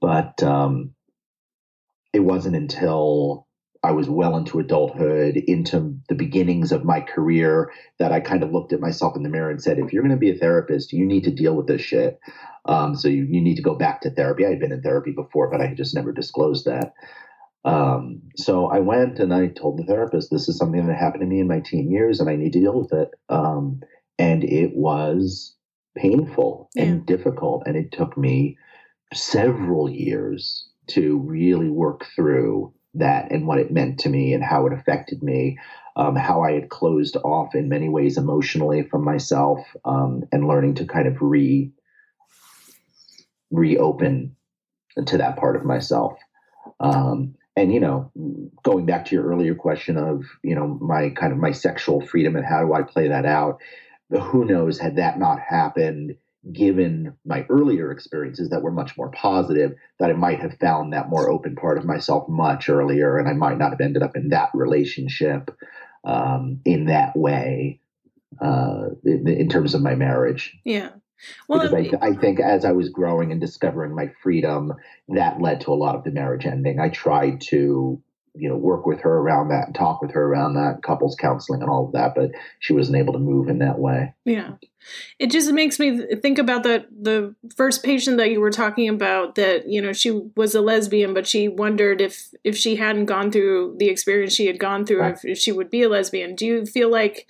but 0.00 0.42
um, 0.42 0.94
it 2.12 2.20
wasn't 2.20 2.56
until 2.56 3.46
I 3.82 3.92
was 3.92 4.08
well 4.08 4.36
into 4.36 4.58
adulthood, 4.58 5.36
into 5.36 5.98
the 6.08 6.14
beginnings 6.14 6.70
of 6.70 6.84
my 6.84 7.00
career, 7.00 7.72
that 7.98 8.12
I 8.12 8.20
kind 8.20 8.42
of 8.42 8.52
looked 8.52 8.72
at 8.72 8.80
myself 8.80 9.16
in 9.16 9.22
the 9.22 9.30
mirror 9.30 9.50
and 9.50 9.62
said, 9.62 9.78
if 9.78 9.92
you're 9.92 10.02
going 10.02 10.14
to 10.14 10.18
be 10.18 10.30
a 10.30 10.36
therapist, 10.36 10.92
you 10.92 11.06
need 11.06 11.24
to 11.24 11.30
deal 11.30 11.54
with 11.54 11.66
this 11.66 11.80
shit. 11.80 12.20
Um, 12.66 12.94
so 12.94 13.08
you, 13.08 13.24
you 13.24 13.40
need 13.40 13.56
to 13.56 13.62
go 13.62 13.74
back 13.74 14.02
to 14.02 14.10
therapy. 14.10 14.44
I 14.44 14.50
had 14.50 14.60
been 14.60 14.72
in 14.72 14.82
therapy 14.82 15.12
before, 15.12 15.50
but 15.50 15.62
I 15.62 15.66
had 15.66 15.78
just 15.78 15.94
never 15.94 16.12
disclosed 16.12 16.66
that. 16.66 16.92
Um, 17.64 18.22
so 18.36 18.66
I 18.66 18.80
went 18.80 19.18
and 19.18 19.32
I 19.32 19.48
told 19.48 19.78
the 19.78 19.84
therapist, 19.84 20.30
this 20.30 20.48
is 20.48 20.58
something 20.58 20.86
that 20.86 20.96
happened 20.96 21.22
to 21.22 21.26
me 21.26 21.40
in 21.40 21.48
my 21.48 21.60
teen 21.60 21.90
years 21.90 22.20
and 22.20 22.28
I 22.28 22.36
need 22.36 22.52
to 22.52 22.60
deal 22.60 22.78
with 22.78 22.92
it. 22.92 23.10
Um, 23.30 23.80
and 24.18 24.44
it 24.44 24.76
was 24.76 25.56
painful 25.96 26.68
yeah. 26.74 26.84
and 26.84 27.06
difficult. 27.06 27.62
And 27.66 27.76
it 27.76 27.92
took 27.92 28.16
me 28.18 28.58
several 29.12 29.88
years 29.90 30.68
to 30.88 31.18
really 31.18 31.68
work 31.68 32.06
through 32.16 32.72
that 32.94 33.30
and 33.30 33.46
what 33.46 33.58
it 33.58 33.70
meant 33.70 34.00
to 34.00 34.08
me 34.08 34.32
and 34.34 34.42
how 34.42 34.66
it 34.66 34.72
affected 34.72 35.22
me, 35.22 35.58
um, 35.96 36.16
how 36.16 36.42
I 36.42 36.52
had 36.52 36.68
closed 36.68 37.16
off 37.24 37.54
in 37.54 37.68
many 37.68 37.88
ways 37.88 38.16
emotionally 38.16 38.82
from 38.82 39.04
myself, 39.04 39.60
um, 39.84 40.24
and 40.32 40.48
learning 40.48 40.74
to 40.76 40.84
kind 40.84 41.06
of 41.06 41.20
re 41.20 41.70
reopen 43.50 44.36
to 45.06 45.18
that 45.18 45.36
part 45.36 45.56
of 45.56 45.64
myself. 45.64 46.18
Um, 46.78 47.34
and 47.56 47.72
you 47.72 47.80
know, 47.80 48.10
going 48.62 48.86
back 48.86 49.04
to 49.06 49.14
your 49.14 49.26
earlier 49.26 49.54
question 49.54 49.96
of 49.96 50.24
you 50.42 50.54
know 50.54 50.78
my 50.80 51.10
kind 51.10 51.32
of 51.32 51.38
my 51.38 51.52
sexual 51.52 52.00
freedom 52.00 52.36
and 52.36 52.46
how 52.46 52.64
do 52.64 52.72
I 52.72 52.82
play 52.82 53.08
that 53.08 53.26
out? 53.26 53.60
Who 54.10 54.44
knows? 54.44 54.78
Had 54.78 54.96
that 54.96 55.18
not 55.18 55.38
happened, 55.40 56.16
given 56.52 57.14
my 57.24 57.44
earlier 57.50 57.92
experiences 57.92 58.50
that 58.50 58.62
were 58.62 58.70
much 58.70 58.96
more 58.96 59.10
positive, 59.10 59.72
that 59.98 60.10
I 60.10 60.14
might 60.14 60.40
have 60.40 60.56
found 60.58 60.92
that 60.92 61.10
more 61.10 61.30
open 61.30 61.54
part 61.54 61.76
of 61.78 61.84
myself 61.84 62.28
much 62.28 62.68
earlier, 62.68 63.18
and 63.18 63.28
I 63.28 63.34
might 63.34 63.58
not 63.58 63.70
have 63.70 63.80
ended 63.80 64.02
up 64.02 64.16
in 64.16 64.30
that 64.30 64.50
relationship 64.54 65.50
um, 66.04 66.60
in 66.64 66.86
that 66.86 67.14
way 67.14 67.80
uh, 68.40 68.88
in, 69.04 69.28
in, 69.28 69.48
terms 69.48 69.74
of 69.74 69.82
my 69.82 69.94
marriage. 69.94 70.56
Yeah. 70.64 70.90
Well, 71.46 71.60
because 71.60 71.94
I, 72.00 72.06
I, 72.06 72.14
think 72.14 72.40
as 72.40 72.64
I 72.64 72.72
was 72.72 72.88
growing 72.88 73.32
and 73.32 73.40
discovering 73.40 73.94
my 73.94 74.10
freedom, 74.22 74.72
that 75.08 75.42
led 75.42 75.60
to 75.62 75.72
a 75.72 75.74
lot 75.74 75.94
of 75.94 76.04
the 76.04 76.10
marriage 76.10 76.46
ending. 76.46 76.80
I 76.80 76.88
tried 76.88 77.42
to 77.48 78.02
you 78.34 78.48
know 78.48 78.56
work 78.56 78.86
with 78.86 79.00
her 79.00 79.18
around 79.18 79.48
that 79.48 79.66
and 79.66 79.74
talk 79.74 80.00
with 80.00 80.12
her 80.12 80.24
around 80.24 80.54
that 80.54 80.82
couples 80.82 81.16
counseling 81.16 81.60
and 81.60 81.70
all 81.70 81.86
of 81.86 81.92
that 81.92 82.14
but 82.14 82.30
she 82.60 82.72
wasn't 82.72 82.96
able 82.96 83.12
to 83.12 83.18
move 83.18 83.48
in 83.48 83.58
that 83.58 83.78
way. 83.78 84.14
Yeah. 84.24 84.52
It 85.18 85.30
just 85.30 85.52
makes 85.52 85.78
me 85.78 86.06
think 86.16 86.38
about 86.38 86.62
that 86.62 86.86
the 86.90 87.34
first 87.56 87.82
patient 87.82 88.16
that 88.16 88.30
you 88.30 88.40
were 88.40 88.50
talking 88.50 88.88
about 88.88 89.34
that 89.34 89.68
you 89.68 89.82
know 89.82 89.92
she 89.92 90.10
was 90.36 90.54
a 90.54 90.60
lesbian 90.60 91.12
but 91.12 91.26
she 91.26 91.48
wondered 91.48 92.00
if 92.00 92.28
if 92.44 92.56
she 92.56 92.76
hadn't 92.76 93.06
gone 93.06 93.30
through 93.30 93.76
the 93.78 93.88
experience 93.88 94.34
she 94.34 94.46
had 94.46 94.58
gone 94.58 94.86
through 94.86 95.00
right. 95.00 95.14
if, 95.14 95.24
if 95.24 95.38
she 95.38 95.52
would 95.52 95.70
be 95.70 95.82
a 95.82 95.88
lesbian. 95.88 96.34
Do 96.34 96.46
you 96.46 96.66
feel 96.66 96.90
like 96.90 97.28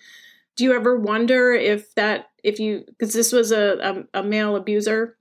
do 0.56 0.64
you 0.64 0.74
ever 0.74 0.98
wonder 0.98 1.52
if 1.52 1.94
that 1.94 2.30
if 2.44 2.58
you 2.58 2.84
because 2.86 3.12
this 3.12 3.32
was 3.32 3.52
a, 3.52 4.04
a, 4.14 4.20
a 4.20 4.22
male 4.22 4.56
abuser 4.56 5.16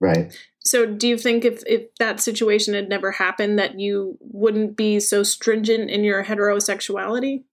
Right. 0.00 0.36
so 0.60 0.84
do 0.86 1.08
you 1.08 1.16
think 1.16 1.44
if 1.44 1.62
if 1.66 1.94
that 1.98 2.20
situation 2.20 2.74
had 2.74 2.88
never 2.88 3.12
happened 3.12 3.58
that 3.58 3.80
you 3.80 4.18
wouldn't 4.20 4.76
be 4.76 5.00
so 5.00 5.22
stringent 5.22 5.90
in 5.90 6.04
your 6.04 6.24
heterosexuality 6.24 7.44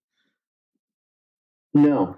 No. 1.73 2.17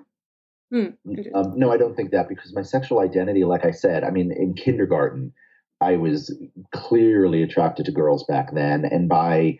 Hmm. 0.71 0.87
Um, 1.33 1.53
no, 1.55 1.71
I 1.71 1.77
don't 1.77 1.95
think 1.95 2.11
that 2.11 2.27
because 2.27 2.53
my 2.53 2.63
sexual 2.63 2.99
identity, 2.99 3.43
like 3.43 3.65
I 3.65 3.71
said, 3.71 4.03
I 4.03 4.09
mean, 4.09 4.31
in 4.31 4.55
kindergarten, 4.55 5.31
I 5.79 5.95
was 5.97 6.35
clearly 6.73 7.43
attracted 7.43 7.85
to 7.85 7.91
girls 7.91 8.25
back 8.25 8.53
then. 8.53 8.85
And 8.85 9.07
by 9.07 9.59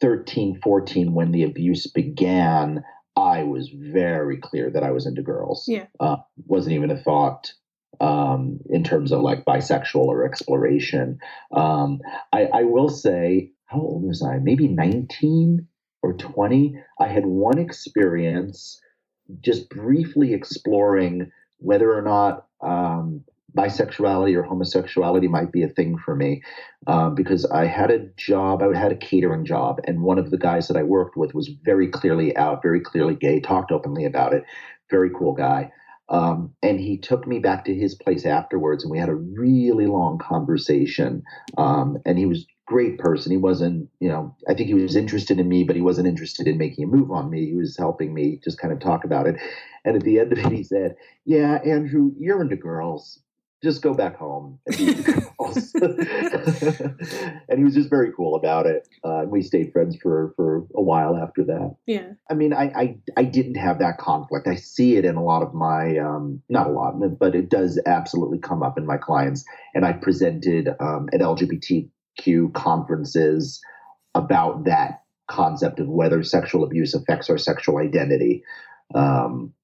13, 0.00 0.60
14, 0.62 1.14
when 1.14 1.32
the 1.32 1.44
abuse 1.44 1.86
began, 1.86 2.84
I 3.16 3.44
was 3.44 3.70
very 3.74 4.38
clear 4.38 4.70
that 4.70 4.82
I 4.82 4.90
was 4.90 5.06
into 5.06 5.22
girls. 5.22 5.64
Yeah. 5.68 5.86
Uh, 6.00 6.16
wasn't 6.46 6.74
even 6.74 6.90
a 6.90 7.00
thought 7.00 7.52
um, 8.00 8.58
in 8.70 8.84
terms 8.84 9.12
of 9.12 9.20
like 9.20 9.44
bisexual 9.44 10.06
or 10.06 10.24
exploration. 10.24 11.18
Um, 11.52 12.00
I, 12.32 12.48
I 12.52 12.62
will 12.64 12.88
say, 12.88 13.52
how 13.66 13.80
old 13.80 14.04
was 14.04 14.22
I? 14.22 14.38
Maybe 14.38 14.68
19 14.68 15.66
or 16.02 16.14
20. 16.14 16.76
I 17.00 17.08
had 17.08 17.26
one 17.26 17.58
experience 17.58 18.80
just 19.40 19.70
briefly 19.70 20.34
exploring 20.34 21.30
whether 21.58 21.96
or 21.96 22.02
not 22.02 22.46
um, 22.60 23.24
bisexuality 23.56 24.36
or 24.36 24.42
homosexuality 24.42 25.28
might 25.28 25.52
be 25.52 25.62
a 25.62 25.68
thing 25.68 25.96
for 25.96 26.14
me 26.14 26.42
um, 26.86 27.14
because 27.14 27.46
I 27.46 27.66
had 27.66 27.90
a 27.90 28.06
job, 28.16 28.62
I 28.62 28.76
had 28.76 28.92
a 28.92 28.96
catering 28.96 29.44
job, 29.44 29.80
and 29.86 30.02
one 30.02 30.18
of 30.18 30.30
the 30.30 30.38
guys 30.38 30.68
that 30.68 30.76
I 30.76 30.82
worked 30.82 31.16
with 31.16 31.34
was 31.34 31.50
very 31.64 31.88
clearly 31.88 32.36
out, 32.36 32.62
very 32.62 32.80
clearly 32.80 33.14
gay, 33.14 33.40
talked 33.40 33.70
openly 33.70 34.04
about 34.04 34.34
it, 34.34 34.44
very 34.90 35.10
cool 35.10 35.32
guy. 35.32 35.70
Um, 36.08 36.54
and 36.62 36.78
he 36.78 36.98
took 36.98 37.26
me 37.26 37.38
back 37.38 37.64
to 37.64 37.74
his 37.74 37.94
place 37.94 38.26
afterwards, 38.26 38.84
and 38.84 38.90
we 38.90 38.98
had 38.98 39.08
a 39.08 39.14
really 39.14 39.86
long 39.86 40.18
conversation. 40.18 41.22
Um, 41.56 41.98
and 42.04 42.18
he 42.18 42.26
was 42.26 42.46
great 42.66 42.98
person. 42.98 43.30
He 43.30 43.38
wasn't, 43.38 43.88
you 44.00 44.08
know, 44.08 44.34
I 44.48 44.54
think 44.54 44.68
he 44.68 44.74
was 44.74 44.96
interested 44.96 45.38
in 45.38 45.48
me, 45.48 45.64
but 45.64 45.76
he 45.76 45.82
wasn't 45.82 46.08
interested 46.08 46.46
in 46.46 46.58
making 46.58 46.84
a 46.84 46.86
move 46.86 47.10
on 47.10 47.30
me. 47.30 47.46
He 47.46 47.54
was 47.54 47.76
helping 47.76 48.14
me 48.14 48.40
just 48.42 48.58
kind 48.58 48.72
of 48.72 48.80
talk 48.80 49.04
about 49.04 49.26
it. 49.26 49.36
And 49.84 49.96
at 49.96 50.02
the 50.02 50.18
end 50.18 50.32
of 50.32 50.38
it, 50.38 50.52
he 50.52 50.62
said, 50.62 50.96
"Yeah, 51.24 51.58
Andrew, 51.64 52.12
you're 52.18 52.40
into 52.40 52.56
girls. 52.56 53.20
Just 53.64 53.80
go 53.80 53.94
back 53.94 54.16
home 54.16 54.60
and 54.66 54.76
be 54.76 54.94
and 57.48 57.58
he 57.58 57.64
was 57.64 57.74
just 57.74 57.88
very 57.88 58.12
cool 58.14 58.34
about 58.36 58.66
it. 58.66 58.86
Uh, 59.02 59.24
we 59.26 59.40
stayed 59.40 59.72
friends 59.72 59.96
for 60.00 60.34
for 60.36 60.66
a 60.74 60.82
while 60.82 61.16
after 61.16 61.44
that. 61.44 61.74
yeah 61.86 62.12
I 62.30 62.34
mean, 62.34 62.52
I, 62.52 62.64
I 62.76 62.96
I 63.16 63.24
didn't 63.24 63.54
have 63.54 63.78
that 63.78 63.96
conflict. 63.98 64.46
I 64.46 64.56
see 64.56 64.96
it 64.96 65.06
in 65.06 65.16
a 65.16 65.24
lot 65.24 65.42
of 65.42 65.54
my 65.54 65.96
um, 65.96 66.42
not 66.50 66.66
a 66.66 66.70
lot, 66.70 66.94
but 67.18 67.34
it 67.34 67.48
does 67.48 67.80
absolutely 67.86 68.38
come 68.38 68.62
up 68.62 68.76
in 68.76 68.84
my 68.84 68.98
clients. 68.98 69.44
And 69.74 69.86
I 69.86 69.92
presented 69.92 70.68
um, 70.78 71.08
at 71.14 71.20
LGBTQ 71.20 72.52
conferences 72.52 73.60
about 74.14 74.64
that 74.66 75.00
concept 75.26 75.80
of 75.80 75.88
whether 75.88 76.22
sexual 76.22 76.64
abuse 76.64 76.94
affects 76.94 77.30
our 77.30 77.38
sexual 77.38 77.78
identity, 77.78 78.42
um, 78.94 79.54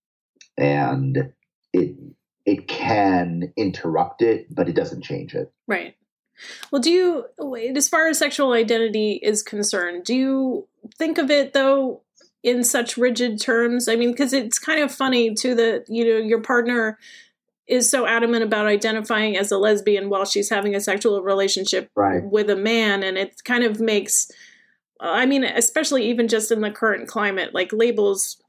and 0.57 1.33
it 1.73 1.97
it 2.51 2.67
can 2.67 3.53
interrupt 3.57 4.23
it, 4.23 4.53
but 4.53 4.69
it 4.69 4.75
doesn't 4.75 5.03
change 5.03 5.35
it. 5.37 5.53
Right. 5.69 5.95
Well, 6.73 6.81
do 6.83 6.91
you, 6.91 7.27
wait, 7.39 7.77
as 7.77 7.89
far 7.89 8.09
as 8.09 8.19
sexual 8.19 8.53
identity 8.53 9.21
is 9.23 9.43
concerned, 9.43 10.05
do 10.05 10.15
you 10.15 10.67
think 10.99 11.19
of 11.19 11.31
it 11.31 11.53
though 11.53 12.03
in 12.43 12.65
such 12.65 12.97
rigid 12.97 13.41
terms? 13.41 13.87
I 13.89 13.95
mean, 13.95 14.11
because 14.11 14.33
it's 14.33 14.59
kind 14.59 14.81
of 14.81 14.91
funny 14.91 15.33
too 15.35 15.55
that 15.55 15.85
you 15.89 16.05
know 16.05 16.19
your 16.19 16.41
partner 16.41 16.99
is 17.69 17.89
so 17.89 18.05
adamant 18.05 18.43
about 18.43 18.67
identifying 18.67 19.37
as 19.37 19.53
a 19.53 19.59
lesbian 19.59 20.09
while 20.09 20.25
she's 20.25 20.51
having 20.51 20.75
a 20.75 20.81
sexual 20.81 21.23
relationship 21.23 21.89
Right. 21.95 22.25
with 22.25 22.51
a 22.51 22.57
man, 22.57 23.05
and 23.05 23.17
it 23.17 23.45
kind 23.45 23.63
of 23.63 23.79
makes. 23.79 24.29
I 24.99 25.25
mean, 25.25 25.45
especially 25.45 26.09
even 26.11 26.27
just 26.27 26.51
in 26.51 26.63
the 26.63 26.71
current 26.71 27.07
climate, 27.07 27.55
like 27.55 27.71
labels 27.73 28.43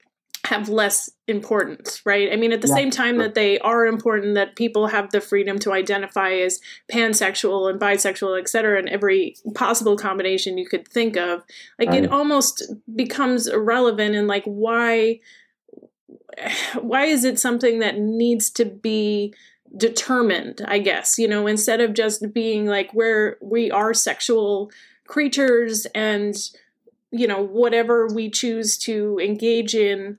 have 0.45 0.69
less 0.69 1.09
importance, 1.27 2.01
right? 2.05 2.31
I 2.33 2.35
mean, 2.35 2.51
at 2.51 2.61
the 2.61 2.67
Yeah, 2.67 2.75
same 2.75 2.91
time 2.91 3.15
sure. 3.15 3.23
that 3.23 3.35
they 3.35 3.59
are 3.59 3.85
important, 3.85 4.35
that 4.35 4.55
people 4.55 4.87
have 4.87 5.11
the 5.11 5.21
freedom 5.21 5.59
to 5.59 5.71
identify 5.71 6.31
as 6.31 6.59
pansexual 6.91 7.69
and 7.69 7.79
bisexual, 7.79 8.39
et 8.39 8.49
cetera, 8.49 8.79
in 8.79 8.89
every 8.89 9.35
possible 9.53 9.95
combination 9.95 10.57
you 10.57 10.67
could 10.67 10.87
think 10.87 11.15
of. 11.15 11.43
Like, 11.77 11.93
it 11.93 12.11
almost 12.11 12.63
becomes 12.95 13.47
irrelevant 13.47 14.15
and 14.15 14.27
like, 14.27 14.43
why? 14.45 15.19
Why 16.79 17.05
is 17.05 17.23
it 17.23 17.39
something 17.39 17.79
that 17.79 17.99
needs 17.99 18.49
to 18.51 18.65
be 18.65 19.33
determined? 19.77 20.61
I 20.67 20.79
guess 20.79 21.17
you 21.19 21.27
know, 21.27 21.45
instead 21.45 21.81
of 21.81 21.93
just 21.93 22.33
being 22.33 22.65
like, 22.65 22.91
where 22.93 23.37
we 23.41 23.69
are 23.69 23.93
sexual 23.93 24.71
creatures 25.07 25.85
and 25.93 26.35
you 27.11 27.27
know 27.27 27.43
whatever 27.43 28.07
we 28.07 28.29
choose 28.29 28.77
to 28.77 29.19
engage 29.21 29.75
in 29.75 30.17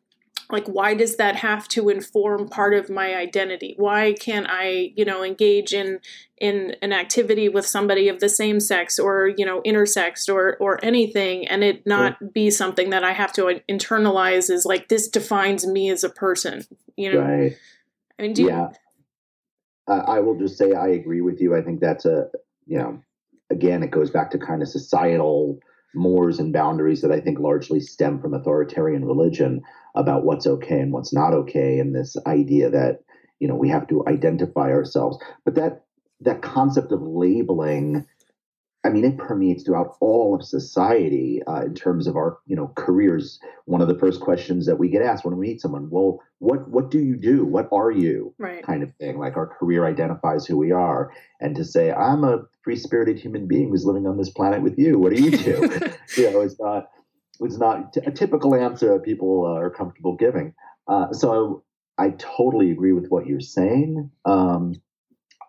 like 0.51 0.67
why 0.67 0.95
does 0.95 1.17
that 1.17 1.37
have 1.37 1.69
to 1.69 1.89
inform 1.89 2.49
part 2.49 2.75
of 2.75 2.91
my 2.91 3.15
identity 3.15 3.75
why 3.79 4.13
can't 4.13 4.47
i 4.49 4.93
you 4.97 5.05
know 5.05 5.23
engage 5.23 5.73
in 5.73 5.99
in 6.39 6.75
an 6.83 6.93
activity 6.93 7.49
with 7.49 7.67
somebody 7.67 8.09
of 8.09 8.21
the 8.21 8.29
same 8.29 8.61
sex 8.61 8.99
or 8.99 9.33
you 9.37 9.45
know 9.45 9.61
intersex 9.63 10.33
or 10.33 10.57
or 10.59 10.83
anything 10.85 11.47
and 11.49 11.63
it 11.63 11.87
not 11.87 12.33
be 12.33 12.51
something 12.51 12.91
that 12.91 13.05
i 13.05 13.13
have 13.13 13.33
to 13.33 13.61
internalize 13.71 14.51
as 14.51 14.65
like 14.65 14.89
this 14.89 15.09
defines 15.09 15.67
me 15.67 15.91
as 15.91 16.05
a 16.05 16.11
person 16.11 16.65
you 16.97 17.13
know 17.13 17.21
Right. 17.21 17.57
i 18.19 18.23
mean 18.23 18.33
do 18.33 18.43
you, 18.43 18.49
yeah. 18.49 18.69
I, 19.89 19.95
I 19.95 20.21
will 20.21 20.39
just 20.39 20.59
say 20.59 20.73
I 20.73 20.89
agree 20.89 21.21
with 21.21 21.41
you. 21.41 21.57
I 21.57 21.63
think 21.63 21.81
that's 21.81 22.05
a, 22.05 22.29
you 22.67 22.79
know, 22.79 23.01
again, 23.51 23.83
it 23.83 23.91
goes 23.91 24.11
back 24.11 24.31
to 24.31 24.39
kind 24.39 24.63
of 24.63 24.69
societal 24.69 25.59
mores 25.95 26.39
and 26.39 26.53
boundaries 26.53 27.03
that 27.03 27.13
I 27.13 27.21
think 27.21 27.39
largely 27.39 27.81
stem 27.81 28.21
from 28.21 28.35
authoritarian 28.35 29.05
religion 29.05 29.63
about 29.95 30.25
what's 30.25 30.47
okay 30.47 30.81
and 30.81 30.93
what's 30.93 31.13
not 31.13 31.35
okay, 31.35 31.79
and 31.79 31.95
this 31.95 32.17
idea 32.27 32.71
that 32.71 33.01
you 33.39 33.49
know 33.49 33.55
we 33.55 33.69
have 33.69 33.87
to 33.89 34.05
identify 34.07 34.71
ourselves. 34.71 35.19
But 35.45 35.55
that 35.57 35.85
that 36.21 36.43
concept 36.43 36.93
of 36.93 37.03
labeling, 37.03 38.07
I 38.85 38.91
mean, 38.91 39.05
it 39.05 39.19
permeates 39.19 39.65
throughout 39.65 39.97
all 40.01 40.35
of 40.35 40.45
society 40.45 41.43
uh, 41.47 41.63
in 41.63 41.75
terms 41.75 42.07
of 42.07 42.17
our 42.17 42.39
you 42.47 42.57
know 42.57 42.73
careers. 42.77 43.39
One 43.67 43.81
of 43.81 43.89
the 43.89 43.99
first 43.99 44.21
questions 44.21 44.67
that 44.67 44.79
we 44.79 44.89
get 44.89 45.03
asked 45.03 45.25
when 45.25 45.37
we 45.37 45.49
meet 45.49 45.61
someone, 45.61 45.89
well, 45.91 46.21
what 46.39 46.69
what 46.69 46.91
do 46.91 46.99
you 46.99 47.17
do? 47.17 47.45
What 47.45 47.69
are 47.73 47.91
you? 47.91 48.35
right 48.39 48.65
kind 48.65 48.83
of 48.83 48.95
thing. 48.97 49.19
Like 49.19 49.37
our 49.37 49.47
career 49.47 49.87
identifies 49.87 50.47
who 50.47 50.57
we 50.57 50.73
are. 50.73 51.13
And 51.41 51.55
to 51.57 51.65
say, 51.65 51.93
I'm 51.93 52.25
a 52.25 52.45
free 52.63 52.77
spirited 52.77 53.19
human 53.19 53.47
being 53.47 53.71
who's 53.71 53.85
living 53.85 54.07
on 54.07 54.17
this 54.17 54.31
planet 54.31 54.63
with 54.63 54.79
you, 54.79 54.99
what 54.99 55.15
do 55.15 55.23
you 55.23 55.37
do? 55.37 55.61
you 56.17 56.31
know, 56.31 56.41
it's 56.41 56.59
not, 56.61 56.89
it's 57.41 57.59
not 57.59 57.97
a 58.07 58.11
typical 58.11 58.55
answer 58.55 58.95
that 58.95 59.03
people 59.05 59.45
uh, 59.47 59.59
are 59.61 59.71
comfortable 59.71 60.17
giving. 60.17 60.55
Uh, 60.87 61.13
so 61.13 61.65
I 61.99 62.11
totally 62.11 62.71
agree 62.71 62.93
with 62.93 63.09
what 63.09 63.27
you're 63.27 63.41
saying. 63.41 64.11
Um, 64.25 64.75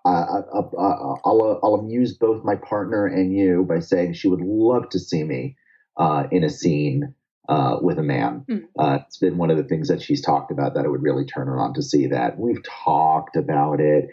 I, 0.06 0.10
I, 0.10 0.60
I, 0.60 0.92
I'll, 1.26 1.60
I'll 1.64 1.76
amuse 1.76 2.18
both 2.18 2.44
my 2.44 2.56
partner 2.56 3.06
and 3.06 3.34
you 3.34 3.66
by 3.68 3.80
saying 3.80 4.14
she 4.14 4.28
would 4.28 4.42
love 4.42 4.90
to 4.90 5.00
see 5.00 5.24
me 5.24 5.56
uh, 5.98 6.26
in 6.32 6.44
a 6.44 6.50
scene 6.50 7.16
uh, 7.48 7.78
with 7.82 8.00
a 8.00 8.04
man. 8.04 8.46
Mm. 8.50 8.64
Uh, 8.78 9.00
it's 9.06 9.18
been 9.18 9.38
one 9.38 9.52
of 9.52 9.58
the 9.58 9.64
things 9.64 9.88
that 9.90 10.02
she's 10.02 10.22
talked 10.22 10.52
about 10.52 10.74
that 10.74 10.86
it 10.86 10.90
would 10.90 11.04
really 11.04 11.26
turn 11.26 11.48
her 11.48 11.60
on 11.60 11.74
to 11.76 11.82
see 11.82 12.08
that. 12.08 12.38
We've 12.38 12.64
talked 12.64 13.36
about 13.36 13.80
it, 13.80 14.10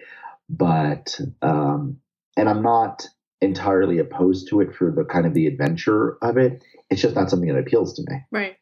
but 0.48 1.18
um, 1.42 1.98
and 2.36 2.48
I'm 2.48 2.62
not 2.62 3.06
entirely 3.40 3.98
opposed 3.98 4.48
to 4.48 4.60
it 4.60 4.74
for 4.74 4.90
the 4.90 5.04
kind 5.04 5.26
of 5.26 5.34
the 5.34 5.46
adventure 5.46 6.18
of 6.22 6.36
it. 6.36 6.62
It's 6.90 7.00
just 7.00 7.14
not 7.14 7.30
something 7.30 7.48
that 7.48 7.58
appeals 7.58 7.94
to 7.94 8.02
me. 8.08 8.20
Right. 8.30 8.56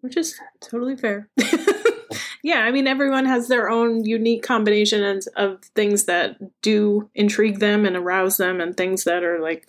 Which 0.00 0.16
is 0.16 0.38
totally 0.60 0.96
fair. 0.96 1.30
yeah, 2.42 2.60
I 2.60 2.70
mean, 2.70 2.86
everyone 2.86 3.24
has 3.24 3.48
their 3.48 3.70
own 3.70 4.04
unique 4.04 4.42
combinations 4.42 5.26
of 5.28 5.62
things 5.74 6.04
that 6.04 6.36
do 6.60 7.08
intrigue 7.14 7.60
them 7.60 7.86
and 7.86 7.96
arouse 7.96 8.36
them, 8.36 8.60
and 8.60 8.76
things 8.76 9.04
that 9.04 9.24
are 9.24 9.40
like 9.40 9.66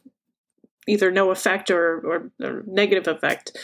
either 0.87 1.09
no 1.11 1.31
effect 1.31 1.71
or, 1.71 1.99
or, 1.99 2.31
or 2.45 2.63
negative 2.67 3.07
effect. 3.07 3.57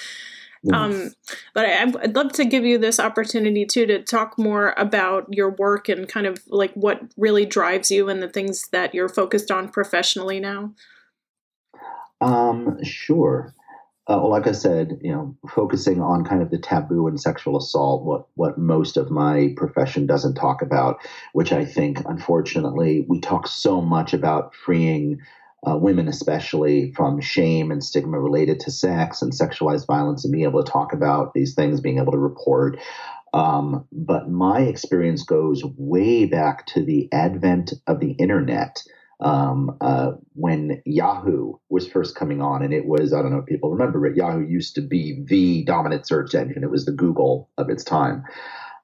Um, 0.71 1.11
but 1.55 1.65
I, 1.65 1.81
I'd 2.03 2.15
love 2.15 2.33
to 2.33 2.45
give 2.45 2.63
you 2.63 2.77
this 2.77 2.99
opportunity 2.99 3.65
too 3.65 3.87
to 3.87 4.03
talk 4.03 4.37
more 4.37 4.75
about 4.77 5.25
your 5.31 5.49
work 5.49 5.89
and 5.89 6.07
kind 6.07 6.27
of 6.27 6.37
like 6.47 6.71
what 6.73 7.01
really 7.17 7.45
drives 7.45 7.89
you 7.89 8.09
and 8.09 8.21
the 8.21 8.29
things 8.29 8.67
that 8.71 8.93
you're 8.93 9.09
focused 9.09 9.49
on 9.49 9.69
professionally 9.69 10.39
now. 10.39 10.73
Um, 12.21 12.77
sure. 12.83 13.55
Uh, 14.07 14.17
well, 14.17 14.29
like 14.29 14.45
I 14.45 14.51
said, 14.51 14.99
you 15.01 15.11
know, 15.11 15.35
focusing 15.49 16.01
on 16.01 16.25
kind 16.25 16.41
of 16.41 16.51
the 16.51 16.57
taboo 16.57 17.07
and 17.07 17.19
sexual 17.19 17.57
assault, 17.57 18.03
what 18.03 18.27
what 18.35 18.57
most 18.57 18.97
of 18.97 19.09
my 19.09 19.53
profession 19.55 20.05
doesn't 20.05 20.35
talk 20.35 20.61
about, 20.61 20.99
which 21.33 21.51
I 21.51 21.65
think, 21.65 22.01
unfortunately, 22.05 23.05
we 23.07 23.19
talk 23.19 23.47
so 23.47 23.81
much 23.81 24.13
about 24.13 24.53
freeing 24.53 25.21
uh, 25.67 25.77
women, 25.77 26.07
especially 26.07 26.91
from 26.93 27.21
shame 27.21 27.71
and 27.71 27.83
stigma 27.83 28.19
related 28.19 28.59
to 28.61 28.71
sex 28.71 29.21
and 29.21 29.31
sexualized 29.31 29.87
violence, 29.87 30.25
and 30.25 30.31
being 30.31 30.45
able 30.45 30.63
to 30.63 30.71
talk 30.71 30.93
about 30.93 31.33
these 31.33 31.53
things, 31.53 31.81
being 31.81 31.99
able 31.99 32.11
to 32.11 32.17
report. 32.17 32.79
Um, 33.33 33.85
but 33.91 34.29
my 34.29 34.61
experience 34.61 35.23
goes 35.23 35.63
way 35.77 36.25
back 36.25 36.65
to 36.67 36.83
the 36.83 37.07
advent 37.11 37.73
of 37.87 37.99
the 37.99 38.11
internet. 38.11 38.83
Um, 39.21 39.77
uh, 39.81 40.13
when 40.33 40.81
Yahoo 40.83 41.53
was 41.69 41.87
first 41.87 42.15
coming 42.15 42.41
on, 42.41 42.63
and 42.63 42.73
it 42.73 42.87
was, 42.87 43.13
I 43.13 43.21
don't 43.21 43.31
know 43.31 43.37
if 43.37 43.45
people 43.45 43.69
remember 43.69 44.05
it, 44.07 44.17
Yahoo 44.17 44.43
used 44.43 44.73
to 44.75 44.81
be 44.81 45.23
the 45.27 45.63
dominant 45.63 46.07
search 46.07 46.33
engine. 46.33 46.63
It 46.63 46.71
was 46.71 46.85
the 46.85 46.91
Google 46.91 47.47
of 47.55 47.69
its 47.69 47.83
time. 47.83 48.23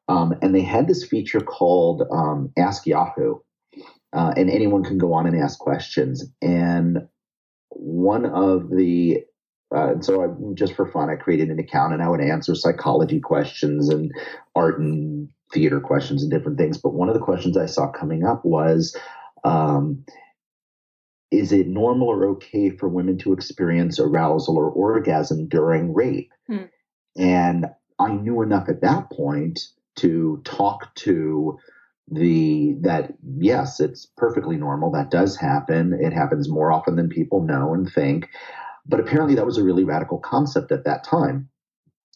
Um, 0.07 0.35
and 0.41 0.53
they 0.53 0.61
had 0.61 0.87
this 0.87 1.03
feature 1.03 1.41
called 1.41 2.03
um, 2.11 2.51
Ask 2.55 2.85
Yahoo, 2.85 3.39
uh, 4.13 4.33
and 4.35 4.49
anyone 4.49 4.83
can 4.83 4.97
go 4.97 5.13
on 5.13 5.27
and 5.27 5.41
ask 5.41 5.59
questions. 5.59 6.25
And 6.41 7.07
one 7.69 8.25
of 8.25 8.69
the 8.69 9.23
uh, 9.75 9.91
and 9.91 10.05
so 10.05 10.23
I, 10.23 10.27
just 10.53 10.73
for 10.75 10.89
fun, 10.89 11.09
I 11.09 11.15
created 11.15 11.49
an 11.49 11.59
account 11.59 11.93
and 11.93 12.01
I 12.01 12.07
would 12.07 12.21
answer 12.21 12.55
psychology 12.55 13.19
questions 13.19 13.89
and 13.89 14.11
art 14.55 14.79
and 14.79 15.27
theater 15.53 15.81
questions 15.81 16.21
and 16.21 16.31
different 16.31 16.57
things. 16.57 16.77
But 16.77 16.93
one 16.93 17.09
of 17.09 17.15
the 17.15 17.21
questions 17.21 17.57
I 17.57 17.65
saw 17.65 17.91
coming 17.91 18.23
up 18.23 18.45
was, 18.45 18.95
um, 19.43 20.05
is 21.31 21.51
it 21.51 21.67
normal 21.67 22.07
or 22.07 22.25
okay 22.27 22.69
for 22.69 22.87
women 22.87 23.17
to 23.19 23.33
experience 23.33 23.99
arousal 23.99 24.57
or 24.57 24.69
orgasm 24.69 25.49
during 25.49 25.93
rape? 25.93 26.31
Hmm. 26.47 26.65
And 27.17 27.65
I 27.99 28.13
knew 28.13 28.41
enough 28.41 28.69
at 28.69 28.81
that 28.81 29.09
point 29.11 29.59
to 29.97 30.41
talk 30.45 30.95
to 30.95 31.57
the 32.09 32.75
that 32.81 33.13
yes 33.37 33.79
it's 33.79 34.07
perfectly 34.17 34.55
normal 34.55 34.91
that 34.91 35.11
does 35.11 35.35
happen 35.35 35.97
it 36.01 36.13
happens 36.13 36.49
more 36.49 36.71
often 36.71 36.95
than 36.95 37.09
people 37.09 37.43
know 37.43 37.73
and 37.73 37.91
think 37.91 38.29
but 38.87 38.99
apparently, 38.99 39.35
that 39.35 39.45
was 39.45 39.57
a 39.57 39.63
really 39.63 39.83
radical 39.83 40.17
concept 40.17 40.71
at 40.71 40.85
that 40.85 41.03
time 41.03 41.49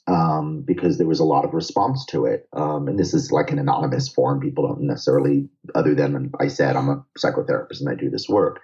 um, 0.07 0.63
because 0.65 0.97
there 0.97 1.07
was 1.07 1.19
a 1.19 1.25
lot 1.25 1.43
of 1.43 1.53
response 1.53 2.05
to 2.07 2.25
it. 2.25 2.47
Um, 2.53 2.87
and 2.87 2.97
this 2.97 3.13
is 3.13 3.31
like 3.31 3.51
an 3.51 3.59
anonymous 3.59 4.07
forum. 4.07 4.39
People 4.39 4.67
don't 4.67 4.81
necessarily, 4.81 5.49
other 5.75 5.93
than 5.93 6.31
I 6.39 6.47
said, 6.47 6.75
I'm 6.75 6.89
a 6.89 7.03
psychotherapist 7.19 7.81
and 7.81 7.89
I 7.89 7.95
do 7.95 8.09
this 8.09 8.29
work. 8.29 8.61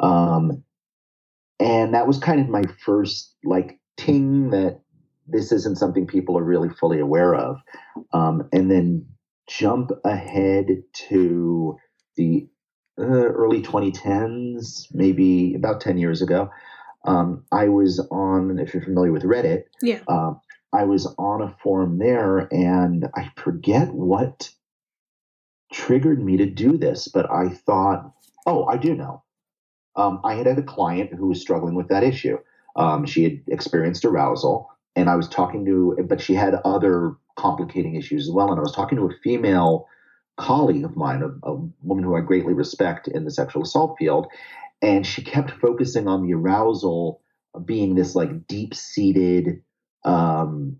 Um, 0.00 0.64
and 1.60 1.94
that 1.94 2.06
was 2.06 2.18
kind 2.18 2.40
of 2.40 2.48
my 2.48 2.64
first 2.84 3.34
like 3.44 3.78
ting 3.96 4.50
that 4.50 4.80
this 5.26 5.52
isn't 5.52 5.78
something 5.78 6.06
people 6.06 6.36
are 6.38 6.44
really 6.44 6.68
fully 6.68 6.98
aware 6.98 7.34
of. 7.34 7.58
Um, 8.12 8.48
and 8.52 8.70
then 8.70 9.06
jump 9.48 9.90
ahead 10.04 10.82
to 10.92 11.76
the 12.16 12.48
uh, 12.98 13.02
early 13.02 13.62
2010s, 13.62 14.86
maybe 14.92 15.54
about 15.54 15.80
10 15.80 15.98
years 15.98 16.22
ago 16.22 16.50
um, 17.04 17.44
I 17.52 17.68
was 17.68 18.00
on, 18.10 18.58
if 18.58 18.74
you're 18.74 18.82
familiar 18.82 19.12
with 19.12 19.22
Reddit, 19.22 19.64
yeah. 19.82 20.00
Uh, 20.06 20.34
I 20.72 20.84
was 20.84 21.06
on 21.18 21.40
a 21.40 21.56
forum 21.62 21.98
there, 21.98 22.40
and 22.52 23.08
I 23.14 23.30
forget 23.36 23.88
what 23.88 24.50
triggered 25.72 26.22
me 26.22 26.36
to 26.38 26.46
do 26.46 26.76
this, 26.76 27.08
but 27.08 27.30
I 27.30 27.48
thought, 27.48 28.12
oh, 28.46 28.66
I 28.66 28.76
do 28.76 28.94
know. 28.94 29.22
Um, 29.96 30.20
I 30.24 30.34
had 30.34 30.46
had 30.46 30.58
a 30.58 30.62
client 30.62 31.14
who 31.14 31.28
was 31.28 31.40
struggling 31.40 31.74
with 31.74 31.88
that 31.88 32.04
issue. 32.04 32.38
Um, 32.76 33.06
she 33.06 33.24
had 33.24 33.40
experienced 33.48 34.04
arousal, 34.04 34.70
and 34.94 35.08
I 35.08 35.16
was 35.16 35.28
talking 35.28 35.64
to, 35.64 36.04
but 36.06 36.20
she 36.20 36.34
had 36.34 36.54
other 36.64 37.14
complicating 37.38 37.94
issues 37.94 38.28
as 38.28 38.34
well. 38.34 38.50
And 38.50 38.58
I 38.58 38.62
was 38.62 38.74
talking 38.74 38.98
to 38.98 39.06
a 39.06 39.18
female 39.22 39.86
colleague 40.36 40.84
of 40.84 40.96
mine, 40.96 41.22
a, 41.22 41.48
a 41.48 41.54
woman 41.82 42.04
who 42.04 42.16
I 42.16 42.20
greatly 42.20 42.52
respect 42.52 43.08
in 43.08 43.24
the 43.24 43.30
sexual 43.30 43.62
assault 43.62 43.96
field, 43.98 44.26
and 44.82 45.06
she 45.06 45.22
kept 45.22 45.50
focusing 45.52 46.06
on 46.06 46.26
the 46.26 46.34
arousal 46.34 47.20
being 47.64 47.94
this 47.94 48.14
like 48.14 48.46
deep 48.46 48.74
seated 48.74 49.62
um, 50.04 50.78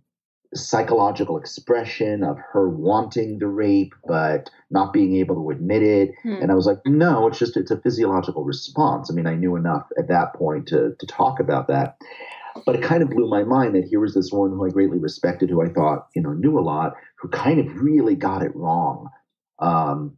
psychological 0.54 1.36
expression 1.36 2.24
of 2.24 2.38
her 2.52 2.68
wanting 2.68 3.38
the 3.38 3.46
rape 3.46 3.94
but 4.06 4.48
not 4.70 4.92
being 4.92 5.16
able 5.16 5.34
to 5.34 5.50
admit 5.50 5.82
it 5.82 6.14
hmm. 6.22 6.36
and 6.40 6.50
i 6.50 6.54
was 6.54 6.64
like 6.64 6.78
no 6.86 7.28
it's 7.28 7.38
just 7.38 7.54
it's 7.54 7.70
a 7.70 7.80
physiological 7.80 8.44
response 8.44 9.10
i 9.10 9.14
mean 9.14 9.26
i 9.26 9.34
knew 9.34 9.56
enough 9.56 9.86
at 9.98 10.08
that 10.08 10.32
point 10.34 10.66
to, 10.66 10.96
to 10.98 11.06
talk 11.06 11.38
about 11.38 11.68
that 11.68 11.98
but 12.66 12.74
it 12.74 12.82
kind 12.82 13.02
of 13.02 13.10
blew 13.10 13.28
my 13.28 13.44
mind 13.44 13.74
that 13.74 13.84
here 13.84 14.00
was 14.00 14.14
this 14.14 14.30
woman 14.32 14.56
who 14.56 14.66
i 14.66 14.70
greatly 14.70 14.98
respected 14.98 15.50
who 15.50 15.62
i 15.62 15.68
thought 15.68 16.08
you 16.14 16.22
know 16.22 16.32
knew 16.32 16.58
a 16.58 16.60
lot 16.60 16.94
who 17.20 17.28
kind 17.28 17.58
of 17.58 17.80
really 17.80 18.14
got 18.14 18.42
it 18.42 18.54
wrong 18.54 19.08
um, 19.60 20.16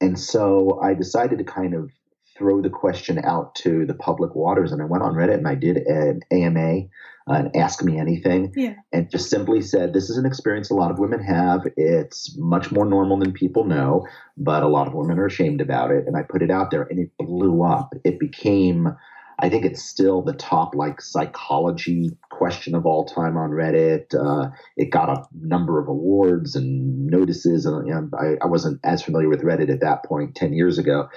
and 0.00 0.18
so 0.18 0.80
i 0.82 0.94
decided 0.94 1.38
to 1.38 1.44
kind 1.44 1.74
of 1.74 1.90
throw 2.36 2.60
the 2.60 2.70
question 2.70 3.20
out 3.24 3.54
to 3.54 3.86
the 3.86 3.94
public 3.94 4.34
waters. 4.34 4.72
And 4.72 4.82
I 4.82 4.84
went 4.84 5.02
on 5.02 5.14
Reddit 5.14 5.34
and 5.34 5.48
I 5.48 5.54
did 5.54 5.76
an 5.76 6.20
AMA, 6.30 6.82
uh, 7.28 7.32
an 7.32 7.50
Ask 7.54 7.82
Me 7.82 7.98
Anything, 7.98 8.52
yeah. 8.56 8.74
and 8.92 9.10
just 9.10 9.30
simply 9.30 9.60
said, 9.62 9.92
This 9.92 10.10
is 10.10 10.18
an 10.18 10.26
experience 10.26 10.70
a 10.70 10.74
lot 10.74 10.90
of 10.90 10.98
women 10.98 11.22
have. 11.22 11.66
It's 11.76 12.36
much 12.36 12.72
more 12.72 12.84
normal 12.84 13.18
than 13.18 13.32
people 13.32 13.64
know, 13.64 14.06
but 14.36 14.62
a 14.62 14.68
lot 14.68 14.86
of 14.86 14.94
women 14.94 15.18
are 15.18 15.26
ashamed 15.26 15.60
about 15.60 15.90
it. 15.90 16.06
And 16.06 16.16
I 16.16 16.22
put 16.22 16.42
it 16.42 16.50
out 16.50 16.70
there 16.70 16.82
and 16.82 16.98
it 16.98 17.10
blew 17.18 17.62
up. 17.62 17.94
It 18.04 18.18
became. 18.18 18.96
I 19.44 19.50
think 19.50 19.64
it's 19.64 19.84
still 19.84 20.22
the 20.22 20.32
top 20.32 20.74
like 20.74 21.00
psychology 21.00 22.10
question 22.30 22.74
of 22.74 22.86
all 22.86 23.04
time 23.04 23.36
on 23.36 23.50
Reddit. 23.50 24.14
Uh, 24.14 24.50
it 24.76 24.90
got 24.90 25.10
a 25.10 25.24
number 25.40 25.78
of 25.78 25.88
awards 25.88 26.56
and 26.56 27.06
notices, 27.06 27.66
and 27.66 27.86
you 27.86 27.94
know, 27.94 28.08
I, 28.18 28.44
I 28.44 28.46
wasn't 28.46 28.80
as 28.82 29.02
familiar 29.02 29.28
with 29.28 29.42
Reddit 29.42 29.70
at 29.70 29.80
that 29.80 30.04
point 30.04 30.34
ten 30.34 30.52
years 30.52 30.78
ago 30.78 31.08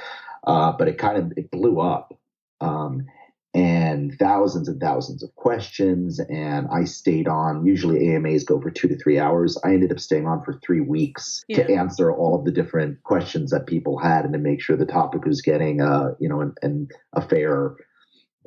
uh, 0.47 0.71
but 0.71 0.88
it 0.88 0.97
kind 0.97 1.17
of 1.17 1.34
it 1.38 1.51
blew 1.51 1.80
up. 1.80 2.17
Um, 2.61 3.05
and 3.53 4.13
thousands 4.19 4.67
and 4.67 4.80
thousands 4.80 5.23
of 5.23 5.34
questions. 5.36 6.19
And 6.19 6.67
I 6.71 6.84
stayed 6.84 7.28
on. 7.28 7.65
Usually 7.65 8.13
AMAs 8.13 8.43
go 8.43 8.61
for 8.61 8.69
two 8.69 8.88
to 8.88 8.97
three 8.97 9.19
hours. 9.19 9.57
I 9.63 9.69
ended 9.69 9.91
up 9.91 9.99
staying 9.99 10.28
on 10.28 10.43
for 10.43 10.59
three 10.63 10.82
weeks 10.82 11.43
yeah. 11.47 11.63
to 11.63 11.73
answer 11.73 12.11
all 12.11 12.38
of 12.38 12.45
the 12.45 12.51
different 12.51 13.01
questions 13.03 13.49
that 13.51 13.65
people 13.65 13.97
had 13.97 14.25
and 14.25 14.34
to 14.34 14.39
make 14.39 14.61
sure 14.61 14.78
the 14.78 14.86
topic 14.86 15.25
was 15.25 15.41
getting, 15.41 15.82
uh, 15.82 16.11
you 16.19 16.30
know, 16.30 16.51
and 16.61 16.91
a 17.13 17.28
fair, 17.28 17.75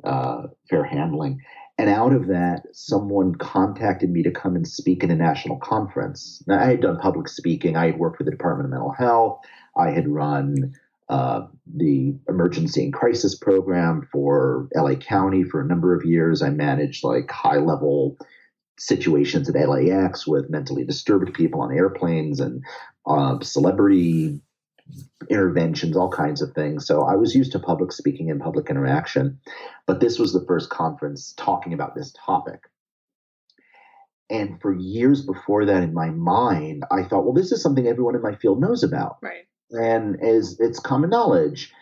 uh, 0.03 0.43
fair 0.69 0.83
handling. 0.83 1.41
And 1.77 1.89
out 1.89 2.13
of 2.13 2.27
that, 2.27 2.63
someone 2.73 3.35
contacted 3.35 4.09
me 4.11 4.23
to 4.23 4.31
come 4.31 4.55
and 4.55 4.67
speak 4.67 5.03
in 5.03 5.09
a 5.09 5.15
national 5.15 5.57
conference. 5.57 6.43
Now, 6.45 6.59
I 6.59 6.65
had 6.65 6.81
done 6.81 6.99
public 6.99 7.27
speaking. 7.27 7.75
I 7.75 7.87
had 7.87 7.97
worked 7.97 8.17
for 8.17 8.23
the 8.23 8.31
Department 8.31 8.65
of 8.65 8.71
Mental 8.71 8.91
Health. 8.91 9.39
I 9.75 9.89
had 9.89 10.07
run 10.07 10.73
uh, 11.09 11.47
the 11.75 12.15
emergency 12.29 12.83
and 12.83 12.93
crisis 12.93 13.35
program 13.35 14.07
for 14.11 14.69
LA 14.75 14.95
County 14.95 15.43
for 15.43 15.59
a 15.59 15.65
number 15.65 15.95
of 15.95 16.05
years. 16.05 16.41
I 16.41 16.49
managed 16.49 17.03
like 17.03 17.29
high 17.31 17.57
level 17.57 18.17
situations 18.77 19.49
at 19.49 19.69
LAX 19.69 20.25
with 20.25 20.49
mentally 20.49 20.83
disturbed 20.83 21.33
people 21.33 21.61
on 21.61 21.75
airplanes 21.75 22.39
and 22.39 22.63
uh, 23.05 23.39
celebrity 23.41 24.39
interventions, 25.29 25.95
all 25.95 26.09
kinds 26.09 26.41
of 26.41 26.53
things. 26.53 26.85
So 26.85 27.03
I 27.03 27.15
was 27.15 27.35
used 27.35 27.51
to 27.53 27.59
public 27.59 27.91
speaking 27.91 28.29
and 28.31 28.41
public 28.41 28.69
interaction, 28.69 29.39
but 29.85 29.99
this 29.99 30.19
was 30.19 30.33
the 30.33 30.45
first 30.45 30.69
conference 30.69 31.33
talking 31.37 31.73
about 31.73 31.95
this 31.95 32.13
topic. 32.25 32.61
And 34.29 34.61
for 34.61 34.73
years 34.73 35.25
before 35.25 35.65
that, 35.65 35.83
in 35.83 35.93
my 35.93 36.09
mind, 36.09 36.85
I 36.89 37.03
thought, 37.03 37.25
well, 37.25 37.33
this 37.33 37.51
is 37.51 37.61
something 37.61 37.85
everyone 37.85 38.15
in 38.15 38.21
my 38.21 38.35
field 38.35 38.61
knows 38.61 38.83
about. 38.83 39.17
Right 39.21 39.45
and 39.71 40.21
as 40.21 40.59
it's 40.59 40.79
common 40.79 41.09
knowledge. 41.09 41.73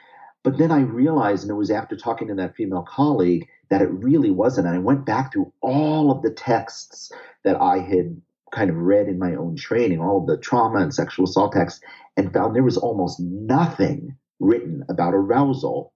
But 0.44 0.58
then 0.58 0.72
I 0.72 0.80
realized, 0.80 1.44
and 1.44 1.52
it 1.52 1.56
was 1.56 1.72
after 1.72 1.98
talking 1.98 2.30
to 2.30 2.36
that 2.36 2.56
female 2.56 2.84
colleague, 2.88 3.48
that 3.70 3.82
it 3.82 3.90
really 3.92 4.32
wasn't. 4.32 4.68
And 4.68 4.76
I 4.76 4.80
went 4.80 5.06
back 5.06 5.34
through 5.34 5.52
all 5.62 6.12
of 6.12 6.22
the 6.22 6.32
texts 6.32 7.12
that 7.44 7.60
I 7.60 7.80
had 7.80 8.22
kind 8.52 8.70
of 8.70 8.76
read 8.78 9.08
in 9.08 9.20
my 9.20 9.36
own 9.36 9.56
training, 9.56 10.00
all 10.00 10.22
of 10.22 10.28
the 10.28 10.38
trauma 10.38 10.80
and 10.80 10.94
sexual 10.94 11.26
assault 11.26 11.54
texts, 11.54 11.82
and 12.18 12.34
found 12.34 12.56
there 12.56 12.64
was 12.64 12.78
almost 12.78 13.20
nothing 13.20 14.16
written 14.40 14.84
about 14.90 15.14
arousal 15.14 15.94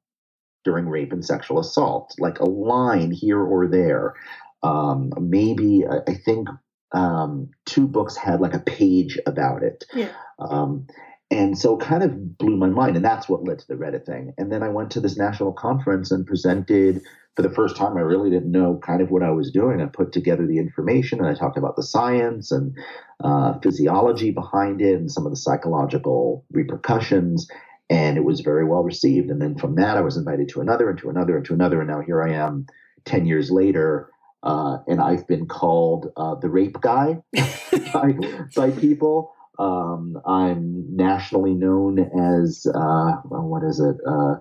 during 0.63 0.87
rape 0.87 1.11
and 1.11 1.25
sexual 1.25 1.59
assault, 1.59 2.13
like 2.19 2.39
a 2.39 2.49
line 2.49 3.11
here 3.11 3.41
or 3.41 3.67
there. 3.67 4.13
Um, 4.61 5.11
maybe 5.19 5.83
I 5.85 6.13
think 6.13 6.47
um, 6.93 7.49
two 7.65 7.87
books 7.87 8.15
had 8.15 8.39
like 8.39 8.53
a 8.53 8.59
page 8.59 9.19
about 9.25 9.63
it. 9.63 9.83
Yeah. 9.93 10.11
Um, 10.39 10.87
and 11.33 11.57
so 11.57 11.79
it 11.79 11.83
kind 11.83 12.03
of 12.03 12.37
blew 12.37 12.55
my 12.55 12.69
mind. 12.69 12.95
And 12.95 13.03
that's 13.03 13.27
what 13.27 13.43
led 13.43 13.57
to 13.59 13.67
the 13.67 13.73
Reddit 13.73 14.05
thing. 14.05 14.33
And 14.37 14.51
then 14.51 14.61
I 14.61 14.69
went 14.69 14.91
to 14.91 14.99
this 14.99 15.17
national 15.17 15.51
conference 15.53 16.11
and 16.11 16.27
presented 16.27 17.01
for 17.35 17.41
the 17.41 17.49
first 17.49 17.75
time. 17.75 17.97
I 17.97 18.01
really 18.01 18.29
didn't 18.29 18.51
know 18.51 18.79
kind 18.83 19.01
of 19.01 19.09
what 19.09 19.23
I 19.23 19.31
was 19.31 19.49
doing. 19.49 19.81
I 19.81 19.87
put 19.87 20.11
together 20.11 20.45
the 20.45 20.59
information 20.59 21.17
and 21.17 21.27
I 21.27 21.33
talked 21.33 21.57
about 21.57 21.75
the 21.75 21.81
science 21.81 22.51
and 22.51 22.77
uh, 23.23 23.57
physiology 23.63 24.29
behind 24.29 24.79
it 24.79 24.93
and 24.93 25.11
some 25.11 25.25
of 25.25 25.31
the 25.31 25.37
psychological 25.37 26.45
repercussions. 26.51 27.47
And 27.89 28.15
it 28.15 28.23
was 28.23 28.41
very 28.41 28.65
well 28.65 28.83
received. 28.83 29.31
And 29.31 29.41
then 29.41 29.57
from 29.57 29.75
that, 29.75 29.97
I 29.97 30.01
was 30.01 30.17
invited 30.17 30.49
to 30.49 30.61
another 30.61 30.87
and 30.87 30.99
to 30.99 31.09
another 31.09 31.37
and 31.37 31.45
to 31.47 31.53
another. 31.55 31.79
And 31.81 31.89
now 31.89 32.01
here 32.01 32.21
I 32.21 32.33
am 32.33 32.67
10 33.05 33.25
years 33.25 33.49
later. 33.49 34.11
Uh, 34.43 34.77
and 34.87 35.01
I've 35.01 35.25
been 35.25 35.47
called 35.47 36.11
uh, 36.15 36.35
the 36.35 36.49
rape 36.49 36.79
guy 36.79 37.23
by, 37.93 38.13
by 38.55 38.69
people. 38.71 39.33
Um, 39.59 40.19
I'm 40.25 40.95
nationally 40.95 41.53
known 41.53 41.99
as 41.99 42.65
uh, 42.65 43.13
what 43.25 43.63
is 43.63 43.79
it? 43.79 43.97
Uh, 44.07 44.35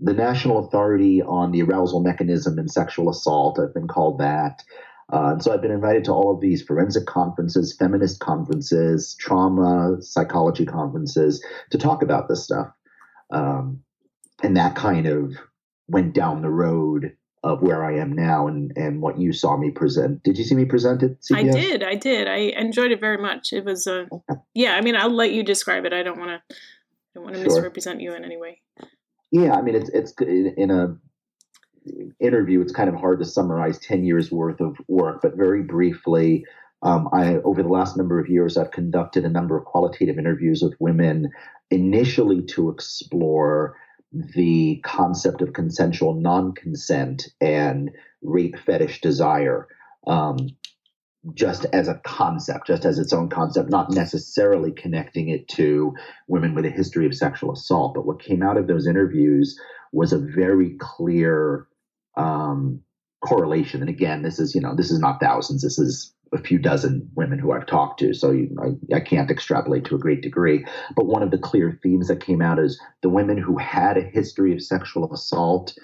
the 0.00 0.14
National 0.14 0.66
Authority 0.66 1.22
on 1.22 1.52
the 1.52 1.62
Arousal 1.62 2.00
Mechanism 2.00 2.58
in 2.58 2.68
Sexual 2.68 3.10
Assault. 3.10 3.58
I've 3.58 3.74
been 3.74 3.88
called 3.88 4.18
that. 4.18 4.62
Uh, 5.12 5.38
so 5.38 5.52
I've 5.52 5.60
been 5.60 5.70
invited 5.70 6.04
to 6.04 6.12
all 6.12 6.34
of 6.34 6.40
these 6.40 6.62
forensic 6.62 7.06
conferences, 7.06 7.76
feminist 7.78 8.18
conferences, 8.20 9.14
trauma 9.20 9.98
psychology 10.00 10.64
conferences 10.64 11.44
to 11.70 11.78
talk 11.78 12.02
about 12.02 12.28
this 12.28 12.44
stuff. 12.44 12.68
Um, 13.30 13.82
and 14.42 14.56
that 14.56 14.74
kind 14.74 15.06
of 15.06 15.34
went 15.88 16.14
down 16.14 16.42
the 16.42 16.50
road 16.50 17.14
of 17.44 17.60
where 17.60 17.84
I 17.84 17.98
am 17.98 18.12
now 18.12 18.46
and, 18.46 18.72
and 18.76 19.00
what 19.00 19.18
you 19.18 19.32
saw 19.32 19.56
me 19.56 19.70
present. 19.70 20.22
Did 20.22 20.38
you 20.38 20.44
see 20.44 20.54
me 20.54 20.64
present 20.64 21.02
it? 21.02 21.18
I 21.32 21.42
did. 21.42 21.82
I 21.82 21.96
did. 21.96 22.28
I 22.28 22.36
enjoyed 22.36 22.92
it 22.92 23.00
very 23.00 23.18
much. 23.18 23.52
It 23.52 23.64
was 23.64 23.86
a, 23.86 24.08
yeah, 24.54 24.74
I 24.74 24.80
mean, 24.80 24.94
I'll 24.94 25.10
let 25.10 25.32
you 25.32 25.42
describe 25.42 25.84
it. 25.84 25.92
I 25.92 26.02
don't 26.02 26.18
want 26.18 26.30
to, 26.30 26.56
don't 27.14 27.24
want 27.24 27.34
to 27.34 27.42
sure. 27.42 27.48
misrepresent 27.48 28.00
you 28.00 28.14
in 28.14 28.24
any 28.24 28.36
way. 28.36 28.60
Yeah. 29.32 29.54
I 29.54 29.62
mean, 29.62 29.74
it's, 29.74 29.90
it's 29.90 30.12
in 30.20 30.70
a 30.70 30.96
interview, 32.20 32.60
it's 32.60 32.72
kind 32.72 32.88
of 32.88 32.94
hard 32.94 33.18
to 33.18 33.24
summarize 33.24 33.78
10 33.80 34.04
years 34.04 34.30
worth 34.30 34.60
of 34.60 34.76
work, 34.86 35.20
but 35.20 35.36
very 35.36 35.62
briefly, 35.62 36.44
um, 36.82 37.08
I, 37.12 37.36
over 37.38 37.62
the 37.62 37.68
last 37.68 37.96
number 37.96 38.18
of 38.18 38.28
years, 38.28 38.56
I've 38.56 38.70
conducted 38.72 39.24
a 39.24 39.28
number 39.28 39.56
of 39.56 39.64
qualitative 39.64 40.18
interviews 40.18 40.62
with 40.62 40.74
women 40.80 41.30
initially 41.70 42.42
to 42.42 42.70
explore 42.70 43.76
the 44.12 44.80
concept 44.84 45.42
of 45.42 45.52
consensual 45.52 46.14
non 46.14 46.52
consent 46.52 47.28
and 47.40 47.90
rape 48.22 48.56
fetish 48.64 49.00
desire. 49.00 49.68
Um, 50.06 50.50
just 51.34 51.66
as 51.66 51.86
a 51.86 52.00
concept, 52.04 52.66
just 52.66 52.84
as 52.84 52.98
its 52.98 53.12
own 53.12 53.28
concept, 53.28 53.70
not 53.70 53.90
necessarily 53.90 54.72
connecting 54.72 55.28
it 55.28 55.46
to 55.46 55.94
women 56.26 56.54
with 56.54 56.64
a 56.64 56.70
history 56.70 57.06
of 57.06 57.14
sexual 57.14 57.52
assault. 57.52 57.94
But 57.94 58.06
what 58.06 58.20
came 58.20 58.42
out 58.42 58.56
of 58.56 58.66
those 58.66 58.88
interviews 58.88 59.56
was 59.92 60.12
a 60.12 60.18
very 60.18 60.76
clear 60.80 61.68
um, 62.16 62.80
correlation. 63.24 63.80
And 63.80 63.88
again, 63.88 64.22
this 64.22 64.40
is 64.40 64.54
you 64.54 64.60
know 64.60 64.74
this 64.74 64.90
is 64.90 64.98
not 64.98 65.20
thousands. 65.20 65.62
This 65.62 65.78
is 65.78 66.12
a 66.32 66.38
few 66.38 66.58
dozen 66.58 67.08
women 67.14 67.38
who 67.38 67.52
I've 67.52 67.66
talked 67.66 68.00
to, 68.00 68.14
so 68.14 68.30
you, 68.30 68.56
I, 68.90 68.96
I, 68.96 69.00
can't 69.00 69.30
extrapolate 69.30 69.84
to 69.86 69.94
a 69.94 69.98
great 69.98 70.22
degree. 70.22 70.64
But 70.96 71.06
one 71.06 71.22
of 71.22 71.30
the 71.30 71.38
clear 71.38 71.78
themes 71.82 72.08
that 72.08 72.24
came 72.24 72.40
out 72.40 72.58
is 72.58 72.80
the 73.02 73.10
women 73.10 73.36
who 73.36 73.58
had 73.58 73.98
a 73.98 74.02
history 74.02 74.52
of 74.52 74.62
sexual 74.62 75.12
assault, 75.12 75.76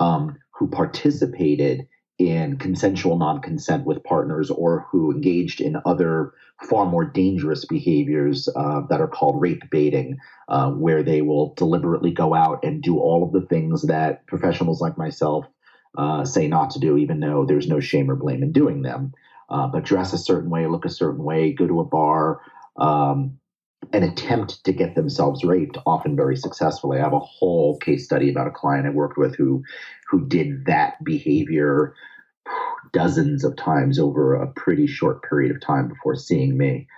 um, 0.00 0.38
who 0.50 0.68
participated 0.68 1.86
in 2.18 2.58
consensual 2.58 3.16
non-consent 3.16 3.84
with 3.86 4.02
partners, 4.02 4.50
or 4.50 4.86
who 4.90 5.12
engaged 5.12 5.60
in 5.60 5.76
other 5.84 6.32
far 6.68 6.84
more 6.86 7.04
dangerous 7.04 7.64
behaviors 7.64 8.48
uh, 8.56 8.80
that 8.88 9.00
are 9.00 9.08
called 9.08 9.40
rape 9.40 9.62
baiting, 9.70 10.18
uh, 10.48 10.70
where 10.70 11.02
they 11.02 11.22
will 11.22 11.54
deliberately 11.54 12.10
go 12.10 12.34
out 12.34 12.64
and 12.64 12.82
do 12.82 12.98
all 12.98 13.24
of 13.24 13.32
the 13.32 13.46
things 13.46 13.82
that 13.82 14.26
professionals 14.26 14.80
like 14.80 14.98
myself 14.98 15.46
uh, 15.96 16.24
say 16.24 16.48
not 16.48 16.70
to 16.70 16.80
do, 16.80 16.96
even 16.96 17.20
though 17.20 17.44
there's 17.44 17.68
no 17.68 17.80
shame 17.80 18.10
or 18.10 18.16
blame 18.16 18.42
in 18.42 18.50
doing 18.50 18.82
them 18.82 19.12
uh, 19.52 19.68
but 19.68 19.84
dress 19.84 20.12
a 20.12 20.18
certain 20.18 20.50
way, 20.50 20.66
look 20.66 20.86
a 20.86 20.90
certain 20.90 21.24
way, 21.24 21.52
go 21.52 21.66
to 21.66 21.80
a 21.80 21.84
bar, 21.84 22.40
um, 22.78 23.38
and 23.92 24.04
attempt 24.04 24.64
to 24.64 24.72
get 24.72 24.94
themselves 24.94 25.44
raped, 25.44 25.78
often 25.86 26.16
very 26.16 26.36
successfully. 26.36 26.98
I 26.98 27.02
have 27.02 27.12
a 27.12 27.20
whole 27.20 27.78
case 27.78 28.04
study 28.04 28.30
about 28.30 28.48
a 28.48 28.52
client 28.52 28.86
I 28.86 28.90
worked 28.90 29.18
with 29.18 29.36
who 29.36 29.62
who 30.10 30.26
did 30.26 30.66
that 30.66 31.02
behavior 31.04 31.94
dozens 32.92 33.44
of 33.44 33.56
times 33.56 33.98
over 33.98 34.34
a 34.34 34.52
pretty 34.52 34.86
short 34.86 35.22
period 35.28 35.54
of 35.54 35.60
time 35.60 35.88
before 35.88 36.16
seeing 36.16 36.56
me, 36.56 36.88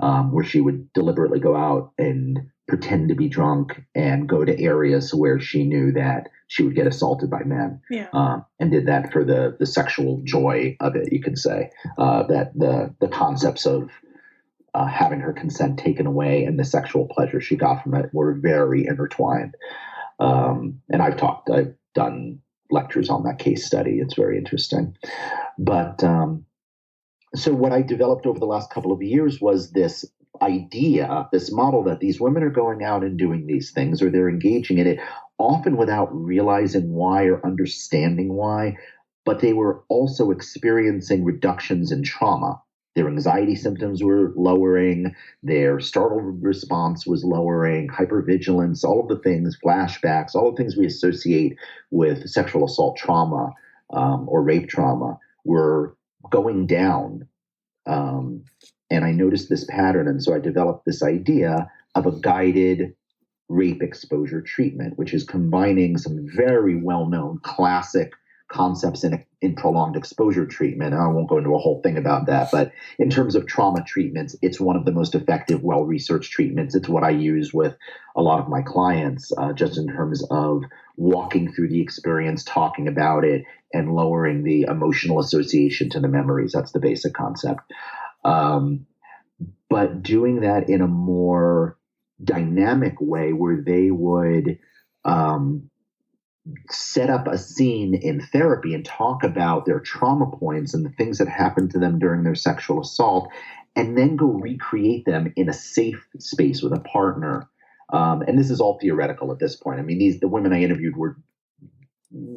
um, 0.00 0.32
where 0.32 0.44
she 0.44 0.60
would 0.60 0.92
deliberately 0.92 1.40
go 1.40 1.56
out 1.56 1.92
and 1.98 2.40
pretend 2.66 3.08
to 3.08 3.14
be 3.14 3.28
drunk 3.28 3.82
and 3.94 4.28
go 4.28 4.44
to 4.44 4.58
areas 4.58 5.12
where 5.12 5.38
she 5.38 5.64
knew 5.64 5.92
that 5.92 6.28
she 6.48 6.62
would 6.62 6.74
get 6.74 6.86
assaulted 6.86 7.30
by 7.30 7.42
men. 7.42 7.80
Yeah. 7.90 8.08
Um, 8.12 8.44
and 8.58 8.70
did 8.70 8.86
that 8.86 9.12
for 9.12 9.24
the 9.24 9.56
the 9.58 9.66
sexual 9.66 10.20
joy 10.24 10.76
of 10.80 10.96
it, 10.96 11.12
you 11.12 11.20
could 11.20 11.38
say. 11.38 11.70
Uh, 11.98 12.22
that 12.24 12.58
the 12.58 12.94
the 13.00 13.08
concepts 13.08 13.66
of 13.66 13.90
uh, 14.74 14.86
having 14.86 15.20
her 15.20 15.32
consent 15.32 15.78
taken 15.78 16.06
away 16.06 16.44
and 16.44 16.58
the 16.58 16.64
sexual 16.64 17.06
pleasure 17.06 17.40
she 17.40 17.56
got 17.56 17.82
from 17.82 17.94
it 17.94 18.12
were 18.12 18.34
very 18.34 18.86
intertwined. 18.86 19.54
Um, 20.18 20.80
and 20.90 21.00
I've 21.00 21.16
talked, 21.16 21.48
I've 21.48 21.74
done 21.94 22.40
lectures 22.70 23.08
on 23.08 23.22
that 23.24 23.38
case 23.38 23.64
study. 23.64 24.00
It's 24.00 24.14
very 24.14 24.36
interesting. 24.36 24.96
But 25.58 26.02
um, 26.02 26.44
so 27.34 27.52
what 27.52 27.72
I 27.72 27.82
developed 27.82 28.26
over 28.26 28.38
the 28.38 28.46
last 28.46 28.70
couple 28.70 28.92
of 28.92 29.02
years 29.02 29.40
was 29.40 29.70
this 29.70 30.04
idea, 30.42 31.28
this 31.32 31.52
model 31.52 31.84
that 31.84 32.00
these 32.00 32.20
women 32.20 32.42
are 32.42 32.50
going 32.50 32.82
out 32.82 33.02
and 33.02 33.18
doing 33.18 33.46
these 33.46 33.70
things 33.70 34.02
or 34.02 34.10
they're 34.10 34.28
engaging 34.28 34.78
in 34.78 34.86
it, 34.86 35.00
often 35.38 35.76
without 35.76 36.08
realizing 36.14 36.92
why 36.92 37.24
or 37.24 37.44
understanding 37.44 38.32
why, 38.34 38.76
but 39.24 39.40
they 39.40 39.52
were 39.52 39.82
also 39.88 40.30
experiencing 40.30 41.24
reductions 41.24 41.92
in 41.92 42.02
trauma. 42.02 42.60
Their 42.94 43.08
anxiety 43.08 43.56
symptoms 43.56 44.04
were 44.04 44.32
lowering, 44.36 45.14
their 45.42 45.80
startle 45.80 46.20
response 46.20 47.06
was 47.06 47.24
lowering, 47.24 47.88
hypervigilance, 47.88 48.84
all 48.84 49.00
of 49.00 49.08
the 49.08 49.18
things, 49.18 49.58
flashbacks, 49.64 50.34
all 50.34 50.52
the 50.52 50.56
things 50.56 50.76
we 50.76 50.86
associate 50.86 51.56
with 51.90 52.28
sexual 52.28 52.66
assault 52.66 52.96
trauma 52.96 53.52
um, 53.92 54.28
or 54.28 54.42
rape 54.42 54.68
trauma 54.68 55.18
were 55.44 55.96
going 56.30 56.66
down. 56.66 57.26
Um, 57.86 58.44
and 58.90 59.04
I 59.04 59.12
noticed 59.12 59.48
this 59.48 59.64
pattern. 59.64 60.08
And 60.08 60.22
so 60.22 60.34
I 60.34 60.38
developed 60.38 60.84
this 60.84 61.02
idea 61.02 61.70
of 61.94 62.06
a 62.06 62.12
guided 62.12 62.94
rape 63.48 63.82
exposure 63.82 64.40
treatment, 64.40 64.98
which 64.98 65.14
is 65.14 65.24
combining 65.24 65.98
some 65.98 66.26
very 66.34 66.76
well 66.76 67.06
known 67.06 67.38
classic 67.42 68.12
concepts 68.48 69.02
in, 69.04 69.24
in 69.40 69.56
prolonged 69.56 69.96
exposure 69.96 70.46
treatment. 70.46 70.92
And 70.92 71.02
I 71.02 71.08
won't 71.08 71.28
go 71.28 71.38
into 71.38 71.54
a 71.54 71.58
whole 71.58 71.80
thing 71.82 71.96
about 71.96 72.26
that, 72.26 72.50
but 72.52 72.72
in 72.98 73.10
terms 73.10 73.34
of 73.34 73.46
trauma 73.46 73.82
treatments, 73.84 74.36
it's 74.42 74.60
one 74.60 74.76
of 74.76 74.84
the 74.84 74.92
most 74.92 75.14
effective, 75.14 75.62
well 75.62 75.84
researched 75.84 76.32
treatments. 76.32 76.74
It's 76.74 76.88
what 76.88 77.02
I 77.02 77.10
use 77.10 77.52
with 77.52 77.74
a 78.16 78.22
lot 78.22 78.40
of 78.40 78.48
my 78.48 78.62
clients, 78.62 79.32
uh, 79.36 79.52
just 79.52 79.78
in 79.78 79.88
terms 79.88 80.24
of 80.30 80.62
walking 80.96 81.52
through 81.52 81.68
the 81.68 81.80
experience, 81.80 82.44
talking 82.44 82.86
about 82.86 83.24
it, 83.24 83.44
and 83.72 83.94
lowering 83.94 84.44
the 84.44 84.62
emotional 84.62 85.18
association 85.18 85.90
to 85.90 86.00
the 86.00 86.08
memories. 86.08 86.52
That's 86.52 86.72
the 86.72 86.80
basic 86.80 87.14
concept. 87.14 87.60
Um, 88.24 88.86
but 89.68 90.02
doing 90.02 90.40
that 90.40 90.68
in 90.68 90.80
a 90.80 90.86
more 90.86 91.76
dynamic 92.22 92.94
way 93.00 93.32
where 93.32 93.60
they 93.60 93.90
would 93.90 94.58
um, 95.04 95.70
set 96.70 97.10
up 97.10 97.26
a 97.26 97.38
scene 97.38 97.94
in 97.94 98.20
therapy 98.20 98.74
and 98.74 98.84
talk 98.84 99.24
about 99.24 99.66
their 99.66 99.80
trauma 99.80 100.26
points 100.26 100.74
and 100.74 100.84
the 100.84 100.90
things 100.90 101.18
that 101.18 101.28
happened 101.28 101.70
to 101.72 101.78
them 101.78 101.98
during 101.98 102.22
their 102.22 102.34
sexual 102.34 102.80
assault, 102.80 103.28
and 103.76 103.98
then 103.98 104.16
go 104.16 104.26
recreate 104.26 105.04
them 105.04 105.32
in 105.36 105.48
a 105.48 105.52
safe 105.52 106.06
space 106.18 106.62
with 106.62 106.72
a 106.72 106.80
partner. 106.80 107.48
Um, 107.92 108.22
and 108.22 108.38
this 108.38 108.50
is 108.50 108.60
all 108.60 108.78
theoretical 108.78 109.32
at 109.32 109.38
this 109.38 109.56
point. 109.56 109.78
I 109.78 109.82
mean, 109.82 109.98
these 109.98 110.20
the 110.20 110.28
women 110.28 110.52
I 110.52 110.62
interviewed 110.62 110.96
were 110.96 111.16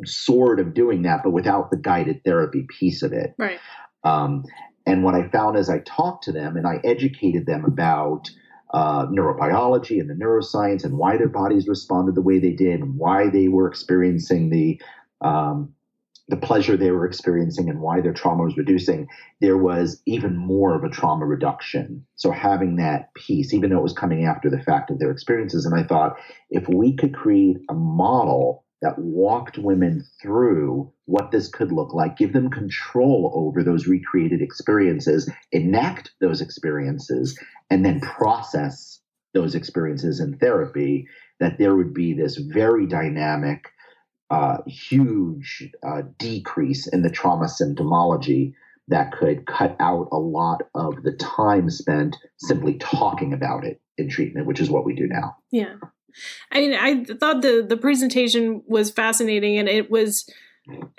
sort 0.05 0.59
of 0.59 0.73
doing 0.73 1.03
that, 1.03 1.21
but 1.23 1.31
without 1.31 1.69
the 1.69 1.77
guided 1.77 2.23
therapy 2.23 2.65
piece 2.79 3.03
of 3.03 3.13
it. 3.13 3.35
Right. 3.37 3.59
Um, 4.03 4.43
and 4.87 5.03
what 5.03 5.13
I 5.13 5.27
found 5.27 5.57
as 5.57 5.69
I 5.69 5.79
talked 5.79 6.23
to 6.23 6.31
them 6.31 6.55
and 6.55 6.65
I 6.65 6.79
educated 6.83 7.45
them 7.45 7.65
about 7.65 8.31
uh, 8.73 9.05
neurobiology 9.07 9.99
and 9.99 10.09
the 10.09 10.13
neuroscience 10.13 10.83
and 10.83 10.97
why 10.97 11.17
their 11.17 11.27
bodies 11.27 11.67
responded 11.67 12.15
the 12.15 12.21
way 12.21 12.39
they 12.39 12.53
did 12.53 12.79
and 12.79 12.97
why 12.97 13.29
they 13.29 13.49
were 13.49 13.67
experiencing 13.67 14.49
the 14.49 14.81
um, 15.21 15.73
the 16.29 16.37
pleasure 16.37 16.75
they 16.75 16.91
were 16.91 17.05
experiencing 17.05 17.69
and 17.69 17.79
why 17.79 18.01
their 18.01 18.11
trauma 18.11 18.43
was 18.43 18.57
reducing, 18.57 19.07
there 19.39 19.57
was 19.57 20.01
even 20.05 20.35
more 20.35 20.75
of 20.75 20.83
a 20.83 20.89
trauma 20.89 21.25
reduction. 21.25 22.05
So 22.15 22.31
having 22.31 22.75
that 22.77 23.13
piece, 23.13 23.53
even 23.53 23.69
though 23.69 23.77
it 23.77 23.83
was 23.83 23.93
coming 23.93 24.25
after 24.25 24.49
the 24.49 24.61
fact 24.61 24.91
of 24.91 24.99
their 24.99 25.09
experiences, 25.09 25.65
and 25.65 25.73
I 25.73 25.83
thought 25.83 26.17
if 26.49 26.67
we 26.67 26.97
could 26.97 27.15
create 27.15 27.57
a 27.69 27.73
model 27.73 28.65
that 28.81 28.99
walked 28.99 29.57
women 29.57 30.05
through 30.21 30.91
what 31.05 31.31
this 31.31 31.47
could 31.47 31.71
look 31.71 31.93
like, 31.93 32.17
give 32.17 32.33
them 32.33 32.49
control 32.49 33.31
over 33.33 33.63
those 33.63 33.87
recreated 33.87 34.41
experiences, 34.41 35.29
enact 35.51 36.11
those 36.21 36.41
experiences, 36.41 37.39
and 37.69 37.85
then 37.85 37.99
process 38.01 38.99
those 39.33 39.55
experiences 39.55 40.19
in 40.19 40.37
therapy, 40.37 41.07
that 41.39 41.57
there 41.57 41.75
would 41.75 41.93
be 41.93 42.13
this 42.13 42.37
very 42.37 42.85
dynamic, 42.85 43.65
uh, 44.29 44.57
huge 44.67 45.69
uh, 45.85 46.01
decrease 46.17 46.87
in 46.87 47.01
the 47.01 47.09
trauma 47.09 47.45
symptomology 47.45 48.53
that 48.87 49.11
could 49.11 49.45
cut 49.45 49.75
out 49.79 50.07
a 50.11 50.17
lot 50.17 50.61
of 50.73 51.03
the 51.03 51.11
time 51.13 51.69
spent 51.69 52.15
simply 52.37 52.75
talking 52.75 53.33
about 53.33 53.65
it 53.65 53.81
in 53.97 54.09
treatment, 54.09 54.47
which 54.47 54.59
is 54.59 54.69
what 54.69 54.85
we 54.85 54.95
do 54.95 55.07
now. 55.07 55.35
Yeah. 55.51 55.75
I 56.51 56.59
mean, 56.59 56.73
I 56.73 57.03
thought 57.03 57.41
the 57.41 57.65
the 57.67 57.77
presentation 57.77 58.63
was 58.67 58.91
fascinating, 58.91 59.57
and 59.57 59.67
it 59.67 59.89
was 59.89 60.29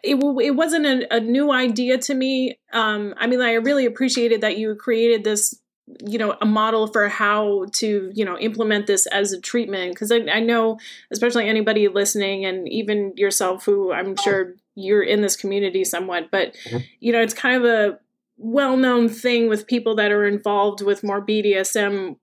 it 0.02 0.16
it 0.42 0.54
wasn't 0.54 0.86
a, 0.86 1.16
a 1.16 1.20
new 1.20 1.52
idea 1.52 1.98
to 1.98 2.14
me. 2.14 2.58
Um, 2.72 3.14
I 3.18 3.26
mean, 3.26 3.40
I 3.40 3.54
really 3.54 3.86
appreciated 3.86 4.40
that 4.40 4.58
you 4.58 4.74
created 4.74 5.24
this 5.24 5.60
you 6.06 6.18
know 6.18 6.36
a 6.42 6.44
model 6.44 6.86
for 6.86 7.08
how 7.08 7.64
to 7.72 8.12
you 8.14 8.22
know 8.22 8.36
implement 8.38 8.86
this 8.86 9.06
as 9.06 9.32
a 9.32 9.40
treatment 9.40 9.94
because 9.94 10.12
I, 10.12 10.18
I, 10.30 10.38
know 10.38 10.78
especially 11.10 11.48
anybody 11.48 11.88
listening 11.88 12.44
and 12.44 12.68
even 12.68 13.14
yourself 13.16 13.64
who 13.64 13.90
i'm 13.90 14.14
sure 14.14 14.56
you're 14.78 15.02
in 15.02 15.22
this 15.22 15.36
community 15.36 15.84
somewhat, 15.84 16.30
but 16.30 16.54
Mhm. 16.66 16.84
you 17.00 17.12
know, 17.12 17.20
it's 17.20 17.34
kind 17.34 17.56
of 17.56 17.64
a 17.64 17.98
well-known 18.36 19.08
thing 19.08 19.48
with 19.48 19.66
people 19.66 19.96
that 19.96 20.12
are 20.12 20.24
involved 20.24 20.80
with 20.80 21.02
more 21.02 21.20
BDSM 21.20 22.16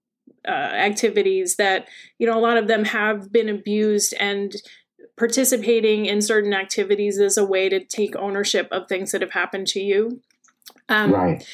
uh, 0.48 0.52
activities 0.52 1.56
that 1.58 1.88
you 2.20 2.28
know 2.28 2.38
a 2.38 2.42
lot 2.42 2.58
of 2.58 2.68
them 2.68 2.86
have 2.86 3.32
been 3.32 3.50
abused 3.50 4.14
and 4.20 4.56
participating 5.18 6.06
in 6.06 6.22
certain 6.22 6.54
activities 6.54 7.18
is 7.18 7.38
a 7.38 7.46
way 7.46 7.70
to 7.70 7.84
take 7.84 8.16
ownership 8.16 8.68
of 8.72 8.88
things 8.88 9.12
that 9.12 9.22
have 9.22 9.32
happened 9.32 9.66
to 9.68 9.80
you. 9.80 10.22
Um, 10.90 11.14
right. 11.14 11.48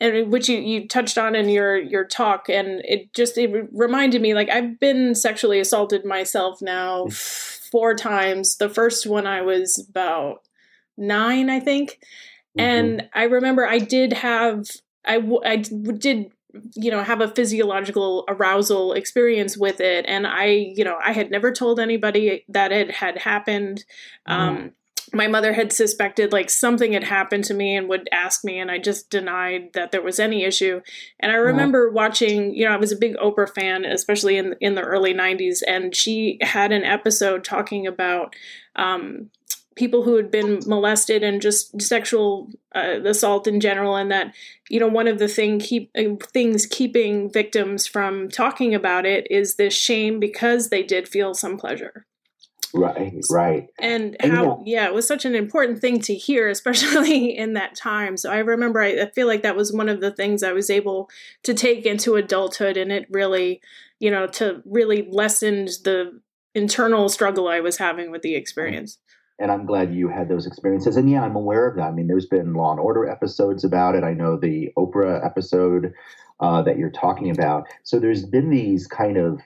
and 0.00 0.30
which 0.32 0.48
you, 0.48 0.58
you 0.58 0.86
touched 0.86 1.18
on 1.18 1.34
in 1.34 1.48
your 1.48 1.76
your 1.76 2.04
talk 2.04 2.48
and 2.48 2.80
it 2.84 3.12
just 3.14 3.36
it 3.36 3.68
reminded 3.72 4.22
me 4.22 4.34
like 4.34 4.48
i've 4.50 4.78
been 4.78 5.14
sexually 5.14 5.58
assaulted 5.58 6.04
myself 6.04 6.60
now 6.62 7.06
four 7.08 7.94
times 7.94 8.56
the 8.58 8.68
first 8.68 9.06
one 9.06 9.26
i 9.26 9.40
was 9.42 9.84
about 9.90 10.42
nine 10.96 11.50
i 11.50 11.58
think 11.60 11.98
Mhm. 12.56 12.62
and 12.62 13.08
i 13.14 13.24
remember 13.24 13.66
i 13.66 13.78
did 13.78 14.12
have 14.12 14.66
I, 15.04 15.16
w- 15.20 15.42
I 15.44 15.56
did 15.56 16.30
you 16.74 16.90
know 16.90 17.02
have 17.02 17.20
a 17.20 17.28
physiological 17.28 18.24
arousal 18.28 18.92
experience 18.92 19.56
with 19.56 19.80
it. 19.80 20.04
And 20.08 20.26
i 20.26 20.46
you 20.46 20.84
know 20.84 20.98
i 21.04 21.12
had 21.12 21.30
never 21.30 21.52
told 21.52 21.80
anybody 21.80 22.44
that 22.48 22.72
it 22.72 22.90
had 22.90 23.18
happened. 23.18 23.84
Um 24.26 24.72
my 25.12 25.26
mother 25.26 25.54
had 25.54 25.72
suspected 25.72 26.32
like 26.32 26.50
something 26.50 26.92
had 26.92 27.04
happened 27.04 27.42
to 27.44 27.54
me 27.54 27.74
and 27.74 27.88
would 27.88 28.08
ask 28.12 28.44
me 28.44 28.58
and 28.58 28.70
i 28.70 28.78
just 28.78 29.08
denied 29.08 29.72
that 29.72 29.90
there 29.90 30.02
was 30.02 30.18
any 30.18 30.44
issue. 30.44 30.80
And 31.20 31.32
i 31.32 31.36
remember 31.36 31.90
watching 31.90 32.54
you 32.54 32.64
know 32.64 32.72
i 32.72 32.76
was 32.76 32.92
a 32.92 32.96
big 32.96 33.16
oprah 33.16 33.48
fan 33.48 33.84
especially 33.84 34.36
in 34.36 34.54
in 34.60 34.74
the 34.74 34.82
early 34.82 35.14
90s 35.14 35.60
and 35.66 35.94
she 35.94 36.38
had 36.42 36.72
an 36.72 36.84
episode 36.84 37.44
talking 37.44 37.86
about 37.86 38.34
um 38.76 39.30
people 39.78 40.02
who 40.02 40.16
had 40.16 40.30
been 40.30 40.60
molested 40.66 41.22
and 41.22 41.40
just 41.40 41.80
sexual 41.80 42.50
uh, 42.74 43.00
assault 43.04 43.46
in 43.46 43.60
general 43.60 43.96
and 43.96 44.10
that 44.10 44.34
you 44.68 44.80
know 44.80 44.88
one 44.88 45.08
of 45.08 45.18
the 45.18 45.28
thing 45.28 45.58
keep 45.58 45.90
uh, 45.96 46.14
things 46.32 46.66
keeping 46.66 47.32
victims 47.32 47.86
from 47.86 48.28
talking 48.28 48.74
about 48.74 49.06
it 49.06 49.26
is 49.30 49.54
this 49.54 49.74
shame 49.74 50.18
because 50.18 50.68
they 50.68 50.82
did 50.82 51.08
feel 51.08 51.32
some 51.32 51.56
pleasure 51.56 52.04
Right, 52.74 53.24
right. 53.30 53.68
and 53.78 54.14
how 54.20 54.62
yeah. 54.66 54.84
it 54.84 54.92
was 54.92 55.08
such 55.08 55.24
an 55.24 55.34
important 55.34 55.80
thing 55.80 56.00
to 56.00 56.14
hear 56.14 56.48
especially 56.48 57.28
in 57.36 57.54
that 57.54 57.74
time 57.74 58.18
so 58.18 58.30
i 58.30 58.38
remember 58.38 58.82
I, 58.82 59.04
I 59.04 59.10
feel 59.14 59.26
like 59.26 59.42
that 59.42 59.56
was 59.56 59.72
one 59.72 59.88
of 59.88 60.02
the 60.02 60.10
things 60.10 60.42
i 60.42 60.52
was 60.52 60.68
able 60.68 61.08
to 61.44 61.54
take 61.54 61.86
into 61.86 62.16
adulthood 62.16 62.76
and 62.76 62.92
it 62.92 63.06
really 63.10 63.62
you 64.00 64.10
know 64.10 64.26
to 64.26 64.62
really 64.66 65.08
lessened 65.10 65.68
the 65.84 66.20
internal 66.54 67.08
struggle 67.08 67.48
i 67.48 67.60
was 67.60 67.78
having 67.78 68.10
with 68.10 68.20
the 68.20 68.34
experience 68.34 68.98
and 69.38 69.50
I'm 69.50 69.66
glad 69.66 69.94
you 69.94 70.08
had 70.08 70.28
those 70.28 70.46
experiences. 70.46 70.96
And 70.96 71.10
yeah, 71.10 71.22
I'm 71.22 71.36
aware 71.36 71.68
of 71.68 71.76
that. 71.76 71.88
I 71.88 71.92
mean, 71.92 72.08
there's 72.08 72.26
been 72.26 72.54
Law 72.54 72.72
and 72.72 72.80
Order 72.80 73.08
episodes 73.08 73.64
about 73.64 73.94
it. 73.94 74.04
I 74.04 74.12
know 74.12 74.36
the 74.36 74.70
Oprah 74.76 75.24
episode 75.24 75.92
uh, 76.40 76.62
that 76.62 76.78
you're 76.78 76.90
talking 76.90 77.30
about. 77.30 77.68
So 77.82 77.98
there's 77.98 78.24
been 78.24 78.50
these 78.50 78.86
kind 78.86 79.16
of 79.16 79.40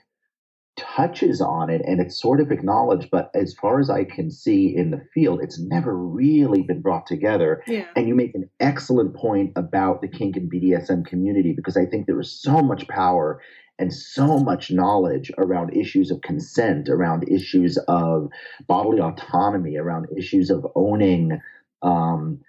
touches 0.77 1.41
on 1.41 1.69
it, 1.69 1.83
and 1.87 2.01
it's 2.01 2.21
sort 2.21 2.41
of 2.41 2.51
acknowledged. 2.51 3.11
But 3.11 3.31
as 3.35 3.55
far 3.55 3.81
as 3.81 3.91
I 3.91 4.05
can 4.05 4.31
see 4.31 4.75
in 4.75 4.91
the 4.91 5.03
field, 5.13 5.41
it's 5.43 5.59
never 5.59 5.97
really 5.97 6.63
been 6.63 6.81
brought 6.81 7.07
together. 7.07 7.63
yeah 7.67 7.87
And 7.95 8.09
you 8.09 8.15
make 8.15 8.35
an 8.35 8.49
excellent 8.61 9.15
point 9.15 9.53
about 9.57 10.01
the 10.01 10.09
kink 10.09 10.37
and 10.37 10.51
BDSM 10.51 11.07
community 11.07 11.53
because 11.53 11.77
I 11.77 11.85
think 11.87 12.07
there 12.07 12.21
is 12.21 12.33
so 12.33 12.63
much 12.63 12.89
power 12.89 13.41
and 13.79 13.93
so 13.93 14.39
much 14.39 14.71
knowledge 14.71 15.31
around 15.39 15.77
issues 15.77 16.11
of 16.11 16.21
consent, 16.21 16.89
around 16.89 17.29
issues 17.29 17.79
of 17.89 18.29
bodily 18.67 19.01
autonomy, 19.01 19.77
around 19.77 20.07
issues 20.17 20.51
of 20.51 20.67
owning 20.75 21.41
um, 21.83 22.41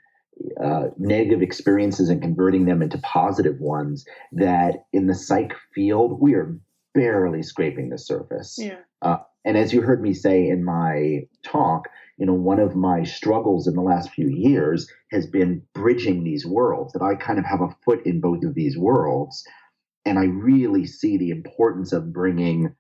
uh, 0.63 0.87
negative 0.97 1.41
experiences 1.41 2.09
and 2.09 2.21
converting 2.21 2.65
them 2.65 2.81
into 2.81 2.97
positive 2.99 3.59
ones. 3.59 4.05
That 4.31 4.85
in 4.91 5.07
the 5.07 5.15
psych 5.15 5.53
field, 5.73 6.19
we 6.21 6.33
are 6.33 6.57
barely 6.93 7.43
scraping 7.43 7.89
the 7.89 7.97
surface. 7.97 8.57
yeah 8.59 8.77
And 9.45 9.57
as 9.57 9.73
you 9.73 9.81
heard 9.81 10.01
me 10.01 10.13
say 10.13 10.47
in 10.47 10.63
my 10.63 11.21
talk, 11.43 11.89
you 12.17 12.25
know, 12.25 12.33
one 12.33 12.59
of 12.59 12.75
my 12.75 13.03
struggles 13.03 13.67
in 13.67 13.75
the 13.75 13.81
last 13.81 14.11
few 14.11 14.29
years 14.29 14.89
has 15.11 15.25
been 15.25 15.63
bridging 15.73 16.23
these 16.23 16.45
worlds, 16.45 16.93
that 16.93 17.01
I 17.01 17.15
kind 17.15 17.39
of 17.39 17.45
have 17.45 17.61
a 17.61 17.75
foot 17.83 18.05
in 18.05 18.21
both 18.21 18.43
of 18.43 18.53
these 18.53 18.77
worlds. 18.77 19.43
And 20.05 20.19
I 20.19 20.25
really 20.25 20.85
see 20.85 21.17
the 21.17 21.29
importance 21.29 21.93
of 21.93 22.11
bringing, 22.11 22.75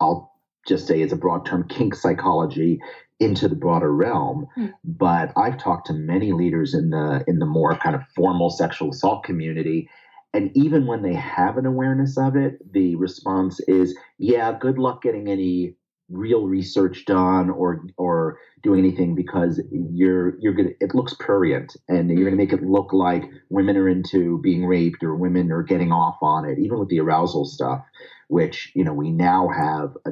I'll 0.00 0.32
just 0.66 0.86
say 0.86 1.02
as 1.02 1.12
a 1.12 1.16
broad 1.16 1.46
term, 1.46 1.66
kink 1.68 1.94
psychology 1.94 2.80
into 3.20 3.48
the 3.48 3.56
broader 3.56 3.92
realm. 3.92 4.46
Hmm. 4.54 4.66
But 4.84 5.32
I've 5.36 5.58
talked 5.58 5.88
to 5.88 5.92
many 5.92 6.32
leaders 6.32 6.74
in 6.74 6.90
the 6.90 7.24
in 7.26 7.38
the 7.38 7.46
more 7.46 7.76
kind 7.76 7.94
of 7.94 8.02
formal 8.14 8.50
sexual 8.50 8.90
assault 8.90 9.24
community. 9.24 9.88
And 10.34 10.50
even 10.54 10.86
when 10.86 11.02
they 11.02 11.14
have 11.14 11.56
an 11.56 11.66
awareness 11.66 12.18
of 12.18 12.36
it, 12.36 12.58
the 12.72 12.96
response 12.96 13.60
is, 13.60 13.96
yeah, 14.18 14.56
good 14.58 14.78
luck 14.78 15.02
getting 15.02 15.28
any 15.28 15.74
real 16.10 16.46
research 16.46 17.04
done 17.06 17.50
or 17.50 17.84
or 17.96 18.38
doing 18.62 18.80
anything 18.80 19.14
because 19.14 19.60
you're 19.70 20.38
you're 20.40 20.54
gonna 20.54 20.70
it 20.80 20.94
looks 20.94 21.14
prurient 21.20 21.76
and 21.88 22.10
you're 22.10 22.24
gonna 22.24 22.36
make 22.36 22.52
it 22.52 22.62
look 22.62 22.92
like 22.92 23.24
women 23.50 23.76
are 23.76 23.88
into 23.88 24.38
being 24.42 24.64
raped 24.66 25.02
or 25.04 25.16
women 25.16 25.52
are 25.52 25.62
getting 25.62 25.92
off 25.92 26.16
on 26.22 26.44
it 26.48 26.58
even 26.58 26.78
with 26.78 26.88
the 26.88 27.00
arousal 27.00 27.44
stuff 27.44 27.82
which 28.28 28.72
you 28.74 28.84
know 28.84 28.94
we 28.94 29.10
now 29.10 29.48
have 29.48 29.96
a 30.06 30.10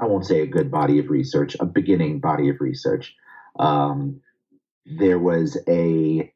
i 0.00 0.06
won't 0.06 0.26
say 0.26 0.42
a 0.42 0.46
good 0.46 0.70
body 0.70 0.98
of 0.98 1.10
research 1.10 1.56
a 1.60 1.66
beginning 1.66 2.20
body 2.20 2.48
of 2.48 2.56
research. 2.60 3.14
Um, 3.58 4.20
there 4.86 5.18
was 5.18 5.58
a 5.68 6.32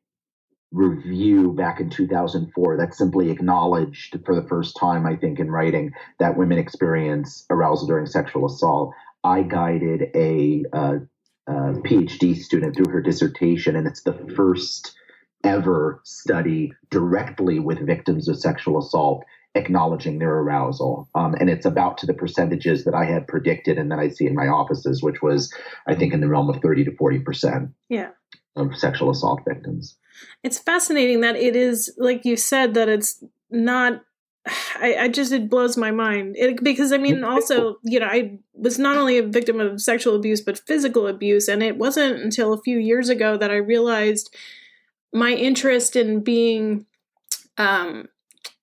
review 0.73 1.53
back 1.53 1.81
in 1.81 1.91
2004 1.91 2.79
that 2.79 2.95
simply 2.95 3.31
acknowledged 3.31 4.19
for 4.25 4.35
the 4.35 4.49
first 4.49 4.77
time 4.81 5.07
i 5.07 5.15
think 5.15 5.39
in 5.39 5.51
writing 5.51 5.93
that 6.19 6.37
women 6.37 6.59
experience 6.59 7.45
arousal 7.51 7.87
during 7.87 8.07
sexual 8.07 8.47
assault. 8.47 8.95
I 9.23 9.43
guided 9.43 10.11
a, 10.15 10.65
uh 10.73 10.99
phd 11.49 12.37
student 12.37 12.77
through 12.77 12.93
her 12.93 13.03
dissertation 13.03 13.77
and 13.77 13.87
it's 13.87 14.03
the 14.03 14.15
first 14.37 14.95
ever 15.45 16.01
study 16.05 16.73
directly 16.89 17.59
with 17.59 17.85
victims 17.85 18.29
of 18.29 18.39
sexual 18.39 18.79
assault 18.79 19.25
acknowledging 19.55 20.19
their 20.19 20.39
arousal. 20.39 21.11
Um, 21.15 21.35
and 21.35 21.51
it's 21.51 21.67
about 21.67 21.99
to 21.99 22.07
the 22.07 22.15
percentages 22.15 22.85
that 22.85 22.95
i 22.95 23.05
had 23.05 23.27
predicted 23.27 23.77
and 23.77 23.91
that 23.91 23.99
i 23.99 24.09
see 24.09 24.27
in 24.27 24.35
my 24.35 24.47
offices 24.47 25.03
which 25.03 25.21
was 25.21 25.53
i 25.87 25.95
think 25.95 26.15
in 26.15 26.21
the 26.21 26.29
realm 26.29 26.49
of 26.49 26.63
30 26.63 26.85
to 26.85 26.97
40 26.97 27.19
percent. 27.19 27.71
Yeah 27.91 28.11
of 28.57 28.77
sexual 28.77 29.11
assault 29.11 29.41
victims. 29.47 29.97
It's 30.43 30.59
fascinating 30.59 31.21
that 31.21 31.37
it 31.37 31.57
is 31.57 31.93
like 31.97 32.25
you 32.25 32.37
said 32.37 32.75
that 32.75 32.89
it's 32.89 33.23
not 33.51 34.03
I, 34.81 34.97
I 35.03 35.09
just 35.09 35.31
it 35.31 35.49
blows 35.49 35.77
my 35.77 35.93
mind. 35.93 36.37
It, 36.37 36.63
because 36.63 36.93
I 36.93 36.99
mean 36.99 37.25
also 37.25 37.77
you 37.83 38.01
know 38.01 38.07
I 38.07 38.39
was 38.55 38.79
not 38.79 38.97
only 38.97 39.19
a 39.19 39.23
victim 39.23 39.61
of 39.61 39.81
sexual 39.81 40.17
abuse 40.17 40.41
but 40.41 40.59
physical 40.59 41.07
abuse 41.07 41.49
and 41.49 41.63
it 41.63 41.79
wasn't 41.79 42.21
until 42.21 42.53
a 42.53 42.61
few 42.61 42.79
years 42.79 43.09
ago 43.09 43.37
that 43.37 43.51
I 43.51 43.57
realized 43.57 44.35
my 45.13 45.31
interest 45.31 45.97
in 45.97 46.21
being 46.21 46.87
um 47.59 48.09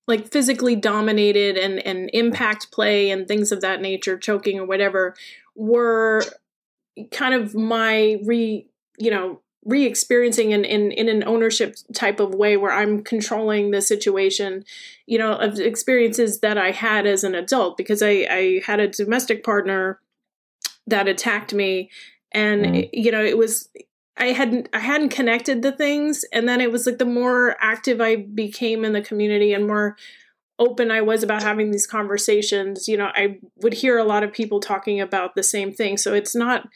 like 0.08 0.32
physically 0.32 0.76
dominated 0.76 1.58
and 1.58 1.80
and 1.86 2.10
impact 2.14 2.72
play 2.72 3.10
and 3.10 3.28
things 3.28 3.52
of 3.52 3.62
that 3.62 3.82
nature 3.82 4.18
choking 4.18 4.60
or 4.60 4.66
whatever 4.66 5.16
were 5.56 6.24
kind 7.12 7.34
of 7.34 7.56
my 7.56 8.18
re 8.26 8.68
you 8.98 9.12
know 9.12 9.40
re-experiencing 9.66 10.52
in, 10.52 10.64
in 10.64 10.92
in 10.92 11.10
an 11.10 11.24
ownership 11.28 11.76
type 11.94 12.20
of 12.20 12.34
way 12.34 12.56
where 12.56 12.72
i'm 12.72 13.04
controlling 13.04 13.72
the 13.72 13.82
situation 13.82 14.64
you 15.06 15.18
know 15.18 15.34
of 15.34 15.60
experiences 15.60 16.40
that 16.40 16.58
i 16.58 16.72
had 16.72 17.06
as 17.06 17.24
an 17.26 17.36
adult 17.36 17.76
because 17.76 18.02
i 18.02 18.26
i 18.30 18.62
had 18.66 18.80
a 18.80 18.88
domestic 18.88 19.44
partner 19.44 20.00
that 20.88 21.08
attacked 21.08 21.54
me 21.54 21.90
and 22.32 22.66
Mm. 22.66 22.90
you 22.94 23.12
know 23.12 23.24
it 23.24 23.38
was 23.38 23.70
i 24.18 24.28
hadn't 24.28 24.70
i 24.72 24.80
hadn't 24.80 25.10
connected 25.10 25.62
the 25.62 25.72
things 25.72 26.24
and 26.32 26.48
then 26.48 26.62
it 26.62 26.72
was 26.72 26.86
like 26.86 26.98
the 26.98 27.06
more 27.06 27.56
active 27.60 28.00
i 28.00 28.16
became 28.16 28.86
in 28.86 28.94
the 28.94 29.02
community 29.02 29.52
and 29.54 29.68
more 29.68 29.98
open 30.58 30.92
i 30.92 31.02
was 31.02 31.24
about 31.24 31.42
having 31.44 31.72
these 31.72 31.88
conversations 31.88 32.88
you 32.88 32.96
know 32.98 33.10
i 33.16 33.38
would 33.58 33.74
hear 33.74 33.98
a 33.98 34.04
lot 34.04 34.24
of 34.24 34.32
people 34.32 34.60
talking 34.60 35.02
about 35.02 35.36
the 35.36 35.44
same 35.44 35.72
thing 35.74 35.98
so 35.98 36.14
it's 36.14 36.36
not 36.36 36.68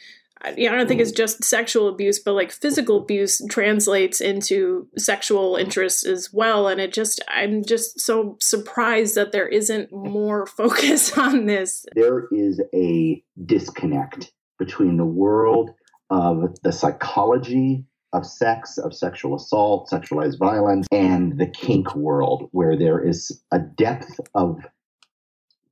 I- 0.44 0.54
don't 0.54 0.88
think 0.88 1.02
it's 1.02 1.12
mm. 1.12 1.18
just 1.18 1.44
sexual 1.44 1.88
abuse, 1.88 2.20
but 2.20 2.34
like 2.34 2.52
physical 2.52 2.98
abuse 2.98 3.42
translates 3.50 4.22
into 4.22 4.88
sexual 4.98 5.56
interests 5.56 6.06
as 6.06 6.30
well. 6.34 6.68
And 6.68 6.82
it 6.82 6.94
just, 6.94 7.24
I'm 7.28 7.64
just 7.64 8.00
so 8.00 8.38
surprised 8.40 9.16
that 9.16 9.32
there 9.32 9.48
isn't 9.48 9.92
more 9.92 10.46
focus 10.58 11.18
on 11.18 11.46
this. 11.46 11.86
there 11.96 12.28
is 12.32 12.62
a 12.74 13.24
disconnect 13.46 14.32
between 14.60 14.98
the 14.98 15.06
world 15.06 15.72
of 16.10 16.56
the 16.64 16.72
psychology 16.72 17.86
of 18.14 18.26
sex, 18.26 18.78
of 18.78 18.94
sexual 18.94 19.36
assault, 19.36 19.90
sexualized 19.92 20.38
violence, 20.38 20.88
and 20.92 21.40
the 21.40 21.48
kink 21.48 21.96
world, 21.96 22.48
where 22.52 22.78
there 22.78 23.04
is 23.04 23.42
a 23.52 23.60
depth 23.60 24.20
of 24.36 24.60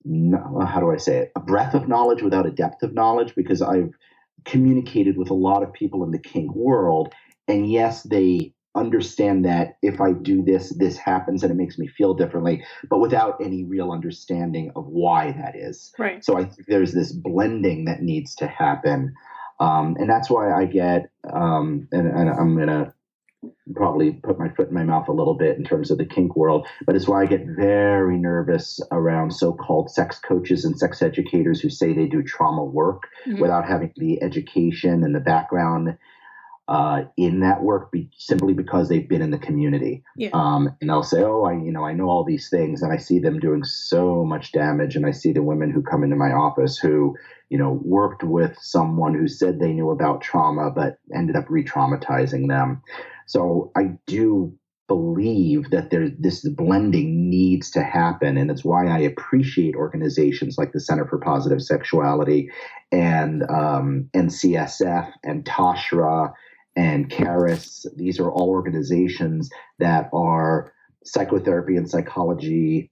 no, 0.03 0.65
how 0.65 0.79
do 0.79 0.91
I 0.91 0.97
say 0.97 1.19
it? 1.19 1.31
A 1.35 1.39
breadth 1.39 1.75
of 1.75 1.87
knowledge 1.87 2.23
without 2.23 2.47
a 2.47 2.51
depth 2.51 2.81
of 2.81 2.93
knowledge, 2.93 3.35
because 3.35 3.61
I've 3.61 3.93
communicated 4.45 5.17
with 5.17 5.29
a 5.29 5.35
lot 5.35 5.63
of 5.63 5.73
people 5.73 6.03
in 6.03 6.11
the 6.11 6.19
kink 6.19 6.53
world, 6.55 7.13
and 7.47 7.69
yes, 7.69 8.03
they 8.03 8.53
understand 8.75 9.43
that 9.45 9.77
if 9.81 9.99
I 9.99 10.13
do 10.13 10.43
this, 10.43 10.73
this 10.77 10.97
happens 10.97 11.43
and 11.43 11.51
it 11.51 11.55
makes 11.55 11.77
me 11.77 11.87
feel 11.87 12.13
differently, 12.13 12.63
but 12.89 12.99
without 12.99 13.35
any 13.41 13.65
real 13.65 13.91
understanding 13.91 14.71
of 14.75 14.87
why 14.87 15.33
that 15.33 15.55
is. 15.55 15.91
Right. 15.99 16.23
So 16.23 16.37
I 16.37 16.45
think 16.45 16.67
there's 16.67 16.93
this 16.93 17.11
blending 17.11 17.85
that 17.85 18.01
needs 18.01 18.33
to 18.35 18.47
happen. 18.47 19.13
Um, 19.59 19.95
and 19.99 20.09
that's 20.09 20.29
why 20.29 20.51
I 20.51 20.65
get, 20.65 21.09
um, 21.31 21.87
and, 21.91 22.07
and 22.07 22.29
I'm 22.29 22.55
going 22.55 22.69
to 22.69 22.93
probably 23.75 24.11
put 24.11 24.37
my 24.37 24.49
foot 24.49 24.67
in 24.67 24.73
my 24.73 24.83
mouth 24.83 25.07
a 25.07 25.11
little 25.11 25.33
bit 25.33 25.57
in 25.57 25.63
terms 25.63 25.89
of 25.89 25.97
the 25.97 26.05
kink 26.05 26.35
world, 26.35 26.67
but 26.85 26.95
it's 26.95 27.07
why 27.07 27.21
I 27.21 27.25
get 27.25 27.45
very 27.45 28.17
nervous 28.17 28.79
around 28.91 29.31
so 29.33 29.51
called 29.53 29.89
sex 29.89 30.19
coaches 30.19 30.63
and 30.63 30.77
sex 30.77 31.01
educators 31.01 31.59
who 31.59 31.69
say 31.69 31.93
they 31.93 32.05
do 32.07 32.21
trauma 32.21 32.63
work 32.63 33.03
Mhm. 33.25 33.39
without 33.39 33.65
having 33.65 33.91
the 33.97 34.21
education 34.21 35.03
and 35.03 35.15
the 35.15 35.19
background 35.19 35.95
uh, 36.71 37.03
in 37.17 37.41
that 37.41 37.61
work 37.63 37.91
be, 37.91 38.09
simply 38.15 38.53
because 38.53 38.87
they've 38.87 39.09
been 39.09 39.21
in 39.21 39.31
the 39.31 39.37
community. 39.37 40.01
Yeah. 40.15 40.29
Um, 40.31 40.73
and 40.79 40.89
they'll 40.89 41.03
say, 41.03 41.21
"Oh, 41.21 41.43
I, 41.43 41.51
you 41.51 41.69
know, 41.69 41.83
I 41.83 41.91
know 41.91 42.07
all 42.09 42.23
these 42.23 42.49
things," 42.49 42.81
and 42.81 42.93
I 42.93 42.95
see 42.95 43.19
them 43.19 43.41
doing 43.41 43.65
so 43.65 44.23
much 44.23 44.53
damage. 44.53 44.95
And 44.95 45.05
I 45.05 45.11
see 45.11 45.33
the 45.33 45.43
women 45.43 45.69
who 45.69 45.81
come 45.81 46.01
into 46.01 46.15
my 46.15 46.31
office 46.31 46.77
who, 46.77 47.17
you 47.49 47.57
know, 47.57 47.81
worked 47.83 48.23
with 48.23 48.57
someone 48.61 49.13
who 49.13 49.27
said 49.27 49.59
they 49.59 49.73
knew 49.73 49.89
about 49.89 50.21
trauma, 50.21 50.71
but 50.71 50.97
ended 51.13 51.35
up 51.35 51.49
re-traumatizing 51.49 52.47
them. 52.47 52.81
So 53.25 53.73
I 53.75 53.97
do 54.07 54.57
believe 54.87 55.71
that 55.71 55.89
there 55.89 56.09
this 56.19 56.47
blending 56.47 57.29
needs 57.29 57.71
to 57.71 57.81
happen 57.81 58.35
and 58.35 58.51
it's 58.51 58.65
why 58.65 58.87
i 58.87 58.99
appreciate 58.99 59.73
organizations 59.73 60.57
like 60.57 60.73
the 60.73 60.81
center 60.81 61.05
for 61.05 61.17
positive 61.17 61.61
sexuality 61.61 62.51
and 62.91 63.43
um, 63.43 64.09
and 64.13 64.31
csf 64.31 65.09
and 65.23 65.45
tashra 65.45 66.33
and 66.75 67.09
CARAS 67.09 67.85
these 67.95 68.19
are 68.19 68.31
all 68.31 68.49
organizations 68.49 69.49
that 69.79 70.09
are 70.13 70.73
psychotherapy 71.03 71.75
and 71.75 71.89
psychology 71.89 72.91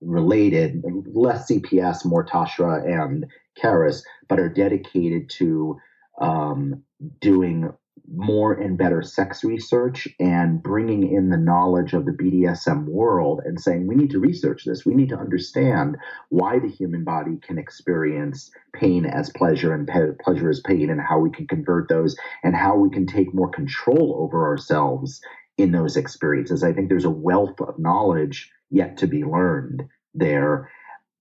related 0.00 0.82
less 1.12 1.50
cps 1.50 2.04
more 2.04 2.24
tashra 2.24 2.84
and 2.86 3.26
CARAS 3.60 4.04
but 4.28 4.40
are 4.40 4.48
dedicated 4.48 5.28
to 5.30 5.76
um, 6.20 6.82
doing 7.20 7.72
more 8.12 8.52
and 8.52 8.76
better 8.76 9.02
sex 9.02 9.44
research 9.44 10.08
and 10.18 10.62
bringing 10.62 11.12
in 11.12 11.30
the 11.30 11.36
knowledge 11.36 11.92
of 11.92 12.04
the 12.06 12.12
BDSM 12.12 12.86
world 12.86 13.40
and 13.44 13.60
saying 13.60 13.86
we 13.86 13.94
need 13.94 14.10
to 14.10 14.18
research 14.18 14.64
this. 14.64 14.84
We 14.84 14.94
need 14.94 15.10
to 15.10 15.18
understand 15.18 15.96
why 16.28 16.58
the 16.58 16.68
human 16.68 17.04
body 17.04 17.38
can 17.40 17.58
experience 17.58 18.50
pain 18.72 19.06
as 19.06 19.30
pleasure 19.30 19.72
and 19.72 19.86
pe- 19.86 20.14
pleasure 20.22 20.50
as 20.50 20.60
pain 20.60 20.90
and 20.90 21.00
how 21.00 21.18
we 21.18 21.30
can 21.30 21.46
convert 21.46 21.88
those 21.88 22.16
and 22.42 22.54
how 22.54 22.76
we 22.76 22.90
can 22.90 23.06
take 23.06 23.34
more 23.34 23.50
control 23.50 24.16
over 24.20 24.46
ourselves 24.46 25.20
in 25.58 25.72
those 25.72 25.96
experiences. 25.96 26.62
I 26.62 26.72
think 26.72 26.88
there's 26.88 27.04
a 27.04 27.10
wealth 27.10 27.60
of 27.60 27.78
knowledge 27.78 28.50
yet 28.70 28.96
to 28.98 29.06
be 29.06 29.24
learned 29.24 29.84
there, 30.14 30.70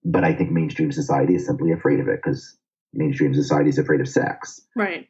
but 0.04 0.24
I 0.24 0.34
think 0.34 0.52
mainstream 0.52 0.92
society 0.92 1.36
is 1.36 1.46
simply 1.46 1.72
afraid 1.72 2.00
of 2.00 2.08
it 2.08 2.22
because 2.24 2.58
mainstream 2.94 3.34
society 3.34 3.70
is 3.70 3.78
afraid 3.78 4.02
of 4.02 4.08
sex. 4.08 4.62
Right. 4.76 5.08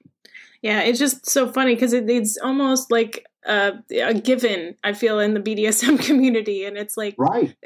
Yeah, 0.62 0.82
it's 0.82 1.00
just 1.00 1.30
so 1.30 1.52
funny 1.52 1.76
because 1.76 1.94
it, 1.94 2.10
it's 2.10 2.38
almost 2.38 2.92
like 2.92 3.26
a, 3.46 3.74
a 3.92 4.14
given. 4.14 4.76
I 4.84 4.94
feel 4.94 5.20
in 5.20 5.34
the 5.34 5.40
BDSM 5.40 6.00
community, 6.06 6.66
and 6.66 6.78
it's 6.78 6.98
like 6.98 7.16
Right. 7.18 7.56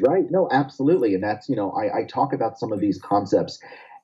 Right. 0.00 0.30
No, 0.30 0.48
absolutely. 0.50 1.14
And 1.14 1.22
that's, 1.22 1.48
you 1.48 1.56
know, 1.56 1.72
I, 1.72 2.00
I 2.00 2.04
talk 2.04 2.32
about 2.32 2.58
some 2.58 2.72
of 2.72 2.80
these 2.80 2.98
concepts 3.00 3.58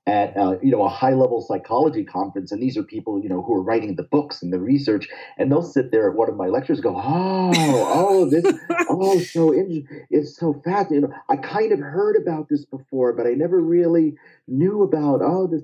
at, 0.06 0.36
uh, 0.36 0.56
you 0.62 0.70
know, 0.70 0.84
a 0.84 0.88
high 0.88 1.14
level 1.14 1.40
psychology 1.40 2.04
conference. 2.04 2.52
And 2.52 2.62
these 2.62 2.76
are 2.76 2.82
people, 2.82 3.20
you 3.20 3.28
know, 3.28 3.42
who 3.42 3.54
are 3.54 3.62
writing 3.62 3.96
the 3.96 4.04
books 4.04 4.42
and 4.42 4.52
the 4.52 4.60
research. 4.60 5.08
And 5.36 5.50
they'll 5.50 5.62
sit 5.62 5.90
there 5.90 6.08
at 6.08 6.16
one 6.16 6.28
of 6.28 6.36
my 6.36 6.46
lectures 6.46 6.78
and 6.78 6.84
go, 6.84 6.96
oh, 6.96 7.52
oh, 7.54 8.30
this, 8.30 8.44
oh, 8.88 9.18
so 9.20 9.52
in, 9.52 9.86
it's 10.10 10.36
so 10.38 10.60
fast. 10.64 10.90
You 10.90 11.02
know, 11.02 11.12
I 11.28 11.36
kind 11.36 11.72
of 11.72 11.80
heard 11.80 12.16
about 12.16 12.48
this 12.48 12.64
before, 12.64 13.12
but 13.14 13.26
I 13.26 13.30
never 13.30 13.60
really 13.60 14.14
knew 14.46 14.82
about, 14.82 15.20
oh, 15.22 15.48
this. 15.48 15.62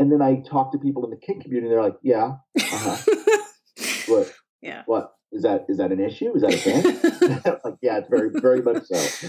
And 0.00 0.10
then 0.10 0.22
I 0.22 0.36
talk 0.36 0.72
to 0.72 0.78
people 0.78 1.04
in 1.04 1.10
the 1.10 1.16
kink 1.18 1.42
community. 1.42 1.66
And 1.66 1.76
they're 1.76 1.84
like, 1.84 1.98
yeah, 2.02 2.36
uh-huh. 2.58 3.42
what, 4.06 4.32
yeah. 4.62 4.82
what 4.86 5.12
is 5.30 5.42
that? 5.42 5.66
Is 5.68 5.76
that 5.76 5.92
an 5.92 6.00
issue? 6.00 6.34
Is 6.34 6.40
that 6.40 6.54
a 6.54 6.56
thing? 6.56 7.40
like, 7.64 7.74
yeah, 7.82 7.98
it's 7.98 8.08
very, 8.08 8.30
very 8.32 8.62
much 8.62 8.84
so. 8.90 9.28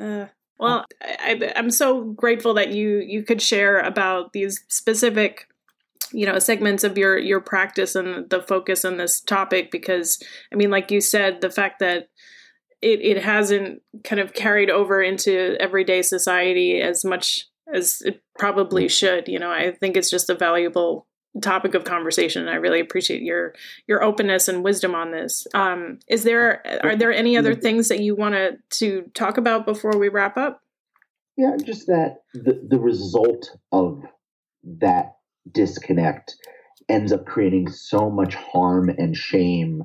Uh, 0.00 0.26
well, 0.58 0.84
I, 1.00 1.52
I'm 1.54 1.70
so 1.70 2.02
grateful 2.02 2.54
that 2.54 2.72
you 2.72 2.98
you 2.98 3.22
could 3.22 3.40
share 3.40 3.78
about 3.78 4.32
these 4.32 4.58
specific, 4.66 5.46
you 6.12 6.26
know, 6.26 6.40
segments 6.40 6.82
of 6.82 6.98
your 6.98 7.16
your 7.16 7.40
practice 7.40 7.94
and 7.94 8.28
the 8.30 8.42
focus 8.42 8.84
on 8.84 8.96
this 8.96 9.20
topic 9.20 9.70
because 9.70 10.20
I 10.52 10.56
mean, 10.56 10.72
like 10.72 10.90
you 10.90 11.00
said, 11.00 11.40
the 11.40 11.50
fact 11.50 11.78
that 11.78 12.08
it 12.82 13.00
it 13.00 13.22
hasn't 13.22 13.80
kind 14.02 14.20
of 14.20 14.34
carried 14.34 14.70
over 14.70 15.00
into 15.00 15.56
everyday 15.60 16.02
society 16.02 16.80
as 16.80 17.04
much 17.04 17.46
as 17.72 18.02
it 18.02 18.22
probably 18.38 18.88
should. 18.88 19.28
You 19.28 19.38
know, 19.38 19.50
I 19.50 19.72
think 19.72 19.96
it's 19.96 20.10
just 20.10 20.30
a 20.30 20.34
valuable 20.34 21.06
topic 21.40 21.74
of 21.74 21.84
conversation 21.84 22.42
and 22.42 22.50
i 22.50 22.56
really 22.56 22.80
appreciate 22.80 23.22
your 23.22 23.54
your 23.86 24.02
openness 24.02 24.48
and 24.48 24.64
wisdom 24.64 24.96
on 24.96 25.12
this. 25.12 25.46
Um 25.54 26.00
is 26.08 26.24
there 26.24 26.60
are 26.82 26.96
there 26.96 27.12
any 27.12 27.36
other 27.36 27.54
things 27.54 27.86
that 27.88 28.00
you 28.00 28.16
want 28.16 28.34
to 28.34 28.58
to 28.78 29.08
talk 29.14 29.38
about 29.38 29.64
before 29.64 29.96
we 29.96 30.08
wrap 30.08 30.36
up? 30.36 30.60
Yeah, 31.36 31.56
just 31.62 31.86
that 31.86 32.22
the, 32.34 32.60
the 32.68 32.80
result 32.80 33.56
of 33.70 34.02
that 34.80 35.14
disconnect 35.52 36.34
ends 36.88 37.12
up 37.12 37.24
creating 37.24 37.70
so 37.70 38.10
much 38.10 38.34
harm 38.34 38.88
and 38.88 39.16
shame 39.16 39.84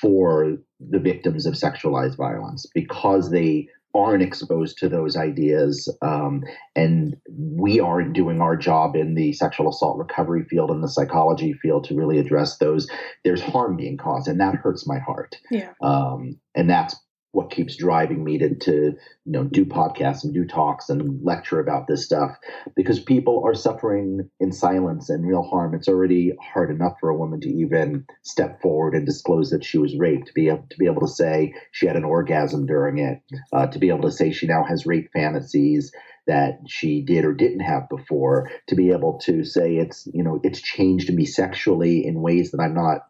for 0.00 0.58
the 0.78 0.98
victims 0.98 1.46
of 1.46 1.54
sexualized 1.54 2.16
violence 2.16 2.66
because 2.74 3.30
they 3.30 3.68
aren't 3.94 4.22
exposed 4.22 4.78
to 4.78 4.88
those 4.88 5.16
ideas 5.16 5.94
um, 6.00 6.42
and 6.74 7.16
we 7.30 7.78
aren't 7.78 8.14
doing 8.14 8.40
our 8.40 8.56
job 8.56 8.96
in 8.96 9.14
the 9.14 9.32
sexual 9.34 9.68
assault 9.68 9.98
recovery 9.98 10.44
field 10.44 10.70
and 10.70 10.82
the 10.82 10.88
psychology 10.88 11.52
field 11.52 11.84
to 11.84 11.94
really 11.94 12.18
address 12.18 12.56
those. 12.58 12.88
There's 13.24 13.42
harm 13.42 13.76
being 13.76 13.98
caused 13.98 14.28
and 14.28 14.40
that 14.40 14.54
hurts 14.54 14.86
my 14.86 14.98
heart. 14.98 15.36
Yeah. 15.50 15.72
Um, 15.82 16.38
and 16.54 16.70
that's 16.70 16.96
what 17.32 17.50
keeps 17.50 17.76
driving 17.76 18.24
me 18.24 18.38
to, 18.38 18.54
to 18.54 18.72
you 18.72 18.96
know 19.26 19.44
do 19.44 19.64
podcasts 19.64 20.24
and 20.24 20.34
do 20.34 20.46
talks 20.46 20.88
and 20.90 21.24
lecture 21.24 21.60
about 21.60 21.86
this 21.88 22.04
stuff. 22.04 22.36
Because 22.76 23.00
people 23.00 23.42
are 23.46 23.54
suffering 23.54 24.30
in 24.40 24.52
silence 24.52 25.10
and 25.10 25.26
real 25.26 25.42
harm. 25.42 25.74
It's 25.74 25.88
already 25.88 26.32
hard 26.40 26.70
enough 26.70 26.94
for 27.00 27.10
a 27.10 27.16
woman 27.16 27.40
to 27.40 27.48
even 27.50 28.06
step 28.22 28.62
forward 28.62 28.94
and 28.94 29.06
disclose 29.06 29.50
that 29.50 29.64
she 29.64 29.78
was 29.78 29.96
raped 29.98 30.28
to 30.28 30.34
be 30.34 30.48
able 30.48 30.66
to 30.70 30.78
be 30.78 30.86
able 30.86 31.02
to 31.02 31.08
say 31.08 31.54
she 31.72 31.86
had 31.86 31.96
an 31.96 32.04
orgasm 32.04 32.66
during 32.66 32.98
it 32.98 33.20
uh, 33.52 33.66
to 33.68 33.78
be 33.78 33.88
able 33.88 34.02
to 34.02 34.12
say 34.12 34.32
she 34.32 34.46
now 34.46 34.64
has 34.64 34.86
rape 34.86 35.10
fantasies 35.12 35.92
that 36.26 36.60
she 36.68 37.02
did 37.02 37.24
or 37.24 37.32
didn't 37.34 37.60
have 37.60 37.88
before 37.88 38.50
to 38.68 38.74
be 38.76 38.90
able 38.90 39.18
to 39.18 39.44
say 39.44 39.76
it's 39.76 40.06
you 40.12 40.22
know 40.22 40.40
it's 40.42 40.60
changed 40.60 41.12
me 41.12 41.24
sexually 41.24 42.06
in 42.06 42.20
ways 42.20 42.50
that 42.52 42.60
i'm 42.60 42.74
not 42.74 43.00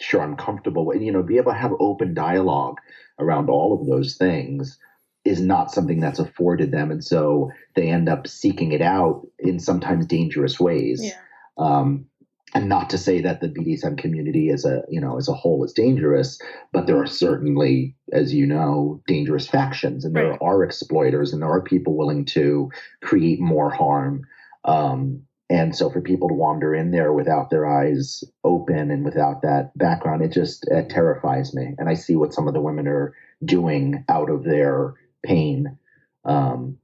sure 0.00 0.22
i'm 0.22 0.36
comfortable 0.36 0.86
with. 0.86 0.96
And 0.98 1.06
you 1.06 1.12
know 1.12 1.22
be 1.22 1.38
able 1.38 1.52
to 1.52 1.58
have 1.58 1.72
open 1.80 2.14
dialogue 2.14 2.78
around 3.20 3.50
all 3.50 3.78
of 3.78 3.86
those 3.86 4.16
things 4.16 4.78
is 5.24 5.40
not 5.40 5.70
something 5.70 6.00
that's 6.00 6.18
afforded 6.18 6.72
them. 6.72 6.90
And 6.90 7.04
so 7.04 7.50
they 7.74 7.88
end 7.88 8.08
up 8.08 8.26
seeking 8.26 8.72
it 8.72 8.80
out 8.80 9.26
in 9.38 9.58
sometimes 9.58 10.06
dangerous 10.06 10.58
ways. 10.58 11.00
Yeah. 11.04 11.18
Um, 11.58 12.06
and 12.54 12.68
not 12.68 12.90
to 12.90 12.98
say 12.98 13.20
that 13.20 13.40
the 13.40 13.48
BDSM 13.48 13.96
community 13.96 14.50
as 14.50 14.64
a 14.64 14.82
you 14.88 15.00
know 15.00 15.16
as 15.18 15.28
a 15.28 15.34
whole 15.34 15.62
is 15.64 15.72
dangerous, 15.72 16.40
but 16.72 16.86
there 16.86 17.00
are 17.00 17.06
certainly, 17.06 17.94
as 18.12 18.34
you 18.34 18.46
know, 18.46 19.00
dangerous 19.06 19.46
factions, 19.46 20.04
and 20.04 20.16
there 20.16 20.42
are 20.42 20.64
exploiters, 20.64 21.32
and 21.32 21.42
there 21.42 21.50
are 21.50 21.62
people 21.62 21.96
willing 21.96 22.24
to 22.24 22.68
create 23.02 23.40
more 23.40 23.70
harm. 23.70 24.26
Um, 24.64 25.22
and 25.50 25.74
so, 25.74 25.90
for 25.90 26.00
people 26.00 26.28
to 26.28 26.34
wander 26.34 26.76
in 26.76 26.92
there 26.92 27.12
without 27.12 27.50
their 27.50 27.66
eyes 27.66 28.22
open 28.44 28.92
and 28.92 29.04
without 29.04 29.42
that 29.42 29.76
background, 29.76 30.22
it 30.22 30.32
just 30.32 30.64
it 30.68 30.88
terrifies 30.88 31.52
me. 31.52 31.74
And 31.76 31.88
I 31.88 31.94
see 31.94 32.14
what 32.14 32.32
some 32.32 32.46
of 32.46 32.54
the 32.54 32.60
women 32.60 32.86
are 32.86 33.14
doing 33.44 34.04
out 34.08 34.30
of 34.30 34.44
their 34.44 34.94
pain, 35.24 35.76
um, 36.24 36.78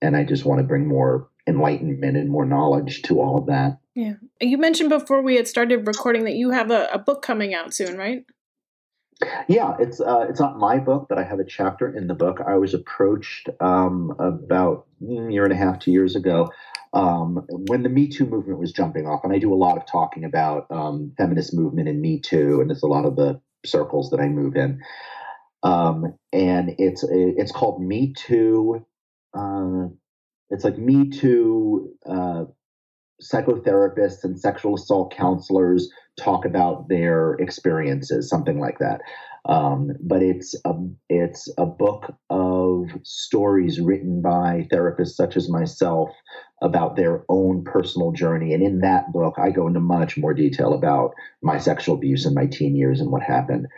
and 0.00 0.16
I 0.16 0.24
just 0.24 0.46
want 0.46 0.58
to 0.58 0.66
bring 0.66 0.88
more 0.88 1.28
enlightenment 1.46 2.16
and 2.16 2.30
more 2.30 2.46
knowledge 2.46 3.02
to 3.02 3.20
all 3.20 3.38
of 3.38 3.46
that. 3.46 3.78
yeah 3.94 4.14
you 4.40 4.58
mentioned 4.58 4.90
before 4.90 5.22
we 5.22 5.36
had 5.36 5.48
started 5.48 5.86
recording 5.86 6.24
that 6.24 6.34
you 6.34 6.50
have 6.50 6.70
a, 6.70 6.88
a 6.92 6.98
book 6.98 7.22
coming 7.22 7.54
out 7.54 7.72
soon 7.72 7.96
right 7.96 8.26
Yeah, 9.48 9.76
it's 9.80 10.00
uh, 10.00 10.26
it's 10.28 10.38
not 10.38 10.58
my 10.58 10.78
book, 10.78 11.06
but 11.08 11.18
I 11.18 11.24
have 11.24 11.40
a 11.40 11.44
chapter 11.44 11.92
in 11.92 12.06
the 12.06 12.14
book. 12.14 12.38
I 12.46 12.56
was 12.56 12.72
approached 12.72 13.48
um, 13.60 14.14
about 14.18 14.86
a 15.02 15.30
year 15.30 15.42
and 15.44 15.52
a 15.52 15.56
half, 15.56 15.80
two 15.80 15.90
years 15.90 16.14
ago, 16.14 16.52
um, 16.92 17.44
when 17.66 17.82
the 17.82 17.88
Me 17.88 18.08
Too 18.08 18.26
movement 18.26 18.60
was 18.60 18.72
jumping 18.72 19.06
off, 19.08 19.24
and 19.24 19.32
I 19.32 19.38
do 19.38 19.52
a 19.52 19.56
lot 19.56 19.76
of 19.76 19.86
talking 19.86 20.24
about 20.24 20.70
um, 20.70 21.12
feminist 21.16 21.52
movement 21.52 21.88
and 21.88 22.00
Me 22.00 22.20
Too, 22.20 22.60
and 22.60 22.70
it's 22.70 22.84
a 22.84 22.86
lot 22.86 23.06
of 23.06 23.16
the 23.16 23.40
circles 23.66 24.10
that 24.10 24.20
I 24.20 24.28
move 24.28 24.54
in. 24.54 24.80
Um, 25.64 26.14
and 26.32 26.76
it's 26.78 27.04
it's 27.10 27.50
called 27.52 27.82
Me 27.82 28.12
Too. 28.16 28.86
Uh, 29.36 29.88
it's 30.50 30.62
like 30.62 30.78
Me 30.78 31.10
Too. 31.10 31.92
Uh, 32.08 32.44
psychotherapists 33.20 34.22
and 34.22 34.38
sexual 34.38 34.74
assault 34.76 35.12
counselors 35.12 35.90
talk 36.18 36.44
about 36.44 36.88
their 36.88 37.34
experiences, 37.34 38.28
something 38.28 38.58
like 38.58 38.78
that. 38.78 39.00
Um, 39.48 39.92
but 40.00 40.22
it's 40.22 40.54
a 40.64 40.74
it's 41.08 41.48
a 41.56 41.64
book 41.64 42.14
of 42.28 42.88
stories 43.02 43.80
written 43.80 44.20
by 44.20 44.68
therapists 44.70 45.14
such 45.14 45.36
as 45.36 45.48
myself 45.48 46.10
about 46.60 46.96
their 46.96 47.24
own 47.28 47.64
personal 47.64 48.12
journey. 48.12 48.52
And 48.52 48.62
in 48.62 48.80
that 48.80 49.10
book, 49.12 49.36
I 49.38 49.50
go 49.50 49.66
into 49.66 49.80
much 49.80 50.18
more 50.18 50.34
detail 50.34 50.74
about 50.74 51.12
my 51.42 51.58
sexual 51.58 51.94
abuse 51.94 52.26
in 52.26 52.34
my 52.34 52.46
teen 52.46 52.76
years 52.76 53.00
and 53.00 53.10
what 53.10 53.22
happened. 53.22 53.68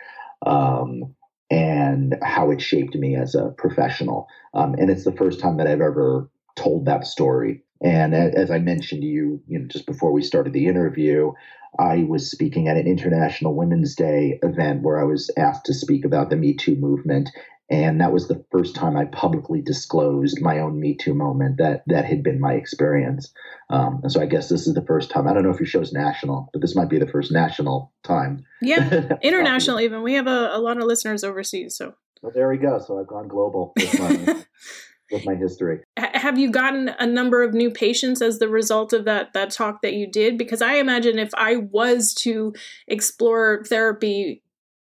Um, 0.45 1.15
and 1.51 2.15
how 2.23 2.49
it 2.49 2.61
shaped 2.61 2.95
me 2.95 3.15
as 3.17 3.35
a 3.35 3.49
professional. 3.57 4.25
Um, 4.53 4.73
and 4.75 4.89
it's 4.89 5.03
the 5.03 5.11
first 5.11 5.41
time 5.41 5.57
that 5.57 5.67
I've 5.67 5.81
ever 5.81 6.29
told 6.55 6.85
that 6.85 7.05
story. 7.05 7.63
And 7.83 8.13
as 8.13 8.51
I 8.51 8.59
mentioned 8.59 9.01
to 9.01 9.07
you, 9.07 9.41
you 9.47 9.59
know, 9.59 9.67
just 9.67 9.87
before 9.87 10.11
we 10.11 10.21
started 10.21 10.53
the 10.53 10.67
interview, 10.67 11.31
I 11.79 12.03
was 12.03 12.29
speaking 12.29 12.67
at 12.67 12.77
an 12.77 12.87
International 12.87 13.55
Women's 13.55 13.95
Day 13.95 14.39
event 14.43 14.83
where 14.83 14.99
I 14.99 15.03
was 15.03 15.31
asked 15.37 15.65
to 15.65 15.73
speak 15.73 16.05
about 16.05 16.29
the 16.29 16.35
Me 16.35 16.53
Too 16.53 16.75
movement. 16.75 17.29
And 17.69 18.01
that 18.01 18.11
was 18.11 18.27
the 18.27 18.43
first 18.51 18.75
time 18.75 18.97
I 18.97 19.05
publicly 19.05 19.61
disclosed 19.61 20.41
my 20.41 20.59
own 20.59 20.79
Me 20.79 20.95
Too 20.95 21.13
moment 21.13 21.57
that 21.57 21.83
that 21.87 22.03
had 22.03 22.21
been 22.21 22.39
my 22.39 22.53
experience. 22.53 23.33
Um, 23.69 24.01
and 24.03 24.11
so 24.11 24.21
I 24.21 24.25
guess 24.25 24.49
this 24.49 24.67
is 24.67 24.73
the 24.73 24.85
first 24.85 25.09
time. 25.09 25.27
I 25.27 25.33
don't 25.33 25.43
know 25.43 25.51
if 25.51 25.59
your 25.59 25.67
show's 25.67 25.93
national, 25.93 26.49
but 26.51 26.61
this 26.61 26.75
might 26.75 26.89
be 26.89 26.99
the 26.99 27.07
first 27.07 27.31
national 27.31 27.93
time. 28.03 28.43
Yeah, 28.61 29.17
international 29.21 29.79
even. 29.79 30.03
We 30.03 30.15
have 30.15 30.27
a, 30.27 30.49
a 30.51 30.59
lot 30.59 30.77
of 30.77 30.83
listeners 30.83 31.23
overseas. 31.23 31.77
So 31.77 31.93
well, 32.21 32.33
there 32.35 32.49
we 32.49 32.57
go. 32.57 32.77
So 32.85 32.99
I've 32.99 33.07
gone 33.07 33.29
global 33.29 33.73
with 35.11 35.25
my, 35.25 35.35
history. 35.35 35.79
Have 35.97 36.37
you 36.37 36.51
gotten 36.51 36.89
a 36.99 37.05
number 37.05 37.43
of 37.43 37.53
new 37.53 37.71
patients 37.71 38.21
as 38.21 38.39
the 38.39 38.47
result 38.47 38.93
of 38.93 39.05
that 39.05 39.33
that 39.33 39.51
talk 39.51 39.81
that 39.81 39.93
you 39.93 40.07
did? 40.07 40.37
Because 40.37 40.61
I 40.61 40.75
imagine 40.75 41.19
if 41.19 41.31
I 41.35 41.57
was 41.57 42.13
to 42.15 42.53
explore 42.87 43.63
therapy 43.67 44.43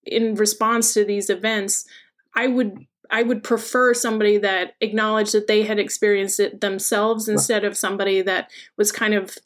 in 0.06 0.36
response 0.36 0.94
to 0.94 1.06
these 1.06 1.30
events, 1.30 1.86
I 2.36 2.48
would 2.48 2.86
I 3.10 3.24
would 3.24 3.44
prefer 3.44 3.94
somebody 3.94 4.38
that 4.38 4.74
acknowledged 4.82 5.34
that 5.34 5.48
they 5.48 5.64
had 5.64 5.80
experienced 5.80 6.40
it 6.40 6.62
themselves 6.62 7.28
instead 7.28 7.64
of 7.66 7.76
somebody 7.76 8.22
that 8.22 8.52
was 8.78 8.92
kind 8.92 9.14
of 9.14 9.38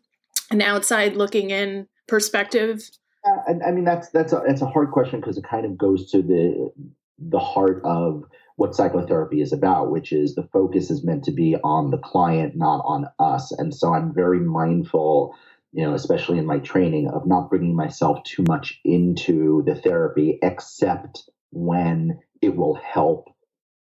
an 0.52 0.62
outside 0.62 1.16
looking 1.16 1.50
in 1.50 1.88
perspective. 2.08 2.90
Uh, 3.26 3.38
I, 3.48 3.70
I 3.70 3.72
mean, 3.72 3.86
that's 3.86 4.10
that's 4.10 4.34
a 4.34 4.44
it's 4.48 4.62
a 4.62 4.68
hard 4.68 4.92
question 4.92 5.20
because 5.20 5.38
it 5.38 5.46
kind 5.46 5.66
of 5.66 5.78
goes 5.78 6.12
to 6.12 6.22
the 6.22 6.72
the 7.20 7.40
heart 7.40 7.82
of 7.86 8.26
what 8.56 8.76
psychotherapy 8.76 9.42
is 9.42 9.54
about, 9.54 9.92
which 9.92 10.12
is 10.12 10.36
the 10.36 10.48
focus 10.54 10.92
is 10.92 11.04
meant 11.04 11.24
to 11.26 11.32
be 11.32 11.56
on 11.64 11.92
the 11.92 11.98
client, 11.98 12.56
not 12.56 12.82
on 12.86 13.08
us. 13.20 13.52
And 13.52 13.74
so 13.74 13.94
I'm 13.94 14.14
very 14.14 14.40
mindful, 14.40 15.36
you 15.72 15.86
know, 15.86 15.94
especially 15.94 16.38
in 16.38 16.46
my 16.46 16.60
training, 16.60 17.10
of 17.10 17.26
not 17.26 17.50
bringing 17.50 17.76
myself 17.76 18.24
too 18.24 18.44
much 18.48 18.80
into 18.86 19.64
the 19.66 19.76
therapy, 19.76 20.40
except 20.42 21.30
when 21.52 22.20
it 22.42 22.56
will 22.56 22.76
help 22.76 23.30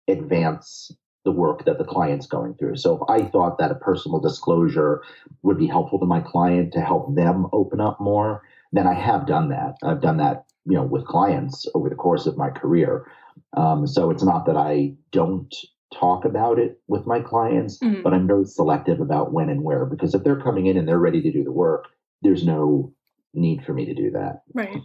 advance 0.07 0.91
the 1.25 1.31
work 1.31 1.65
that 1.65 1.77
the 1.79 1.83
client's 1.83 2.27
going 2.27 2.53
through. 2.53 2.75
So 2.75 2.95
if 2.95 3.01
I 3.09 3.27
thought 3.27 3.57
that 3.57 3.71
a 3.71 3.75
personal 3.75 4.19
disclosure 4.19 5.01
would 5.41 5.57
be 5.57 5.67
helpful 5.67 5.99
to 5.99 6.05
my 6.05 6.21
client 6.21 6.73
to 6.73 6.81
help 6.81 7.15
them 7.15 7.47
open 7.51 7.81
up 7.81 7.99
more, 7.99 8.43
then 8.71 8.87
I 8.87 8.93
have 8.93 9.25
done 9.25 9.49
that. 9.49 9.75
I've 9.83 10.01
done 10.01 10.17
that, 10.17 10.45
you 10.65 10.75
know, 10.75 10.83
with 10.83 11.05
clients 11.05 11.67
over 11.73 11.89
the 11.89 11.95
course 11.95 12.27
of 12.27 12.37
my 12.37 12.49
career. 12.49 13.07
Um, 13.55 13.87
so 13.87 14.11
it's 14.11 14.23
not 14.23 14.45
that 14.45 14.57
I 14.57 14.93
don't 15.11 15.53
talk 15.93 16.25
about 16.25 16.59
it 16.59 16.81
with 16.87 17.05
my 17.05 17.19
clients, 17.19 17.79
mm-hmm. 17.79 18.01
but 18.01 18.13
I'm 18.13 18.27
very 18.27 18.45
selective 18.45 18.99
about 18.99 19.31
when 19.31 19.49
and 19.49 19.63
where 19.63 19.85
because 19.85 20.13
if 20.13 20.23
they're 20.23 20.41
coming 20.41 20.65
in 20.65 20.77
and 20.77 20.87
they're 20.87 20.99
ready 20.99 21.21
to 21.21 21.31
do 21.31 21.43
the 21.43 21.51
work, 21.51 21.87
there's 22.21 22.43
no 22.43 22.93
need 23.33 23.63
for 23.63 23.73
me 23.73 23.85
to 23.85 23.93
do 23.93 24.11
that. 24.11 24.41
Right. 24.53 24.77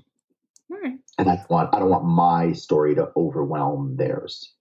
Right. 0.69 0.99
And 1.19 1.29
I 1.29 1.45
want 1.49 1.75
I 1.75 1.81
don't 1.81 1.91
want 1.91 2.05
my 2.05 2.53
story 2.53 2.95
to 2.95 3.09
overwhelm 3.17 3.97
theirs. 3.97 4.55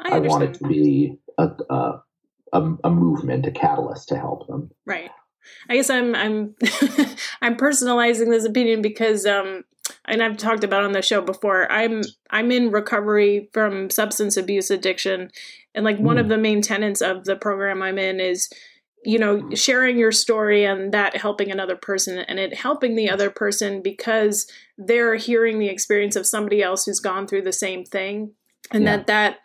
I, 0.00 0.16
I 0.16 0.18
want 0.18 0.42
it 0.42 0.54
to 0.54 0.66
be 0.66 1.16
a, 1.38 1.48
a, 1.70 2.02
a, 2.52 2.74
a 2.84 2.90
movement, 2.90 3.46
a 3.46 3.52
catalyst 3.52 4.08
to 4.08 4.18
help 4.18 4.48
them. 4.48 4.70
Right. 4.84 5.10
I 5.68 5.76
guess 5.76 5.90
I'm 5.90 6.14
I'm 6.14 6.54
I'm 7.42 7.56
personalizing 7.56 8.30
this 8.30 8.44
opinion 8.44 8.82
because 8.82 9.26
um 9.26 9.64
and 10.06 10.22
I've 10.22 10.36
talked 10.36 10.64
about 10.64 10.84
on 10.84 10.92
the 10.92 11.02
show 11.02 11.20
before. 11.20 11.70
I'm 11.70 12.02
I'm 12.30 12.50
in 12.50 12.70
recovery 12.70 13.48
from 13.52 13.90
substance 13.90 14.36
abuse 14.36 14.70
addiction 14.70 15.30
and 15.74 15.84
like 15.84 15.98
mm. 15.98 16.02
one 16.02 16.18
of 16.18 16.26
hmm. 16.26 16.30
the 16.30 16.38
main 16.38 16.62
tenets 16.62 17.00
of 17.00 17.24
the 17.24 17.36
program 17.36 17.82
I'm 17.82 17.98
in 17.98 18.20
is 18.20 18.48
you 19.04 19.18
know 19.18 19.50
sharing 19.54 19.98
your 19.98 20.12
story 20.12 20.64
and 20.64 20.92
that 20.92 21.16
helping 21.16 21.50
another 21.50 21.76
person 21.76 22.18
and 22.18 22.38
it 22.38 22.54
helping 22.54 22.96
the 22.96 23.10
other 23.10 23.30
person 23.30 23.82
because 23.82 24.50
they're 24.78 25.16
hearing 25.16 25.58
the 25.58 25.68
experience 25.68 26.16
of 26.16 26.26
somebody 26.26 26.62
else 26.62 26.84
who's 26.84 27.00
gone 27.00 27.26
through 27.26 27.42
the 27.42 27.52
same 27.52 27.84
thing 27.84 28.32
and 28.70 28.84
yeah. 28.84 28.96
that 28.96 29.06
that 29.06 29.36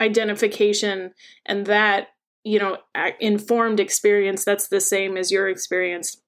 identification 0.00 1.12
and 1.46 1.66
that 1.66 2.08
you 2.42 2.58
know 2.58 2.78
informed 3.20 3.80
experience 3.80 4.44
that's 4.44 4.68
the 4.68 4.80
same 4.80 5.16
as 5.16 5.30
your 5.30 5.48
experience 5.48 6.21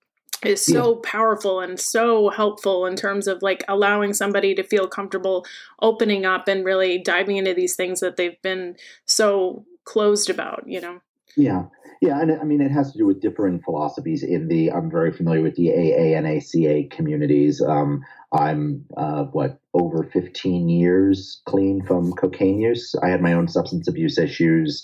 is 0.47 0.65
so 0.65 0.95
yeah. 0.95 1.11
powerful 1.11 1.61
and 1.61 1.79
so 1.79 2.31
helpful 2.31 2.87
in 2.87 2.97
terms 2.97 3.27
of 3.27 3.43
like 3.43 3.65
allowing 3.69 4.13
somebody 4.13 4.55
to 4.55 4.63
feel 4.63 4.89
comfortable 4.89 5.45
opening 5.83 6.25
up 6.25 6.49
and 6.49 6.65
really 6.65 6.99
diving 6.99 7.37
into 7.37 7.55
these 7.55 7.77
things 7.77 8.01
that 8.01 8.17
they've 8.17 8.41
been 8.43 8.77
so 9.07 9.65
closed 9.85 10.31
about 10.31 10.65
you 10.67 10.81
know? 10.81 11.01
Yeah. 11.37 11.65
Yeah 12.01 12.21
and 12.21 12.33
i 12.33 12.45
mean 12.45 12.61
it 12.61 12.71
has 12.71 12.93
to 12.93 12.99
do 12.99 13.07
with 13.07 13.21
different 13.21 13.65
philosophies 13.65 14.23
in 14.23 14.49
the 14.49 14.71
i'm 14.73 14.91
very 14.91 15.13
familiar 15.13 15.43
with 15.43 15.57
the 15.57 15.71
aa 15.71 16.19
and 16.19 16.27
aca 16.27 16.89
communities. 16.95 17.63
Um, 17.63 18.03
i'm 18.33 18.85
uh, 18.97 19.25
what 19.25 19.61
over 19.73 20.09
15 20.13 20.69
years 20.69 21.43
clean 21.47 21.83
from 21.83 22.13
cocaine 22.13 22.61
use. 22.61 22.95
I 23.03 23.09
had 23.09 23.21
my 23.21 23.33
own 23.33 23.49
substance 23.49 23.89
abuse 23.89 24.19
issues 24.19 24.83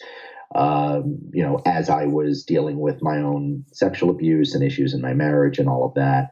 um, 0.55 1.19
you 1.33 1.43
know, 1.43 1.61
as 1.65 1.89
I 1.89 2.07
was 2.07 2.45
dealing 2.45 2.79
with 2.79 3.03
my 3.03 3.19
own 3.19 3.65
sexual 3.73 4.11
abuse 4.11 4.55
and 4.55 4.65
issues 4.65 4.95
in 4.95 5.01
my 5.01 5.15
marriage 5.15 5.59
and 5.59 5.69
all 5.69 5.85
of 5.85 5.95
that. 5.95 6.31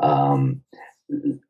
Um, 0.00 0.62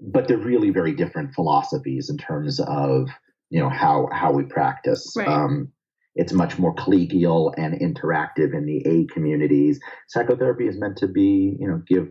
but 0.00 0.28
they're 0.28 0.38
really 0.38 0.70
very 0.70 0.94
different 0.94 1.34
philosophies 1.34 2.08
in 2.08 2.16
terms 2.16 2.60
of 2.60 3.08
you 3.50 3.60
know 3.60 3.68
how 3.68 4.08
how 4.12 4.32
we 4.32 4.44
practice. 4.44 5.12
Right. 5.16 5.28
Um, 5.28 5.72
it's 6.14 6.32
much 6.32 6.58
more 6.58 6.74
collegial 6.74 7.54
and 7.56 7.74
interactive 7.80 8.52
in 8.52 8.66
the 8.66 8.82
A 8.86 9.06
communities. 9.06 9.78
Psychotherapy 10.08 10.66
is 10.66 10.76
meant 10.76 10.96
to 10.98 11.06
be, 11.06 11.56
you 11.60 11.68
know, 11.68 11.80
give 11.86 12.08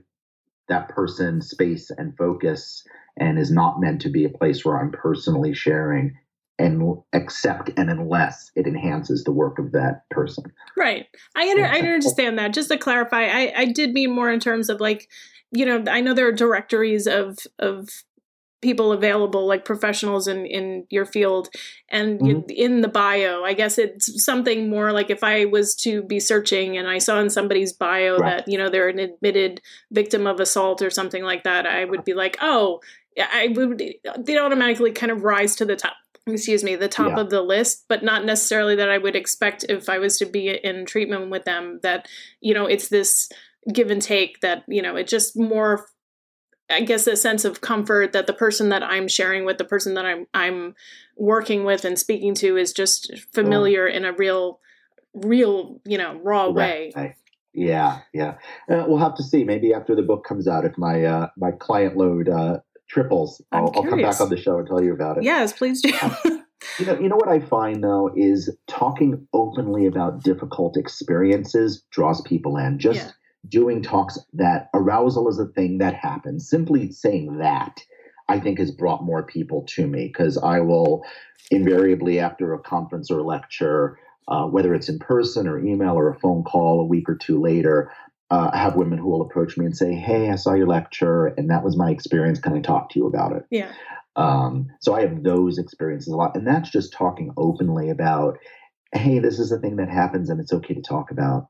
that 0.70 0.88
person 0.88 1.42
space 1.42 1.90
and 1.90 2.16
focus 2.18 2.84
and 3.18 3.38
is 3.38 3.52
not 3.52 3.82
meant 3.82 4.02
to 4.02 4.10
be 4.10 4.24
a 4.24 4.30
place 4.30 4.64
where 4.64 4.80
I'm 4.80 4.92
personally 4.92 5.54
sharing 5.54 6.14
and 6.60 6.98
accept 7.14 7.70
and 7.78 7.90
unless 7.90 8.52
it 8.56 8.66
enhances 8.66 9.24
the 9.24 9.32
work 9.32 9.60
of 9.60 9.72
that 9.74 10.10
person. 10.10 10.46
Right. 10.76 11.06
I 11.36 11.50
under, 11.50 11.66
I 11.66 11.80
understand 11.80 12.40
that. 12.40 12.54
Just 12.54 12.70
to 12.70 12.78
clarify, 12.78 13.26
I, 13.26 13.54
I 13.56 13.66
did 13.66 13.94
mean 13.94 14.14
more 14.14 14.32
in 14.32 14.40
terms 14.40 14.70
of 14.70 14.80
like, 14.80 15.08
you 15.52 15.66
know, 15.66 15.84
I 15.90 16.02
know 16.02 16.14
there 16.14 16.28
are 16.28 16.34
directories 16.34 17.08
of 17.08 17.38
of 17.60 17.90
people 18.62 18.92
available 18.92 19.46
like 19.46 19.66
professionals 19.66 20.28
in 20.28 20.46
in 20.46 20.86
your 20.90 21.06
field 21.06 21.48
and 21.90 22.20
mm-hmm. 22.20 22.50
in 22.50 22.82
the 22.82 22.88
bio 22.88 23.44
i 23.44 23.54
guess 23.54 23.78
it's 23.78 24.24
something 24.26 24.68
more 24.70 24.92
like 24.92 25.12
if 25.12 25.24
i 25.24 25.46
was 25.46 25.76
to 25.76 26.02
be 26.04 26.20
searching 26.20 26.76
and 26.76 26.88
i 26.88 26.98
saw 26.98 27.20
in 27.20 27.30
somebody's 27.30 27.72
bio 27.72 28.18
right. 28.18 28.38
that 28.38 28.52
you 28.52 28.58
know 28.58 28.68
they're 28.70 28.90
an 28.90 28.98
admitted 28.98 29.62
victim 29.92 30.26
of 30.26 30.40
assault 30.40 30.82
or 30.82 30.90
something 30.90 31.24
like 31.24 31.44
that 31.44 31.68
i 31.68 31.86
would 31.86 32.04
be 32.04 32.16
like 32.16 32.36
oh 32.42 32.80
i 33.20 33.48
would 33.56 33.82
they 34.18 34.40
automatically 34.40 34.92
kind 34.92 35.12
of 35.12 35.24
rise 35.24 35.56
to 35.56 35.64
the 35.64 35.76
top 35.76 35.94
excuse 36.28 36.64
me, 36.64 36.76
the 36.76 36.88
top 36.88 37.14
yeah. 37.16 37.22
of 37.22 37.30
the 37.30 37.42
list, 37.42 37.86
but 37.88 38.04
not 38.04 38.26
necessarily 38.26 38.76
that 38.76 38.90
I 38.90 38.98
would 38.98 39.16
expect 39.16 39.66
if 39.70 39.90
I 39.90 39.98
was 39.98 40.18
to 40.20 40.26
be 40.26 40.50
in 40.50 40.86
treatment 40.86 41.30
with 41.30 41.46
them 41.46 41.80
that, 41.84 42.08
you 42.42 42.54
know, 42.54 42.66
it's 42.66 42.90
this 42.90 43.30
give 43.72 43.92
and 43.92 44.02
take 44.02 44.42
that, 44.42 44.64
you 44.68 44.82
know, 44.82 44.96
it 44.96 45.08
just 45.08 45.38
more 45.38 45.88
I 46.70 46.82
guess 46.82 47.08
a 47.08 47.16
sense 47.16 47.46
of 47.46 47.62
comfort 47.62 48.12
that 48.12 48.28
the 48.28 48.34
person 48.34 48.70
that 48.70 48.84
I'm 48.84 49.08
sharing 49.08 49.46
with, 49.46 49.58
the 49.58 49.66
person 49.66 49.94
that 49.94 50.06
I'm 50.06 50.28
I'm 50.34 50.76
working 51.16 51.64
with 51.64 51.86
and 51.86 51.98
speaking 51.98 52.34
to 52.36 52.58
is 52.58 52.74
just 52.74 53.18
familiar 53.34 53.88
in 53.88 54.06
a 54.06 54.12
real 54.12 54.60
real, 55.14 55.80
you 55.86 55.98
know, 55.98 56.20
raw 56.24 56.50
way. 56.50 56.92
Yeah, 57.54 58.02
yeah. 58.14 58.36
Uh, 58.70 58.86
we'll 58.88 59.00
have 59.00 59.16
to 59.16 59.24
see. 59.24 59.44
Maybe 59.44 59.74
after 59.74 59.96
the 59.96 60.04
book 60.04 60.24
comes 60.24 60.48
out, 60.48 60.64
if 60.64 60.78
my 60.78 61.04
uh, 61.04 61.30
my 61.38 61.52
client 61.52 61.98
load 61.98 62.30
uh, 62.30 62.60
triples, 62.90 63.42
I'll, 63.52 63.72
I'll, 63.76 63.84
come 63.84 64.02
back 64.02 64.20
on 64.22 64.30
the 64.30 64.38
show 64.38 64.58
and 64.58 64.68
tell 64.68 64.84
you 64.84 64.94
about 64.94 65.18
it. 65.18 65.24
Yes, 65.24 65.54
please 65.54 65.82
do. 65.82 65.90
you 66.80 66.86
know, 66.86 67.00
you 67.00 67.10
know 67.10 67.16
what 67.16 67.30
I 67.30 67.40
find 67.40 67.84
though 67.84 68.12
is 68.16 68.56
talking 68.68 69.28
openly 69.34 69.86
about 69.86 70.24
difficult 70.24 70.78
experiences 70.78 71.84
draws 71.92 72.22
people 72.22 72.58
in. 72.58 72.80
Just 72.80 73.00
yeah. 73.00 73.12
doing 73.50 73.82
talks 73.82 74.18
that 74.34 74.70
arousal 74.74 75.28
is 75.28 75.40
a 75.40 75.48
thing 75.48 75.80
that 75.80 75.96
happens. 75.96 76.50
Simply 76.50 76.92
saying 76.92 77.38
that. 77.38 77.82
I 78.30 78.42
think 78.42 78.60
has 78.60 78.72
brought 78.72 79.06
more 79.06 79.24
people 79.24 79.64
to 79.70 79.88
me 79.88 80.08
because 80.08 80.38
I 80.38 80.60
will 80.60 81.06
invariably, 81.50 82.20
after 82.20 82.54
a 82.54 82.60
conference 82.60 83.10
or 83.10 83.20
a 83.20 83.24
lecture, 83.24 83.98
uh, 84.28 84.46
whether 84.46 84.74
it's 84.74 84.90
in 84.90 85.00
person 85.00 85.48
or 85.48 85.60
email 85.60 85.94
or 85.94 86.10
a 86.10 86.20
phone 86.20 86.44
call 86.44 86.82
a 86.82 86.86
week 86.86 87.08
or 87.08 87.16
two 87.16 87.42
later, 87.42 87.92
uh, 88.30 88.50
I 88.54 88.58
have 88.58 88.76
women 88.76 89.00
who 89.00 89.10
will 89.10 89.22
approach 89.22 89.58
me 89.58 89.66
and 89.66 89.76
say, 89.76 89.94
"Hey, 89.94 90.30
I 90.30 90.36
saw 90.36 90.54
your 90.54 90.68
lecture, 90.68 91.28
and 91.28 91.50
that 91.50 91.64
was 91.64 91.78
my 91.78 91.92
experience. 91.92 92.40
Can 92.40 92.54
I 92.54 92.62
talk 92.62 92.90
to 92.92 93.00
you 93.00 93.08
about 93.08 93.36
it?" 93.36 93.44
Yeah. 93.50 93.72
Um, 94.16 94.68
so 94.82 94.94
I 94.94 95.02
have 95.02 95.24
those 95.24 95.58
experiences 95.58 96.12
a 96.12 96.18
lot, 96.18 96.36
and 96.36 96.46
that's 96.46 96.70
just 96.70 96.94
talking 96.94 97.32
openly 97.38 97.90
about, 97.90 98.38
"Hey, 98.94 99.20
this 99.20 99.40
is 99.40 99.52
a 99.52 99.60
thing 99.60 99.78
that 99.78 99.90
happens, 99.90 100.30
and 100.30 100.40
it's 100.42 100.54
okay 100.54 100.74
to 100.74 100.82
talk 100.82 101.12
about." 101.12 101.48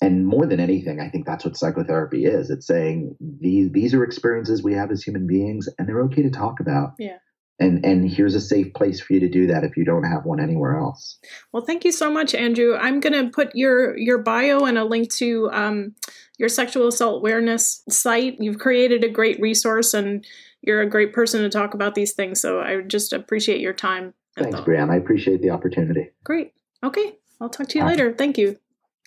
And 0.00 0.26
more 0.26 0.46
than 0.46 0.60
anything, 0.60 1.00
I 1.00 1.08
think 1.08 1.26
that's 1.26 1.44
what 1.44 1.56
psychotherapy 1.56 2.24
is. 2.24 2.50
It's 2.50 2.66
saying 2.66 3.16
these 3.20 3.70
these 3.70 3.94
are 3.94 4.04
experiences 4.04 4.62
we 4.62 4.74
have 4.74 4.90
as 4.90 5.02
human 5.02 5.26
beings, 5.26 5.68
and 5.78 5.86
they're 5.86 6.02
okay 6.04 6.22
to 6.22 6.30
talk 6.30 6.60
about. 6.60 6.94
Yeah 6.98 7.18
and 7.60 7.84
and 7.84 8.10
here's 8.10 8.34
a 8.34 8.40
safe 8.40 8.72
place 8.74 9.00
for 9.00 9.12
you 9.12 9.20
to 9.20 9.28
do 9.28 9.46
that 9.46 9.64
if 9.64 9.76
you 9.76 9.84
don't 9.84 10.04
have 10.04 10.24
one 10.24 10.40
anywhere 10.40 10.78
else. 10.78 11.18
Well 11.52 11.64
thank 11.64 11.84
you 11.84 11.92
so 11.92 12.10
much 12.10 12.34
andrew. 12.34 12.76
I'm 12.76 13.00
going 13.00 13.12
to 13.12 13.30
put 13.30 13.54
your 13.54 13.96
your 13.96 14.18
bio 14.18 14.64
and 14.64 14.78
a 14.78 14.84
link 14.84 15.12
to 15.14 15.50
um, 15.52 15.94
your 16.38 16.48
sexual 16.48 16.88
assault 16.88 17.16
awareness 17.16 17.82
site. 17.88 18.36
You've 18.40 18.58
created 18.58 19.04
a 19.04 19.08
great 19.08 19.40
resource 19.40 19.94
and 19.94 20.26
you're 20.62 20.80
a 20.80 20.88
great 20.88 21.12
person 21.12 21.42
to 21.42 21.48
talk 21.48 21.74
about 21.74 21.94
these 21.94 22.12
things. 22.12 22.40
So 22.40 22.60
i 22.60 22.80
just 22.80 23.12
appreciate 23.12 23.60
your 23.60 23.74
time. 23.74 24.14
Thanks 24.36 24.60
brianne 24.60 24.90
i 24.90 24.96
appreciate 24.96 25.42
the 25.42 25.50
opportunity. 25.50 26.10
Great. 26.24 26.52
Okay. 26.82 27.18
I'll 27.40 27.50
talk 27.50 27.68
to 27.68 27.78
you 27.78 27.84
later. 27.84 28.12
Thank 28.12 28.38
you. 28.38 28.58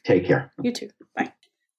Take 0.03 0.25
care. 0.25 0.51
You 0.61 0.71
too. 0.71 0.89
Bye 1.15 1.33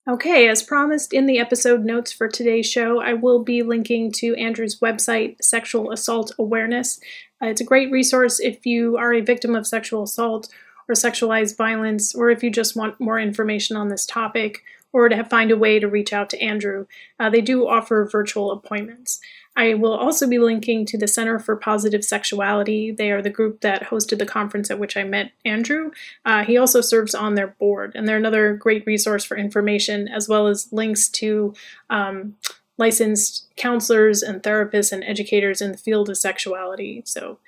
Okay, 0.09 0.49
as 0.49 0.63
promised 0.63 1.13
in 1.13 1.27
the 1.27 1.39
episode 1.39 1.85
notes 1.85 2.11
for 2.13 2.29
today's 2.29 2.65
show, 2.65 2.99
I 2.99 3.13
will 3.13 3.45
be 3.45 3.63
linking 3.63 4.11
to 4.13 4.35
Andrew's 4.37 4.81
website, 4.81 5.37
Sexual 5.43 5.93
Assault 5.93 6.33
Awareness. 6.39 6.99
Uh, 7.43 7.49
it's 7.49 7.61
a 7.61 7.65
great 7.65 7.91
resource 7.91 8.41
if 8.41 8.65
you 8.65 8.97
are 8.97 9.13
a 9.13 9.21
victim 9.21 9.55
of 9.55 9.67
sexual 9.67 10.05
assault 10.05 10.49
or 10.89 10.95
sexualized 10.95 11.59
violence, 11.59 12.15
or 12.15 12.31
if 12.31 12.43
you 12.43 12.51
just 12.51 12.75
want 12.75 12.99
more 12.99 13.21
information 13.21 13.77
on 13.77 13.89
this 13.89 14.07
topic, 14.07 14.63
or 14.93 15.09
to 15.09 15.25
find 15.25 15.51
a 15.51 15.57
way 15.57 15.79
to 15.79 15.89
reach 15.89 16.13
out 16.13 16.31
to 16.31 16.41
Andrew. 16.41 16.87
Uh, 17.19 17.29
they 17.31 17.41
do 17.41 17.69
offer 17.69 18.09
virtual 18.11 18.51
appointments. 18.51 19.21
I 19.57 19.75
will 19.75 19.93
also 19.93 20.29
be 20.29 20.39
linking 20.39 20.87
to 20.87 20.97
the 20.97 21.09
Center 21.09 21.41
for 21.41 21.57
Positive 21.57 22.05
Sexuality. 22.05 22.93
They 22.93 23.11
are 23.11 23.21
the 23.21 23.29
group 23.29 23.61
that 23.63 23.83
hosted 23.83 24.19
the 24.19 24.27
conference 24.27 24.71
at 24.71 24.79
which 24.79 24.97
I 24.97 25.03
met 25.03 25.33
Andrew. 25.45 25.91
Uh, 26.25 26.45
he 26.45 26.57
also 26.57 26.81
serves 26.81 27.15
on 27.15 27.35
their 27.35 27.49
board, 27.49 27.93
and 27.97 28.07
they're 28.07 28.17
another 28.17 28.55
great 28.55 28.87
resource 28.87 29.25
for 29.25 29.37
information 29.37 30.07
as 30.07 30.29
well 30.29 30.47
as 30.47 30.73
links 30.73 31.09
to 31.09 31.55
um, 31.91 32.37
licensed 32.79 33.49
counselors 33.57 34.23
and 34.23 34.45
therapists 34.45 34.93
and 34.93 35.03
educators 35.03 35.61
in 35.61 35.73
the 35.73 35.79
field 35.79 36.09
of 36.09 36.17
sexuality. 36.17 37.03
So, 37.05 37.41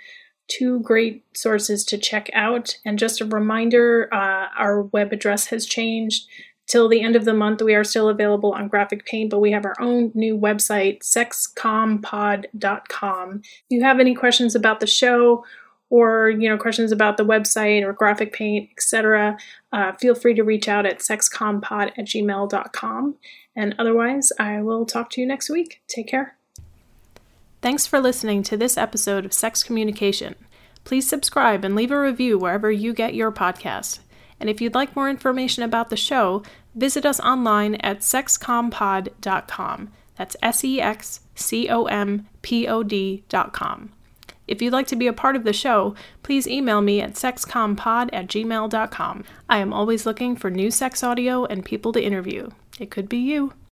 two 0.49 0.81
great 0.81 1.25
sources 1.33 1.85
to 1.85 1.97
check 1.97 2.29
out. 2.35 2.77
And 2.85 2.99
just 2.99 3.21
a 3.21 3.25
reminder 3.25 4.13
uh, 4.13 4.49
our 4.59 4.83
web 4.83 5.13
address 5.13 5.47
has 5.47 5.65
changed. 5.65 6.27
Till 6.71 6.89
the 6.89 7.03
end 7.03 7.17
of 7.17 7.25
the 7.25 7.35
month, 7.35 7.63
we 7.63 7.75
are 7.75 7.83
still 7.83 8.09
available 8.09 8.53
on 8.53 8.69
Graphic 8.69 9.05
Paint, 9.05 9.31
but 9.31 9.41
we 9.41 9.51
have 9.51 9.65
our 9.65 9.75
own 9.81 10.13
new 10.15 10.39
website, 10.39 11.01
sexcompod.com. 11.01 13.41
If 13.43 13.65
you 13.71 13.83
have 13.83 13.99
any 13.99 14.15
questions 14.15 14.55
about 14.55 14.79
the 14.79 14.87
show 14.87 15.45
or 15.89 16.31
you 16.31 16.49
know 16.49 16.57
questions 16.57 16.93
about 16.93 17.17
the 17.17 17.25
website 17.25 17.83
or 17.83 17.93
graphic 17.93 18.33
paint 18.33 18.71
etc 18.77 19.37
uh, 19.73 19.91
feel 19.95 20.15
free 20.15 20.35
to 20.35 20.45
reach 20.45 20.69
out 20.69 20.87
at 20.87 21.01
sexcompod 21.01 21.91
at 21.99 22.07
gmail.com 22.07 23.17
and 23.57 23.75
otherwise 23.77 24.31
i 24.39 24.63
will 24.63 24.87
talk 24.87 25.11
to 25.11 25.21
you 25.21 25.27
next 25.27 25.51
week. 25.51 25.83
Take 25.89 26.07
care. 26.07 26.37
Thanks 27.61 27.89
for 27.89 27.99
listening 27.99 28.45
to 28.45 28.57
this 28.57 28.79
episode 28.79 29.25
of 29.25 29.33
sex 29.33 29.65
communication. 29.65 30.37
Please 30.85 31.09
subscribe 31.09 31.65
and 31.65 31.75
leave 31.75 31.91
a 31.91 32.01
review 32.01 32.39
wherever 32.39 32.71
you 32.71 32.95
get 32.95 33.17
your 33.17 33.33
podcast 33.33 33.99
and 34.41 34.49
if 34.49 34.61
you'd 34.61 34.75
like 34.75 34.97
more 34.97 35.11
information 35.11 35.63
about 35.63 35.91
the 35.91 35.97
show, 35.97 36.43
visit 36.75 37.05
us 37.07 37.21
online 37.21 37.77
at 37.77 38.01
sexcompod.com. 38.01 39.91
That's 40.17 40.37
S 40.43 40.65
E 40.65 40.81
X 40.81 41.21
C 41.35 41.69
O 41.69 41.85
M 41.85 42.29
P 42.43 42.69
O 42.69 42.83
D.com. 42.83 43.93
If 44.47 44.61
you'd 44.61 44.73
like 44.73 44.89
to 44.89 44.97
be 44.97 45.07
a 45.07 45.13
part 45.13 45.37
of 45.37 45.45
the 45.45 45.53
show, 45.53 45.95
please 46.25 46.49
email 46.49 46.81
me 46.81 47.01
at 47.01 47.13
sexcompod 47.13 48.11
at 48.13 48.27
gmail.com. 48.27 49.25
I 49.49 49.59
am 49.59 49.73
always 49.73 50.07
looking 50.07 50.35
for 50.35 50.51
new 50.51 50.73
sex 50.73 51.05
audio 51.05 51.45
and 51.45 51.65
people 51.65 51.93
to 51.93 52.03
interview. 52.03 52.51
It 52.81 52.91
could 52.91 53.09
be 53.09 53.19
you. 53.19 53.53